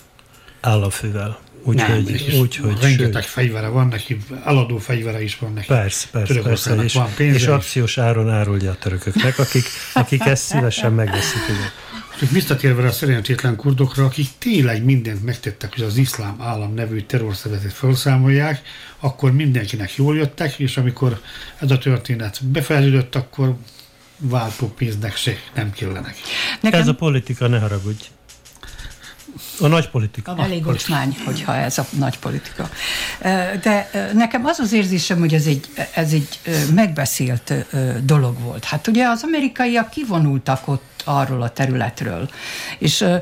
államfővel. 0.62 1.40
Úgyhogy, 1.64 2.34
úgy, 2.40 2.56
hogy 2.56 2.82
rengeteg 2.82 3.22
sőt. 3.22 3.32
fegyvere 3.32 3.68
van 3.68 3.88
neki, 3.88 4.18
eladó 4.46 4.78
fegyvere 4.78 5.22
is 5.22 5.38
van 5.40 5.54
neki. 5.54 5.68
Persze, 5.68 6.08
persze, 6.12 6.42
persze. 6.42 6.76
És, 6.84 6.94
van 6.94 7.10
és 7.18 7.48
akciós 7.48 7.98
áron 7.98 8.30
árulja 8.30 8.72
a 8.72 8.76
törököknek, 8.76 9.40
akik, 9.40 9.66
akik 9.94 10.26
ezt 10.26 10.44
szívesen 10.44 10.94
megveszik. 10.94 11.42
Igen. 11.50 11.72
Csak 12.20 12.30
visszatérve 12.30 12.88
a 12.88 12.92
szerencsétlen 12.92 13.56
kurdokra, 13.56 14.06
akik 14.06 14.28
tényleg 14.38 14.84
mindent 14.84 15.24
megtettek, 15.24 15.74
hogy 15.74 15.84
az 15.84 15.98
iszlám 15.98 16.36
állam 16.40 16.74
nevű 16.74 17.02
terrorszervezetet 17.02 17.74
felszámolják, 17.74 18.62
akkor 19.00 19.32
mindenkinek 19.32 19.96
jól 19.96 20.16
jöttek, 20.16 20.60
és 20.60 20.78
amikor 20.78 21.22
ez 21.60 21.72
a 21.72 21.78
történet 21.78 22.46
befejeződött, 22.46 23.16
akkor 23.16 23.56
váltópénznek 24.18 25.16
se 25.16 25.36
nem 25.56 25.72
kellenek. 25.72 26.16
Nekem... 26.62 26.80
Ez 26.80 26.88
a 26.88 26.96
politika, 26.96 27.48
ne 27.48 27.60
haragudj. 27.60 28.04
A 29.60 29.68
nagy 29.68 29.90
politika. 29.90 30.32
A 30.32 30.44
Elég 30.44 30.68
ocsmány, 30.68 31.18
hogyha 31.26 31.56
ez 31.56 31.78
a 31.78 31.86
nagy 31.90 32.20
politika. 32.20 32.70
De 33.64 33.90
nekem 34.14 34.46
az 34.46 34.60
az 34.60 34.74
érzésem, 34.74 35.20
hogy 35.20 35.34
ez 35.34 35.46
egy, 35.46 35.70
ez 35.94 36.12
egy 36.12 36.40
megbeszélt 36.74 37.54
dolog 38.04 38.40
volt. 38.40 38.64
Hát 38.64 38.88
ugye 38.88 39.08
az 39.08 39.24
amerikaiak 39.24 39.90
kivonultak 39.90 40.68
ott 40.68 40.92
arról 41.06 41.42
a 41.42 41.50
területről. 41.50 42.30
És 42.80 43.02
uh, 43.02 43.16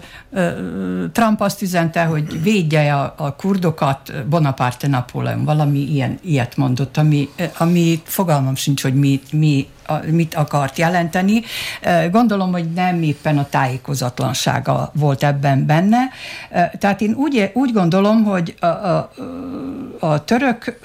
Trump 1.12 1.42
azt 1.42 1.62
üzente, 1.62 2.04
hogy 2.04 2.42
védje 2.42 2.96
a, 2.96 3.14
a 3.18 3.36
kurdokat, 3.36 4.28
Bonaparte 4.28 4.88
Napóleon, 4.88 5.46
valami 5.46 5.80
ilyen, 5.80 6.20
ilyet 6.24 6.58
mondott, 6.58 6.98
ami, 6.98 7.30
ami 7.58 8.02
fogalmam 8.04 8.56
sincs, 8.56 8.82
hogy 8.82 8.94
mi, 8.94 9.22
mi 9.32 9.68
mit 10.12 10.36
akart 10.36 10.78
jelenteni. 10.78 11.42
Gondolom, 12.12 12.52
hogy 12.52 12.72
nem 12.72 13.02
éppen 13.02 13.38
a 13.38 13.50
tájékozatlansága 13.50 14.92
volt 14.94 15.24
ebben 15.24 15.66
benne. 15.66 16.00
Tehát 16.78 17.02
én 17.02 17.14
úgy, 17.14 17.52
úgy 17.54 17.74
gondolom, 17.74 18.24
hogy 18.24 18.56
a, 18.60 18.66
a, 18.66 19.12
a 20.00 20.24
török 20.24 20.80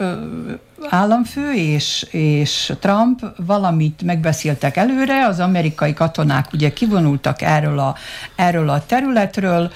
államfő 0.89 1.53
és, 1.53 2.07
és 2.11 2.73
Trump 2.81 3.25
valamit 3.37 4.03
megbeszéltek 4.03 4.77
előre, 4.77 5.27
az 5.27 5.41
amerikai 5.41 5.95
katonák 5.95 6.53
ugye 6.53 6.73
kivonultak 6.73 7.43
erről 7.43 7.79
a, 7.79 7.95
erről 8.37 8.69
a 8.69 8.87
területről, 8.87 9.71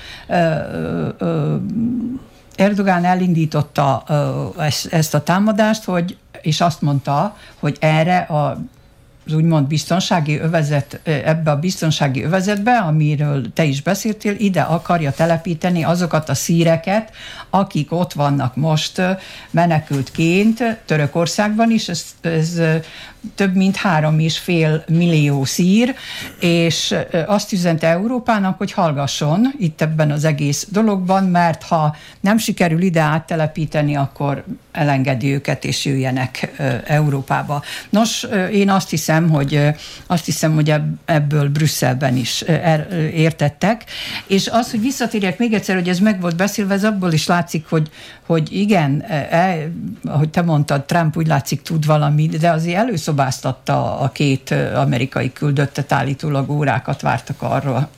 Erdogán 2.56 3.04
elindította 3.04 4.04
ezt 4.90 5.14
a 5.14 5.22
támadást, 5.22 5.84
hogy, 5.84 6.16
és 6.40 6.60
azt 6.60 6.82
mondta, 6.82 7.36
hogy 7.58 7.76
erre 7.80 8.18
a 8.18 8.58
az 9.30 9.36
úgymond 9.36 9.66
biztonsági 9.66 10.38
övezet, 10.38 11.00
ebbe 11.04 11.50
a 11.50 11.58
biztonsági 11.58 12.22
övezetbe, 12.22 12.78
amiről 12.78 13.52
te 13.52 13.64
is 13.64 13.82
beszéltél, 13.82 14.34
ide 14.38 14.60
akarja 14.60 15.12
telepíteni 15.12 15.84
azokat 15.84 16.28
a 16.28 16.34
szíreket, 16.34 17.10
akik 17.50 17.92
ott 17.92 18.12
vannak 18.12 18.56
most 18.56 19.02
menekültként 19.50 20.78
Törökországban 20.84 21.70
is, 21.70 21.88
ez, 21.88 22.04
ez 22.20 22.60
több 23.34 23.54
mint 23.54 23.76
három 23.76 24.18
és 24.18 24.38
fél 24.38 24.84
millió 24.88 25.44
szír, 25.44 25.94
és 26.40 26.94
azt 27.26 27.52
üzente 27.52 27.86
Európának, 27.86 28.58
hogy 28.58 28.72
hallgasson 28.72 29.54
itt 29.58 29.80
ebben 29.80 30.10
az 30.10 30.24
egész 30.24 30.66
dologban, 30.70 31.24
mert 31.24 31.62
ha 31.62 31.96
nem 32.20 32.38
sikerül 32.38 32.82
ide 32.82 33.00
áttelepíteni, 33.00 33.96
akkor 33.96 34.44
elengedi 34.72 35.32
őket, 35.32 35.64
és 35.64 35.84
jöjjenek 35.84 36.50
Európába. 36.86 37.62
Nos, 37.90 38.26
én 38.52 38.70
azt 38.70 38.90
hiszem, 38.90 39.19
hogy 39.28 39.60
azt 40.06 40.24
hiszem, 40.24 40.54
hogy 40.54 40.74
ebből 41.04 41.48
Brüsszelben 41.48 42.16
is 42.16 42.42
er, 42.42 42.86
értettek, 43.14 43.84
és 44.26 44.48
az, 44.48 44.70
hogy 44.70 44.80
visszatérjek 44.80 45.38
még 45.38 45.52
egyszer, 45.52 45.74
hogy 45.74 45.88
ez 45.88 45.98
meg 45.98 46.20
volt 46.20 46.36
beszélve, 46.36 46.74
ez 46.74 46.84
abból 46.84 47.12
is 47.12 47.26
látszik, 47.26 47.66
hogy, 47.68 47.90
hogy 48.26 48.52
igen, 48.52 49.00
e, 49.00 49.68
ahogy 50.04 50.28
te 50.28 50.42
mondtad, 50.42 50.84
Trump 50.84 51.16
úgy 51.16 51.26
látszik 51.26 51.62
tud 51.62 51.86
valamit, 51.86 52.38
de 52.38 52.50
azért 52.50 52.76
előszobáztatta 52.76 53.98
a 53.98 54.08
két 54.08 54.54
amerikai 54.74 55.32
küldöttet, 55.32 55.92
állítólag 55.92 56.50
órákat 56.50 57.00
vártak 57.00 57.42
arra, 57.42 57.90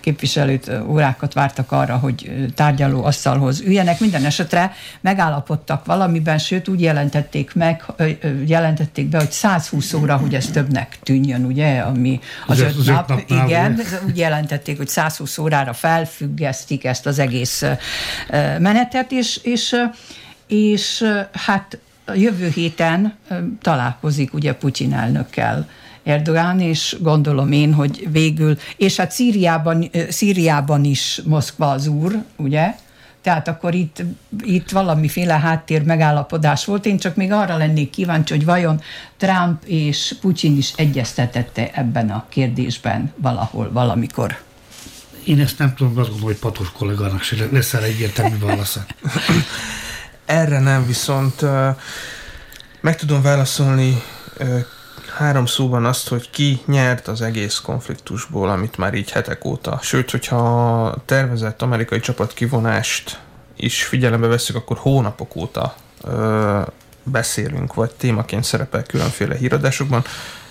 képviselőt 0.00 0.70
órákat 0.86 1.32
vártak 1.32 1.72
arra, 1.72 1.96
hogy 1.96 2.46
tárgyaló 2.54 3.04
asztalhoz 3.04 3.60
üljenek. 3.60 4.00
Minden 4.00 4.24
esetre 4.24 4.72
megállapodtak 5.00 5.84
valamiben, 5.84 6.38
sőt 6.38 6.68
úgy 6.68 6.80
jelentették 6.80 7.54
meg, 7.54 7.84
jelentették 8.46 9.08
be, 9.08 9.18
hogy 9.18 9.30
120 9.30 9.92
óra, 9.92 10.16
hogy 10.16 10.34
ez 10.38 10.46
többnek 10.46 10.98
tűnjön, 11.02 11.44
ugye, 11.44 11.78
ami 11.78 12.20
az, 12.46 12.60
az 12.60 12.76
öt, 12.78 12.86
nap, 12.86 13.08
nap 13.08 13.22
igen, 13.46 13.80
úgy 14.06 14.18
jelentették, 14.18 14.76
hogy 14.76 14.88
120 14.88 15.38
órára 15.38 15.72
felfüggesztik 15.72 16.84
ezt 16.84 17.06
az 17.06 17.18
egész 17.18 17.64
menetet, 18.58 19.12
és, 19.12 19.40
és, 19.42 19.76
és 20.46 21.04
hát 21.32 21.78
jövő 22.14 22.48
héten 22.48 23.16
találkozik 23.62 24.34
ugye 24.34 24.52
Putyin 24.52 24.94
elnökkel 24.94 25.68
Erdogán, 26.02 26.60
és 26.60 26.96
gondolom 27.00 27.52
én, 27.52 27.74
hogy 27.74 28.08
végül, 28.10 28.56
és 28.76 28.96
hát 28.96 29.10
Szíriában, 29.10 29.90
Szíriában 30.08 30.84
is 30.84 31.20
Moszkva 31.24 31.70
az 31.70 31.86
úr, 31.86 32.22
ugye, 32.36 32.74
Tehát 33.22 33.48
akkor 33.48 33.74
itt, 33.74 34.02
itt 34.40 34.70
valamiféle 34.70 35.38
háttér 35.38 35.82
megállapodás 35.82 36.64
volt. 36.64 36.86
Én 36.86 36.98
csak 36.98 37.16
még 37.16 37.32
arra 37.32 37.56
lennék 37.56 37.90
kíváncsi, 37.90 38.34
hogy 38.34 38.44
vajon 38.44 38.80
Trump 39.16 39.64
és 39.64 40.14
Putin 40.20 40.56
is 40.56 40.72
egyeztetette 40.76 41.70
ebben 41.72 42.10
a 42.10 42.24
kérdésben 42.28 43.12
valahol, 43.16 43.72
valamikor. 43.72 44.38
Én 45.24 45.40
ezt 45.40 45.58
nem 45.58 45.74
tudom, 45.74 45.98
azt 45.98 46.08
gondolom, 46.08 46.32
hogy 46.32 46.38
Patos 46.38 46.72
kollégának 46.72 47.22
se 47.22 47.36
lesz 47.50 47.74
erre 47.74 47.84
egyértelmű 47.84 48.38
válasza. 48.38 48.84
Erre 50.24 50.60
nem, 50.60 50.86
viszont 50.86 51.44
meg 52.80 52.96
tudom 52.96 53.22
válaszolni 53.22 54.02
három 55.18 55.46
szóban 55.46 55.84
azt, 55.84 56.08
hogy 56.08 56.30
ki 56.30 56.60
nyert 56.66 57.08
az 57.08 57.22
egész 57.22 57.56
konfliktusból, 57.56 58.48
amit 58.48 58.76
már 58.76 58.94
így 58.94 59.10
hetek 59.10 59.44
óta. 59.44 59.78
Sőt, 59.82 60.10
hogyha 60.10 60.36
a 60.86 61.02
tervezett 61.04 61.62
amerikai 61.62 62.00
csapat 62.00 62.34
kivonást 62.34 63.20
is 63.56 63.84
figyelembe 63.84 64.26
veszük, 64.26 64.56
akkor 64.56 64.76
hónapok 64.76 65.36
óta 65.36 65.74
ö, 66.04 66.60
beszélünk, 67.02 67.74
vagy 67.74 67.90
témaként 67.90 68.44
szerepel 68.44 68.82
különféle 68.82 69.36
híradásokban. 69.36 70.04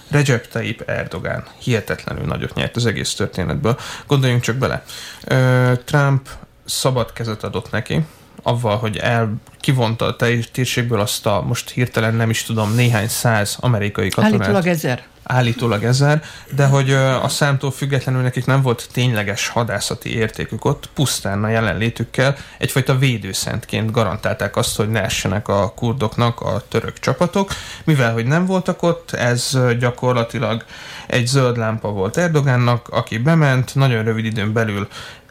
Recep 0.09 0.47
Tayyip 0.47 0.81
Erdogan 0.81 1.43
hihetetlenül 1.57 2.25
nagyot 2.25 2.53
nyert 2.53 2.75
az 2.75 2.85
egész 2.85 3.13
történetből. 3.13 3.79
Gondoljunk 4.07 4.41
csak 4.41 4.55
bele. 4.55 4.83
Ö, 5.23 5.71
Trump 5.85 6.29
szabad 6.65 7.13
kezet 7.13 7.43
adott 7.43 7.71
neki, 7.71 8.05
avval, 8.47 8.77
hogy 8.77 8.97
el 8.97 9.33
kivonta 9.59 10.05
a 10.05 10.15
térségből 10.51 10.99
azt 10.99 11.25
a, 11.25 11.43
most 11.47 11.69
hirtelen 11.69 12.15
nem 12.15 12.29
is 12.29 12.43
tudom, 12.43 12.75
néhány 12.75 13.07
száz 13.07 13.57
amerikai 13.59 14.09
katonát. 14.09 14.33
Állítólag 14.33 14.67
ezer. 14.67 15.03
Állítólag 15.23 15.83
ezer, 15.83 16.23
de 16.55 16.65
hogy 16.65 16.93
a 16.93 17.27
számtól 17.27 17.71
függetlenül 17.71 18.21
nekik 18.21 18.45
nem 18.45 18.61
volt 18.61 18.89
tényleges 18.93 19.47
hadászati 19.47 20.15
értékük 20.15 20.65
ott, 20.65 20.89
pusztán 20.93 21.43
a 21.43 21.49
jelenlétükkel 21.49 22.35
egyfajta 22.57 22.97
védőszentként 22.97 23.91
garantálták 23.91 24.55
azt, 24.55 24.75
hogy 24.75 24.89
ne 24.89 25.03
essenek 25.03 25.47
a 25.47 25.73
kurdoknak 25.75 26.41
a 26.41 26.63
török 26.67 26.99
csapatok. 26.99 27.51
Mivel, 27.83 28.13
hogy 28.13 28.25
nem 28.25 28.45
voltak 28.45 28.83
ott, 28.83 29.11
ez 29.11 29.57
gyakorlatilag 29.79 30.65
egy 31.07 31.27
zöld 31.27 31.57
lámpa 31.57 31.89
volt 31.89 32.17
Erdogánnak, 32.17 32.87
aki 32.87 33.17
bement, 33.17 33.75
nagyon 33.75 34.03
rövid 34.03 34.25
időn 34.25 34.53
belül 34.53 34.87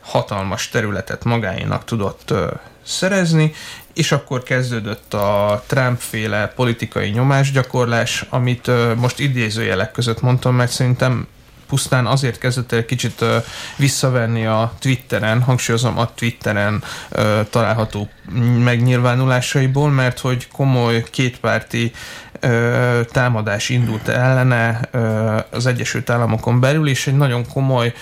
hatalmas 0.07 0.69
területet 0.69 1.25
magáénak 1.25 1.85
tudott 1.85 2.35
szerezni, 2.83 3.53
és 3.95 4.13
akkor 4.13 4.43
kezdődött 4.43 5.15
a 5.15 5.63
Trump-féle 5.67 6.47
politikai 6.47 7.09
nyomásgyakorlás, 7.09 8.25
amit 8.31 8.71
most 8.97 9.19
idézőjelek 9.19 9.93
között 9.93 10.21
mondtam, 10.21 10.55
mert 10.55 10.71
szerintem 10.73 11.27
pusztán 11.69 12.07
azért 12.07 12.39
kezdett 12.39 12.73
el 12.73 12.85
kicsit 12.85 13.25
visszavenni 13.77 14.47
a 14.47 14.73
Twitteren, 14.79 15.43
hangsúlyozom 15.43 15.99
a 15.99 16.15
Twitteren 16.15 16.83
található 17.51 18.09
megnyilvánulásaiból, 18.65 19.91
mert 19.91 20.19
hogy 20.19 20.49
komoly 20.49 21.05
kétpárti 21.11 21.85
uh, 21.85 21.95
támadás 23.05 23.69
indult 23.69 24.09
ellene 24.09 24.81
az 25.51 25.67
Egyesült 25.67 26.11
Államokon 26.11 26.61
belül, 26.61 26.89
és 26.89 27.07
egy 27.07 27.17
nagyon 27.17 27.47
komoly 27.49 27.95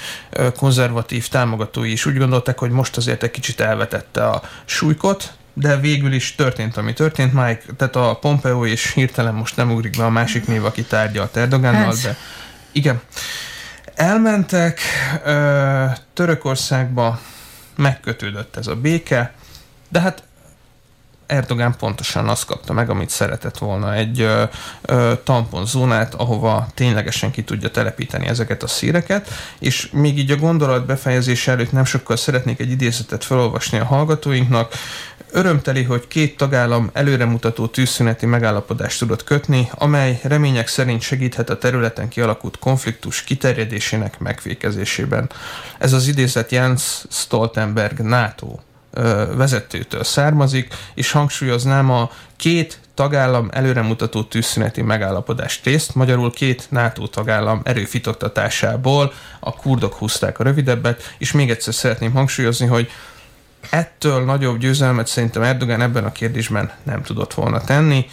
konzervatív 0.56 1.28
támogatói 1.28 1.92
is 1.92 2.06
úgy 2.06 2.18
gondolták, 2.18 2.58
hogy 2.58 2.70
most 2.70 2.96
azért 2.96 3.22
egy 3.22 3.30
kicsit 3.30 3.60
elvetette 3.60 4.26
a 4.26 4.42
súlykot, 4.64 5.32
de 5.54 5.76
végül 5.76 6.12
is 6.12 6.34
történt, 6.34 6.76
ami 6.76 6.92
történt. 6.92 7.32
Mike, 7.32 7.62
tehát 7.76 7.96
a 7.96 8.18
Pompeo 8.20 8.66
és 8.66 8.92
hirtelen 8.92 9.34
most 9.34 9.56
nem 9.56 9.70
ugrik 9.70 9.96
be 9.96 10.04
a 10.04 10.10
másik 10.10 10.46
név, 10.46 10.64
aki 10.64 10.82
tárgyalt 10.82 11.36
Erdogannal, 11.36 11.94
de 12.02 12.16
igen. 12.72 13.00
Elmentek 13.94 14.80
ö, 15.24 15.84
Törökországba, 16.12 17.20
megkötődött 17.76 18.56
ez 18.56 18.66
a 18.66 18.74
béke, 18.74 19.34
de 19.88 20.00
hát 20.00 20.22
Erdogan 21.26 21.76
pontosan 21.76 22.28
azt 22.28 22.44
kapta 22.44 22.72
meg, 22.72 22.90
amit 22.90 23.10
szeretett 23.10 23.58
volna, 23.58 23.94
egy 23.94 24.20
ö, 24.20 24.42
ö, 24.82 25.12
tamponzónát, 25.24 26.14
ahova 26.14 26.66
ténylegesen 26.74 27.30
ki 27.30 27.42
tudja 27.42 27.70
telepíteni 27.70 28.26
ezeket 28.26 28.62
a 28.62 28.66
szíreket, 28.66 29.28
és 29.58 29.88
még 29.92 30.18
így 30.18 30.30
a 30.30 30.36
gondolat 30.36 30.86
befejezése 30.86 31.52
előtt 31.52 31.72
nem 31.72 31.84
sokkal 31.84 32.16
szeretnék 32.16 32.60
egy 32.60 32.70
idézetet 32.70 33.24
felolvasni 33.24 33.78
a 33.78 33.84
hallgatóinknak. 33.84 34.72
Örömteli, 35.36 35.82
hogy 35.82 36.08
két 36.08 36.36
tagállam 36.36 36.90
előremutató 36.92 37.66
tűzszüneti 37.66 38.26
megállapodást 38.26 38.98
tudott 38.98 39.24
kötni, 39.24 39.68
amely 39.74 40.20
remények 40.22 40.68
szerint 40.68 41.00
segíthet 41.00 41.50
a 41.50 41.58
területen 41.58 42.08
kialakult 42.08 42.58
konfliktus 42.58 43.22
kiterjedésének 43.22 44.18
megfékezésében. 44.18 45.30
Ez 45.78 45.92
az 45.92 46.06
idézet 46.06 46.50
Jens 46.50 47.04
Stoltenberg 47.10 47.98
NATO 47.98 48.58
vezetőtől 49.36 50.04
származik, 50.04 50.74
és 50.94 51.10
hangsúlyoznám 51.10 51.90
a 51.90 52.10
két 52.36 52.78
tagállam 52.94 53.48
előremutató 53.52 54.22
tűzszüneti 54.22 54.82
megállapodást 54.82 55.62
tészt, 55.62 55.94
magyarul 55.94 56.32
két 56.32 56.66
NATO 56.70 57.06
tagállam 57.06 57.60
erőfitoktatásából 57.64 59.12
a 59.40 59.54
kurdok 59.54 59.94
húzták 59.94 60.38
a 60.38 60.44
rövidebbet, 60.44 61.14
és 61.18 61.32
még 61.32 61.50
egyszer 61.50 61.74
szeretném 61.74 62.12
hangsúlyozni, 62.12 62.66
hogy 62.66 62.90
ettől 63.70 64.24
nagyobb 64.24 64.58
győzelmet 64.58 65.06
szerintem 65.06 65.42
Erdogan 65.42 65.80
ebben 65.80 66.04
a 66.04 66.12
kérdésben 66.12 66.70
nem 66.82 67.02
tudott 67.02 67.34
volna 67.34 67.60
tenni. 67.60 68.06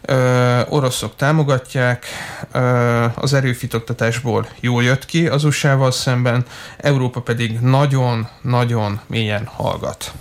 Ö, 0.00 0.60
oroszok 0.68 1.16
támogatják, 1.16 2.06
ö, 2.52 3.04
az 3.14 3.32
erőfitoktatásból 3.32 4.48
jól 4.60 4.82
jött 4.82 5.04
ki 5.04 5.26
az 5.26 5.44
USA-val 5.44 5.90
szemben, 5.90 6.44
Európa 6.76 7.20
pedig 7.20 7.60
nagyon-nagyon 7.60 9.00
mélyen 9.06 9.46
hallgat. 9.46 10.12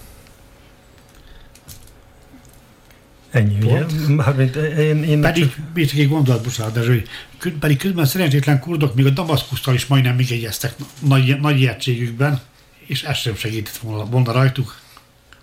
Ennyi, 3.32 3.58
ugye? 3.62 3.86
Mármint 4.08 4.56
én, 4.56 5.04
én 5.04 5.22
pedig, 5.22 5.56
még 5.74 5.90
csak 5.90 6.00
egy 6.00 6.10
gondolat, 6.10 6.44
bocsánat, 6.44 6.74
de 6.74 6.86
hogy 6.86 7.04
pedig 7.60 7.78
közben 7.78 8.06
szerencsétlen 8.06 8.60
kurdok 8.60 8.96
még 8.96 9.06
a 9.06 9.10
Damaszkusztal 9.10 9.74
is 9.74 9.86
majdnem 9.86 10.16
még 10.16 10.32
egyeztek 10.32 10.74
nagy, 11.00 11.40
nagy 11.40 11.60
értségükben, 11.60 12.42
és 12.88 13.04
ez 13.04 13.18
sem 13.18 13.36
segített 13.36 13.78
volna, 13.78 14.32
rajtuk, 14.32 14.80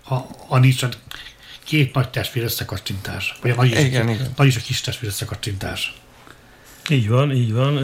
ha, 0.03 0.27
ha 0.47 0.59
nincs 0.59 0.85
két 1.63 1.93
nagy 1.93 2.09
testvér 2.09 2.43
összekacsintás. 2.43 3.37
Vagy 3.41 3.51
a 3.51 3.55
nagy, 3.55 3.67
igen, 3.67 4.09
is, 4.09 4.15
igen. 4.15 4.31
nagy 4.35 4.47
is 4.47 4.55
a 4.55 4.59
kis 4.59 4.81
testvér 4.81 5.09
összekacsintás. 5.09 5.93
Így 6.89 7.09
van, 7.09 7.31
így 7.31 7.53
van. 7.53 7.77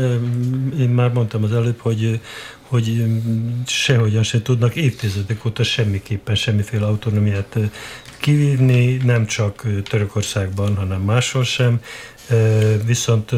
Én 0.80 0.89
már 0.89 1.12
mondtam 1.12 1.43
az 1.43 1.53
előbb, 1.53 1.80
hogy, 1.80 2.22
hogy 2.62 3.05
sehogyan 3.66 4.24
se 4.24 4.41
tudnak 4.41 4.76
évtizedek 4.76 5.45
óta 5.45 5.64
semmiképpen 5.64 6.36
semmiféle 6.36 6.86
autonómiát 6.86 7.57
kivívni, 8.18 8.95
nem 8.95 9.26
csak 9.26 9.68
Törökországban, 9.84 10.76
hanem 10.76 11.01
máshol 11.01 11.43
sem. 11.43 11.82
Viszont 12.86 13.32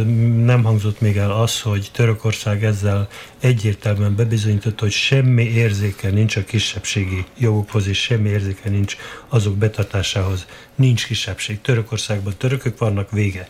nem 0.46 0.64
hangzott 0.64 1.02
még 1.02 1.18
el 1.18 1.32
az, 1.32 1.62
hogy 1.62 1.90
Törökország 1.94 2.64
ezzel 2.64 3.08
egyértelműen 3.40 4.16
bebizonyította, 4.16 4.84
hogy 4.84 4.92
semmi 4.92 5.44
érzéke 5.44 6.10
nincs 6.10 6.36
a 6.36 6.44
kisebbségi 6.44 7.26
jogokhoz, 7.38 7.88
és 7.88 8.02
semmi 8.02 8.30
érzéke 8.30 8.70
nincs 8.70 8.96
azok 9.28 9.58
betartásához. 9.58 10.46
Nincs 10.76 11.06
kisebbség. 11.06 11.62
Törökországban 11.62 12.34
törökök 12.38 12.78
vannak, 12.78 13.12
vége 13.12 13.48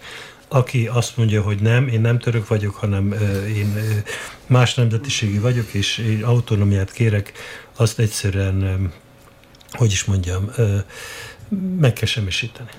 aki 0.54 0.88
azt 0.88 1.18
mondja, 1.18 1.42
hogy 1.42 1.62
nem, 1.62 1.88
én 1.88 2.02
nem 2.02 2.20
török 2.20 2.48
vagyok, 2.48 2.76
hanem 2.76 3.14
én 3.56 3.84
más 4.48 4.74
nemzetiségű 4.74 5.40
vagyok, 5.40 5.74
és 5.74 5.98
én 5.98 6.24
autonómiát 6.24 6.92
kérek, 6.92 7.32
azt 7.76 8.00
egyszerűen, 8.00 8.92
hogy 9.72 9.92
is 9.92 10.04
mondjam, 10.04 10.52
meg 11.80 11.94
kell 11.94 12.08
semmisíteni. 12.08 12.70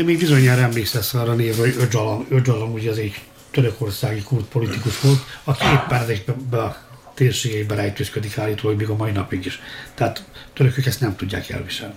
Te 0.00 0.06
még 0.06 0.18
bizonyára 0.18 0.60
emlékszel 0.60 1.20
arra 1.20 1.34
névre, 1.34 1.60
hogy 1.60 1.74
Öcalan, 1.78 2.26
Öcalan 2.28 2.72
ugye 2.72 2.90
az 2.90 2.98
egy 2.98 3.20
törökországi 3.50 4.22
kult 4.22 4.44
politikus 4.44 5.00
volt, 5.00 5.18
aki 5.44 5.64
éppen 5.64 6.02
ezekbe 6.02 6.62
a 6.62 6.76
térségeiben 7.14 7.76
rejtőzködik 7.76 8.38
állítólag 8.38 8.76
még 8.76 8.88
a 8.88 8.96
mai 8.96 9.10
napig 9.10 9.44
is. 9.44 9.60
Tehát 9.94 10.24
törökök 10.52 10.86
ezt 10.86 11.00
nem 11.00 11.16
tudják 11.16 11.50
elviselni. 11.50 11.94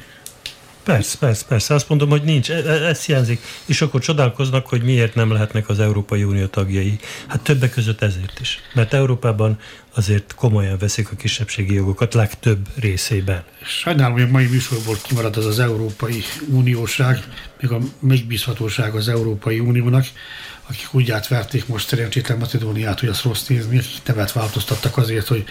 Persze, 0.83 1.17
persze, 1.17 1.45
persze. 1.47 1.73
Azt 1.73 1.89
mondom, 1.89 2.09
hogy 2.09 2.23
nincs. 2.23 2.51
E, 2.51 2.53
e, 2.55 2.87
ez 2.87 3.05
hiányzik. 3.05 3.41
És 3.65 3.81
akkor 3.81 4.01
csodálkoznak, 4.01 4.67
hogy 4.67 4.83
miért 4.83 5.15
nem 5.15 5.31
lehetnek 5.31 5.69
az 5.69 5.79
Európai 5.79 6.23
Unió 6.23 6.45
tagjai. 6.45 6.99
Hát 7.27 7.41
többek 7.41 7.71
között 7.71 8.01
ezért 8.01 8.39
is. 8.39 8.59
Mert 8.73 8.93
Európában 8.93 9.59
azért 9.95 10.33
komolyan 10.35 10.77
veszik 10.77 11.11
a 11.11 11.15
kisebbségi 11.15 11.73
jogokat 11.73 12.13
legtöbb 12.13 12.67
részében. 12.75 13.43
Sajnálom, 13.63 14.13
hogy 14.13 14.21
a 14.21 14.27
mai 14.27 14.45
műsorból 14.45 14.95
kimarad 15.03 15.37
az 15.37 15.45
az 15.45 15.59
Európai 15.59 16.23
Unióság, 16.49 17.23
még 17.61 17.71
a 17.71 17.79
megbízhatóság 17.99 18.95
az 18.95 19.07
Európai 19.07 19.59
Uniónak 19.59 20.05
akik 20.73 20.93
úgy 20.93 21.11
átverték 21.11 21.67
most 21.67 21.87
szerencsétlen 21.87 22.37
Macedóniát, 22.37 22.99
hogy 22.99 23.09
azt 23.09 23.23
rossz 23.23 23.47
nézni, 23.47 23.77
akik 23.77 24.01
nevet 24.05 24.31
változtattak 24.31 24.97
azért, 24.97 25.27
hogy 25.27 25.43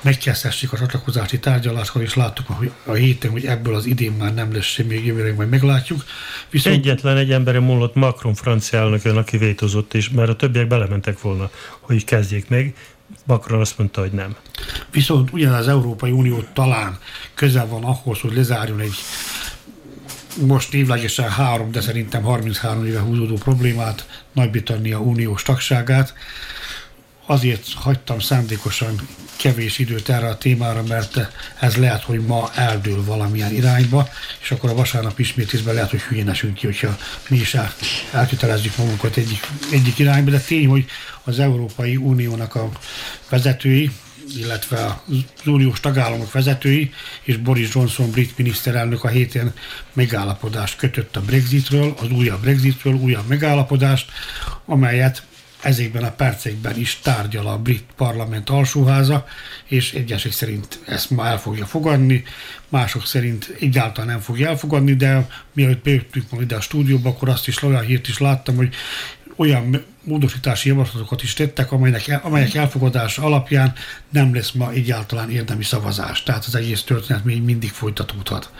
megkezdhessék 0.00 0.72
a 0.72 0.78
csatlakozási 0.78 1.38
tárgyalásokat, 1.38 2.02
és 2.02 2.14
láttuk 2.14 2.46
hogy 2.46 2.70
a 2.84 2.92
héten, 2.92 3.30
hogy 3.30 3.44
ebből 3.44 3.74
az 3.74 3.86
idén 3.86 4.12
már 4.12 4.34
nem 4.34 4.52
lesz 4.52 4.64
semmi, 4.64 5.04
jövőre 5.04 5.34
majd 5.34 5.48
meglátjuk. 5.48 6.04
Viszont... 6.50 6.76
Egyetlen 6.76 7.16
egy 7.16 7.32
embere 7.32 7.60
múlott 7.60 7.94
Macron 7.94 8.34
francia 8.34 8.78
elnökön, 8.78 9.16
aki 9.16 9.36
vétozott 9.36 9.94
is, 9.94 10.10
mert 10.10 10.28
a 10.28 10.36
többiek 10.36 10.66
belementek 10.66 11.20
volna, 11.20 11.50
hogy 11.80 12.04
kezdjék 12.04 12.48
meg, 12.48 12.74
Macron 13.24 13.60
azt 13.60 13.78
mondta, 13.78 14.00
hogy 14.00 14.12
nem. 14.12 14.36
Viszont 14.90 15.32
ugyan 15.32 15.54
az 15.54 15.68
Európai 15.68 16.10
Unió 16.10 16.44
talán 16.52 16.98
közel 17.34 17.66
van 17.66 17.84
ahhoz, 17.84 18.20
hogy 18.20 18.34
lezárjon 18.34 18.80
egy 18.80 18.94
most 20.46 20.72
névlegesen 20.72 21.30
három, 21.30 21.70
de 21.70 21.80
szerintem 21.80 22.22
33 22.22 22.86
éve 22.86 23.00
húzódó 23.00 23.34
problémát, 23.34 24.22
Nagy-Britannia 24.32 24.98
uniós 24.98 25.42
tagságát. 25.42 26.14
Azért 27.26 27.72
hagytam 27.74 28.20
szándékosan 28.20 29.08
kevés 29.36 29.78
időt 29.78 30.08
erre 30.08 30.28
a 30.28 30.38
témára, 30.38 30.82
mert 30.82 31.30
ez 31.60 31.76
lehet, 31.76 32.02
hogy 32.02 32.20
ma 32.20 32.50
eldől 32.54 33.04
valamilyen 33.04 33.52
irányba, 33.52 34.08
és 34.40 34.50
akkor 34.50 34.70
a 34.70 34.74
vasárnap 34.74 35.18
ismétésben 35.18 35.74
lehet, 35.74 35.90
hogy 35.90 36.00
hülyén 36.00 36.28
esünk 36.28 36.54
ki, 36.54 36.66
hogyha 36.66 36.96
mi 37.28 37.36
is 37.36 37.54
el, 37.54 37.72
elkötelezzük 38.12 38.76
magunkat 38.76 39.16
egyik, 39.16 39.46
egyik 39.72 39.98
irányba, 39.98 40.30
de 40.30 40.38
tény, 40.38 40.66
hogy 40.66 40.84
az 41.24 41.38
Európai 41.38 41.96
Uniónak 41.96 42.54
a 42.54 42.68
vezetői, 43.28 43.90
illetve 44.36 45.00
az 45.08 45.46
uniós 45.46 45.80
tagállamok 45.80 46.32
vezetői 46.32 46.92
és 47.22 47.36
Boris 47.36 47.74
Johnson 47.74 48.10
brit 48.10 48.38
miniszterelnök 48.38 49.04
a 49.04 49.08
héten 49.08 49.52
megállapodást 49.92 50.76
kötött 50.76 51.16
a 51.16 51.20
Brexitről, 51.20 51.94
az 52.00 52.10
újabb 52.10 52.40
Brexitről, 52.40 52.94
újabb 52.94 53.26
megállapodást, 53.28 54.10
amelyet 54.64 55.22
ezekben 55.62 56.04
a 56.04 56.10
percekben 56.10 56.78
is 56.78 56.98
tárgyal 57.02 57.46
a 57.46 57.58
brit 57.58 57.84
parlament 57.96 58.50
alsóháza, 58.50 59.26
és 59.64 59.92
egyesek 59.92 60.32
szerint 60.32 60.78
ezt 60.86 61.10
ma 61.10 61.26
el 61.26 61.38
fogja 61.38 61.66
fogadni, 61.66 62.24
mások 62.68 63.06
szerint 63.06 63.56
egyáltalán 63.60 64.10
nem 64.10 64.20
fogja 64.20 64.48
elfogadni, 64.48 64.94
de 64.94 65.26
mielőtt 65.52 65.82
bejöttünk 65.82 66.30
majd 66.30 66.42
ide 66.42 66.56
a 66.56 66.60
stúdióba, 66.60 67.08
akkor 67.08 67.28
azt 67.28 67.48
is 67.48 67.62
olyan 67.62 67.84
hírt 67.84 68.08
is 68.08 68.18
láttam, 68.18 68.56
hogy 68.56 68.74
olyan 69.36 69.84
módosítási 70.10 70.68
javaslatokat 70.68 71.22
is 71.22 71.32
tettek, 71.32 71.72
amelyek, 71.72 72.20
amelyek 72.22 72.54
elfogadása 72.54 73.22
alapján 73.22 73.72
nem 74.08 74.34
lesz 74.34 74.50
ma 74.50 74.70
egyáltalán 74.70 75.30
érdemi 75.30 75.62
szavazás. 75.62 76.22
Tehát 76.22 76.44
az 76.44 76.54
egész 76.54 76.82
történet 76.82 77.24
még 77.24 77.42
mindig 77.42 77.70
folytatódhat. 77.70 78.50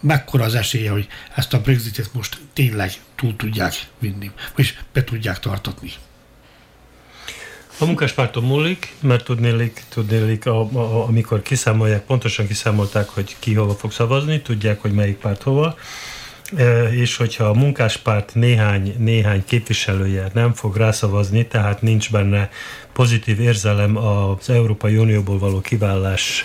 Mekkora 0.00 0.44
az 0.44 0.54
esélye, 0.54 0.90
hogy 0.90 1.08
ezt 1.34 1.54
a 1.54 1.60
Brexitet 1.60 2.12
most 2.12 2.40
tényleg 2.52 2.92
túl 3.14 3.36
tudják 3.36 3.74
vinni, 3.98 4.30
és 4.56 4.78
be 4.92 5.04
tudják 5.04 5.38
tartatni? 5.38 5.92
A 7.78 7.84
munkáspárton 7.84 8.44
múlik, 8.44 8.94
mert 9.00 9.24
tudnélik, 9.24 9.82
tudnélik 9.88 10.46
a, 10.46 10.60
a, 10.60 11.06
amikor 11.06 11.42
kiszámolják, 11.42 12.04
pontosan 12.04 12.46
kiszámolták, 12.46 13.08
hogy 13.08 13.36
ki 13.38 13.54
hova 13.54 13.74
fog 13.74 13.92
szavazni, 13.92 14.40
tudják, 14.40 14.80
hogy 14.80 14.92
melyik 14.92 15.16
párt 15.16 15.42
hova, 15.42 15.76
és 16.90 17.16
hogyha 17.16 17.44
a 17.44 17.54
munkáspárt 17.54 18.34
néhány, 18.34 18.94
néhány 18.98 19.44
képviselője 19.44 20.30
nem 20.34 20.52
fog 20.52 20.76
rászavazni, 20.76 21.46
tehát 21.46 21.82
nincs 21.82 22.10
benne 22.10 22.50
pozitív 22.92 23.40
érzelem 23.40 23.96
az 23.96 24.50
Európai 24.50 24.96
Unióból 24.96 25.38
való 25.38 25.60
kiválás 25.60 26.44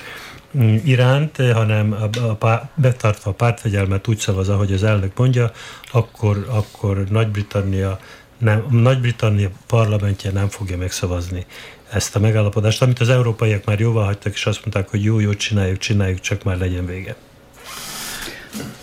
mm, 0.57 0.75
iránt, 0.83 1.37
hanem 1.53 2.09
a, 2.39 2.45
a, 2.45 2.69
betartva 2.75 3.29
a 3.29 3.33
pártfegyelmet 3.33 4.07
úgy 4.07 4.17
szavaz, 4.17 4.49
ahogy 4.49 4.73
az 4.73 4.83
elnök 4.83 5.17
mondja, 5.17 5.51
akkor, 5.91 6.45
akkor 6.49 7.03
Nagy-Britannia 7.09 7.99
nem, 8.37 8.65
Nagy-Britannia 8.69 9.49
parlamentje 9.67 10.31
nem 10.31 10.47
fogja 10.47 10.77
megszavazni 10.77 11.45
ezt 11.91 12.15
a 12.15 12.19
megállapodást, 12.19 12.81
amit 12.81 12.99
az 12.99 13.09
európaiak 13.09 13.65
már 13.65 13.79
jóvá 13.79 14.03
hagytak, 14.03 14.33
és 14.33 14.45
azt 14.45 14.59
mondták, 14.61 14.89
hogy 14.89 15.03
jó, 15.03 15.19
jó, 15.19 15.33
csináljuk, 15.33 15.77
csináljuk, 15.77 16.19
csak 16.19 16.43
már 16.43 16.57
legyen 16.57 16.85
vége. 16.85 17.15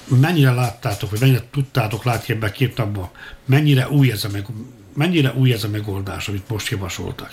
Mennyire 0.08 0.52
láttátok, 0.52 1.10
vagy 1.10 1.20
mennyire 1.20 1.42
tudtátok 1.50 2.04
látni 2.04 2.34
ebben 2.34 2.52
két 2.52 2.76
napban, 2.76 3.10
mennyire 3.44 3.88
új 3.88 4.10
ez 4.10 4.24
a, 4.24 4.28
meg, 4.32 4.46
mennyire 4.94 5.32
új 5.34 5.52
ez 5.52 5.64
a 5.64 5.68
megoldás, 5.68 6.28
amit 6.28 6.48
most 6.48 6.70
javasoltak? 6.70 7.30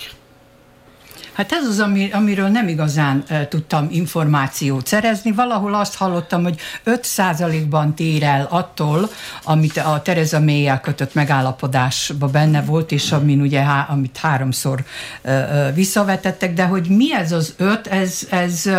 Hát 1.40 1.52
ez 1.52 1.66
az, 1.66 1.80
ami, 1.80 2.10
amiről 2.12 2.48
nem 2.48 2.68
igazán 2.68 3.24
e, 3.28 3.48
tudtam 3.48 3.88
információt 3.90 4.86
szerezni. 4.86 5.32
Valahol 5.32 5.74
azt 5.74 5.96
hallottam, 5.96 6.42
hogy 6.42 6.60
5%-ban 6.84 7.94
tér 7.94 8.22
el 8.22 8.46
attól, 8.50 9.10
amit 9.44 9.76
a 9.76 10.00
Tereza 10.02 10.40
may 10.40 10.70
kötött 10.82 11.14
megállapodásban 11.14 12.30
benne 12.30 12.62
volt, 12.62 12.92
és 12.92 13.12
amin 13.12 13.40
ugye, 13.40 13.60
há, 13.62 13.86
amit 13.90 14.16
háromszor 14.16 14.84
e, 15.22 15.30
e, 15.30 15.72
visszavetettek, 15.72 16.54
de 16.54 16.64
hogy 16.64 16.88
mi 16.88 17.14
ez 17.14 17.32
az 17.32 17.54
öt, 17.56 17.86
ez, 17.86 18.26
ez, 18.30 18.70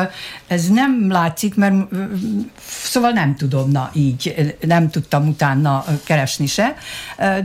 ez 0.47 0.68
nem 0.68 1.12
látszik, 1.12 1.55
mert 1.55 1.76
szóval 2.84 3.12
nem 3.12 3.36
tudom, 3.36 3.72
na 3.72 3.89
így, 3.93 4.55
nem 4.62 4.89
tudtam 4.89 5.28
utána 5.28 5.86
keresni 6.03 6.45
se, 6.45 6.76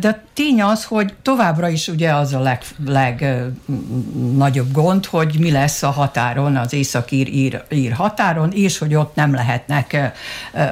de 0.01 0.25
tény 0.37 0.63
az, 0.63 0.85
hogy 0.85 1.15
továbbra 1.23 1.69
is 1.69 1.89
ugye 1.89 2.15
az 2.15 2.35
a 2.35 2.41
legnagyobb 2.85 4.77
leg, 4.77 4.85
hogy 5.07 5.37
mi 5.39 5.51
lesz 5.51 5.83
a 5.83 5.91
határon, 5.91 6.57
az 6.57 6.73
északír 6.73 7.29
ír, 7.29 7.65
ír 7.71 7.93
határon, 7.93 8.53
és 8.53 8.79
hogy 8.79 8.95
ott 8.95 9.15
nem 9.15 9.35
lehetnek 9.35 10.13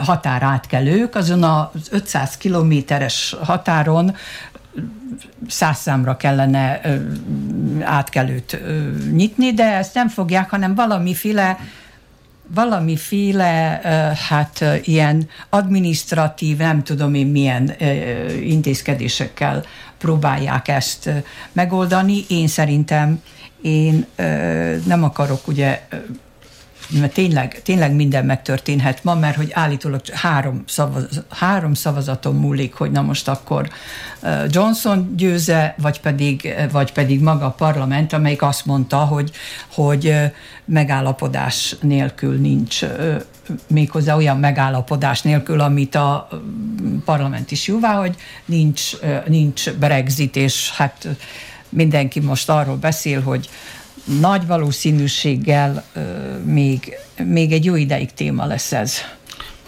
határátkelők. 0.00 1.14
Azon 1.14 1.42
az 1.42 1.88
500 1.90 2.36
kilométeres 2.36 3.36
határon 3.42 4.16
száz 5.48 5.78
számra 5.78 6.16
kellene 6.16 6.80
átkelőt 7.80 8.60
nyitni, 9.12 9.52
de 9.52 9.64
ezt 9.64 9.94
nem 9.94 10.08
fogják, 10.08 10.50
hanem 10.50 10.74
valamiféle 10.74 11.58
valamiféle, 12.46 13.80
hát 14.28 14.64
ilyen 14.82 15.28
administratív, 15.48 16.56
nem 16.56 16.82
tudom 16.82 17.14
én 17.14 17.26
milyen 17.26 17.72
intézkedésekkel 18.42 19.64
próbálják 19.98 20.68
ezt 20.68 21.10
megoldani. 21.52 22.24
Én 22.28 22.46
szerintem 22.46 23.22
én 23.64 24.06
nem 24.86 25.04
akarok 25.04 25.48
ugye 25.48 25.80
mert 27.00 27.12
tényleg, 27.12 27.62
tényleg 27.62 27.94
minden 27.94 28.24
megtörténhet 28.24 29.04
ma, 29.04 29.14
mert 29.14 29.36
hogy 29.36 29.50
állítólag 29.52 30.00
három, 30.12 30.62
szavaz, 30.66 31.22
három 31.28 31.74
szavazaton 31.74 32.34
múlik, 32.34 32.74
hogy 32.74 32.90
na 32.90 33.02
most 33.02 33.28
akkor 33.28 33.68
Johnson 34.48 35.12
győze, 35.16 35.74
vagy 35.78 36.00
pedig, 36.00 36.54
vagy 36.72 36.92
pedig 36.92 37.22
maga 37.22 37.46
a 37.46 37.50
parlament, 37.50 38.12
amelyik 38.12 38.42
azt 38.42 38.66
mondta, 38.66 38.96
hogy, 38.96 39.30
hogy 39.72 40.14
megállapodás 40.64 41.76
nélkül 41.80 42.40
nincs 42.40 42.84
méghozzá 43.66 44.16
olyan 44.16 44.38
megállapodás 44.38 45.22
nélkül, 45.22 45.60
amit 45.60 45.94
a 45.94 46.28
parlament 47.04 47.50
is 47.50 47.66
jóvá, 47.66 47.92
hogy 47.92 48.14
nincs, 48.44 48.92
nincs 49.26 49.70
Brexit, 49.70 50.36
és 50.36 50.70
hát 50.70 51.08
mindenki 51.74 52.20
most 52.20 52.48
arról 52.48 52.76
beszél, 52.76 53.22
hogy 53.22 53.48
nagy 54.20 54.46
valószínűséggel 54.46 55.84
még, 56.44 56.94
még 57.24 57.52
egy 57.52 57.64
jó 57.64 57.74
ideig 57.74 58.12
téma 58.14 58.46
lesz 58.46 58.72
ez. 58.72 58.94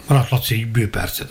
Maradt 0.07 0.29
Laci 0.29 0.53
egy 0.55 0.67
bőperced. 0.67 1.27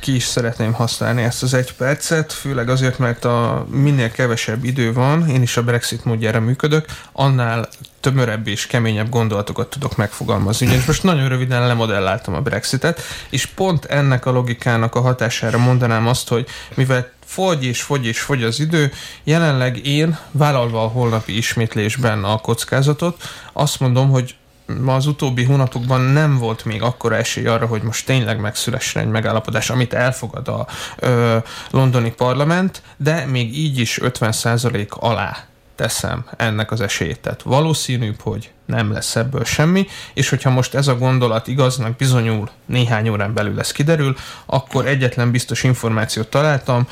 Ki 0.00 0.14
is 0.14 0.22
szeretném 0.22 0.72
használni 0.72 1.22
ezt 1.22 1.42
az 1.42 1.54
egy 1.54 1.72
percet, 1.72 2.32
főleg 2.32 2.68
azért, 2.68 2.98
mert 2.98 3.24
a 3.24 3.66
minél 3.70 4.10
kevesebb 4.10 4.64
idő 4.64 4.92
van, 4.92 5.28
én 5.28 5.42
is 5.42 5.56
a 5.56 5.62
Brexit 5.62 6.04
módjára 6.04 6.40
működök, 6.40 6.84
annál 7.12 7.68
tömörebb 8.00 8.46
és 8.46 8.66
keményebb 8.66 9.08
gondolatokat 9.08 9.70
tudok 9.70 9.96
megfogalmazni. 9.96 10.66
Ugyanis 10.66 10.84
most 10.84 11.02
nagyon 11.02 11.28
röviden 11.28 11.66
lemodelláltam 11.66 12.34
a 12.34 12.40
Brexitet, 12.40 13.00
és 13.30 13.46
pont 13.46 13.84
ennek 13.84 14.26
a 14.26 14.30
logikának 14.30 14.94
a 14.94 15.00
hatására 15.00 15.58
mondanám 15.58 16.06
azt, 16.06 16.28
hogy 16.28 16.46
mivel 16.74 17.10
fogy 17.30 17.64
és 17.64 17.82
fogy 17.82 18.06
és 18.06 18.20
fogy 18.20 18.42
az 18.42 18.60
idő. 18.60 18.92
Jelenleg 19.24 19.86
én, 19.86 20.18
vállalva 20.30 20.84
a 20.84 20.88
holnapi 20.88 21.36
ismétlésben 21.36 22.24
a 22.24 22.38
kockázatot, 22.38 23.22
azt 23.52 23.80
mondom, 23.80 24.10
hogy 24.10 24.34
ma 24.80 24.94
az 24.94 25.06
utóbbi 25.06 25.44
hónapokban 25.44 26.00
nem 26.00 26.38
volt 26.38 26.64
még 26.64 26.82
akkora 26.82 27.16
esély 27.16 27.46
arra, 27.46 27.66
hogy 27.66 27.82
most 27.82 28.06
tényleg 28.06 28.40
megszülessen 28.40 29.02
egy 29.02 29.08
megállapodás, 29.08 29.70
amit 29.70 29.92
elfogad 29.92 30.48
a 30.48 30.66
ö, 30.96 31.36
londoni 31.70 32.12
parlament, 32.12 32.82
de 32.96 33.26
még 33.26 33.58
így 33.58 33.78
is 33.78 33.98
50% 34.02 34.88
alá 34.88 35.49
teszem 35.80 36.24
ennek 36.36 36.70
az 36.70 36.80
esélyét. 36.80 37.20
Tehát 37.20 37.42
valószínűbb, 37.42 38.20
hogy 38.20 38.50
nem 38.66 38.92
lesz 38.92 39.16
ebből 39.16 39.44
semmi, 39.44 39.86
és 40.14 40.28
hogyha 40.28 40.50
most 40.50 40.74
ez 40.74 40.88
a 40.88 40.96
gondolat 40.96 41.46
igaznak 41.46 41.96
bizonyul, 41.96 42.50
néhány 42.66 43.08
órán 43.08 43.34
belül 43.34 43.58
ez 43.60 43.72
kiderül, 43.72 44.16
akkor 44.46 44.86
egyetlen 44.86 45.30
biztos 45.30 45.62
információt 45.62 46.28
találtam, 46.28 46.88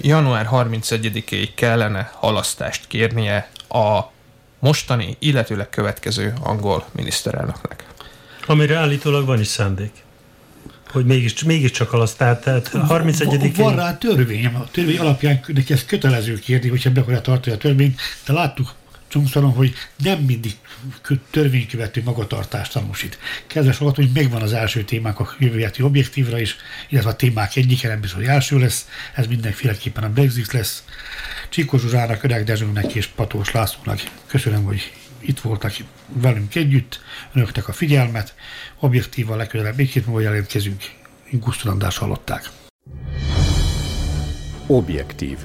január 0.00 0.48
31-ig 0.52 1.48
kellene 1.54 2.12
halasztást 2.14 2.86
kérnie 2.86 3.50
a 3.68 4.00
mostani, 4.58 5.16
illetőleg 5.18 5.70
következő 5.70 6.34
angol 6.42 6.84
miniszterelnöknek. 6.92 7.84
Amire 8.46 8.76
állítólag 8.76 9.26
van 9.26 9.40
is 9.40 9.46
szándék 9.46 9.92
hogy 10.90 11.04
mégis, 11.04 11.42
mégiscsak 11.42 11.92
alasz, 11.92 12.14
tehát, 12.14 12.44
tehát 12.44 12.68
31 12.68 13.56
Van 13.56 13.76
rá 13.76 13.98
törvény, 13.98 14.46
a 14.46 14.68
törvény 14.70 14.98
alapján 14.98 15.40
neki 15.46 15.72
ez 15.72 15.84
kötelező 15.84 16.34
kérni, 16.38 16.68
hogyha 16.68 16.90
be 16.90 17.00
akarja 17.00 17.20
tartani 17.20 17.56
a 17.56 17.58
törvényt, 17.58 18.00
de 18.26 18.32
láttuk 18.32 18.74
csomszalom, 19.10 19.54
hogy 19.54 19.72
nem 19.96 20.18
mindig 20.18 20.56
törvénykövető 21.30 22.02
magatartást 22.04 22.72
tanúsít. 22.72 23.18
Kedves 23.46 23.78
hallgató, 23.78 24.02
hogy 24.02 24.10
megvan 24.14 24.42
az 24.42 24.52
első 24.52 24.84
témák 24.84 25.20
a 25.20 25.34
jövő 25.38 25.60
heti 25.60 25.82
objektívra 25.82 26.38
is, 26.38 26.56
illetve 26.88 27.10
a 27.10 27.16
témák 27.16 27.56
egyike 27.56 27.88
nem 27.88 28.00
biztos, 28.00 28.18
hogy 28.18 28.28
első 28.28 28.58
lesz, 28.58 28.88
ez 29.14 29.26
mindenféleképpen 29.26 30.04
a 30.04 30.08
Brexit 30.08 30.52
lesz. 30.52 30.84
Csikó 31.48 31.78
Zsuzsának, 31.78 32.22
Öreg 32.22 32.44
Dezsőnek 32.44 32.94
és 32.94 33.06
Patós 33.06 33.50
Lászlónak 33.50 34.00
köszönöm, 34.26 34.64
hogy 34.64 34.92
itt 35.20 35.40
voltak 35.40 35.72
velünk 36.06 36.54
együtt, 36.54 37.00
önöknek 37.32 37.68
a 37.68 37.72
figyelmet, 37.72 38.34
objektívan 38.78 39.36
legközelebb 39.36 39.78
egy 39.78 39.90
két 39.90 40.06
múlva 40.06 40.20
jelentkezünk. 40.20 40.82
Gusztulandás 41.30 41.98
hallották. 41.98 42.50
Objektív. 44.66 45.38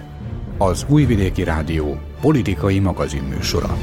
Az 0.58 0.86
Újvidéki 0.88 1.44
Rádió 1.44 2.00
politikai 2.22 2.80
magazinműsora. 2.80 3.78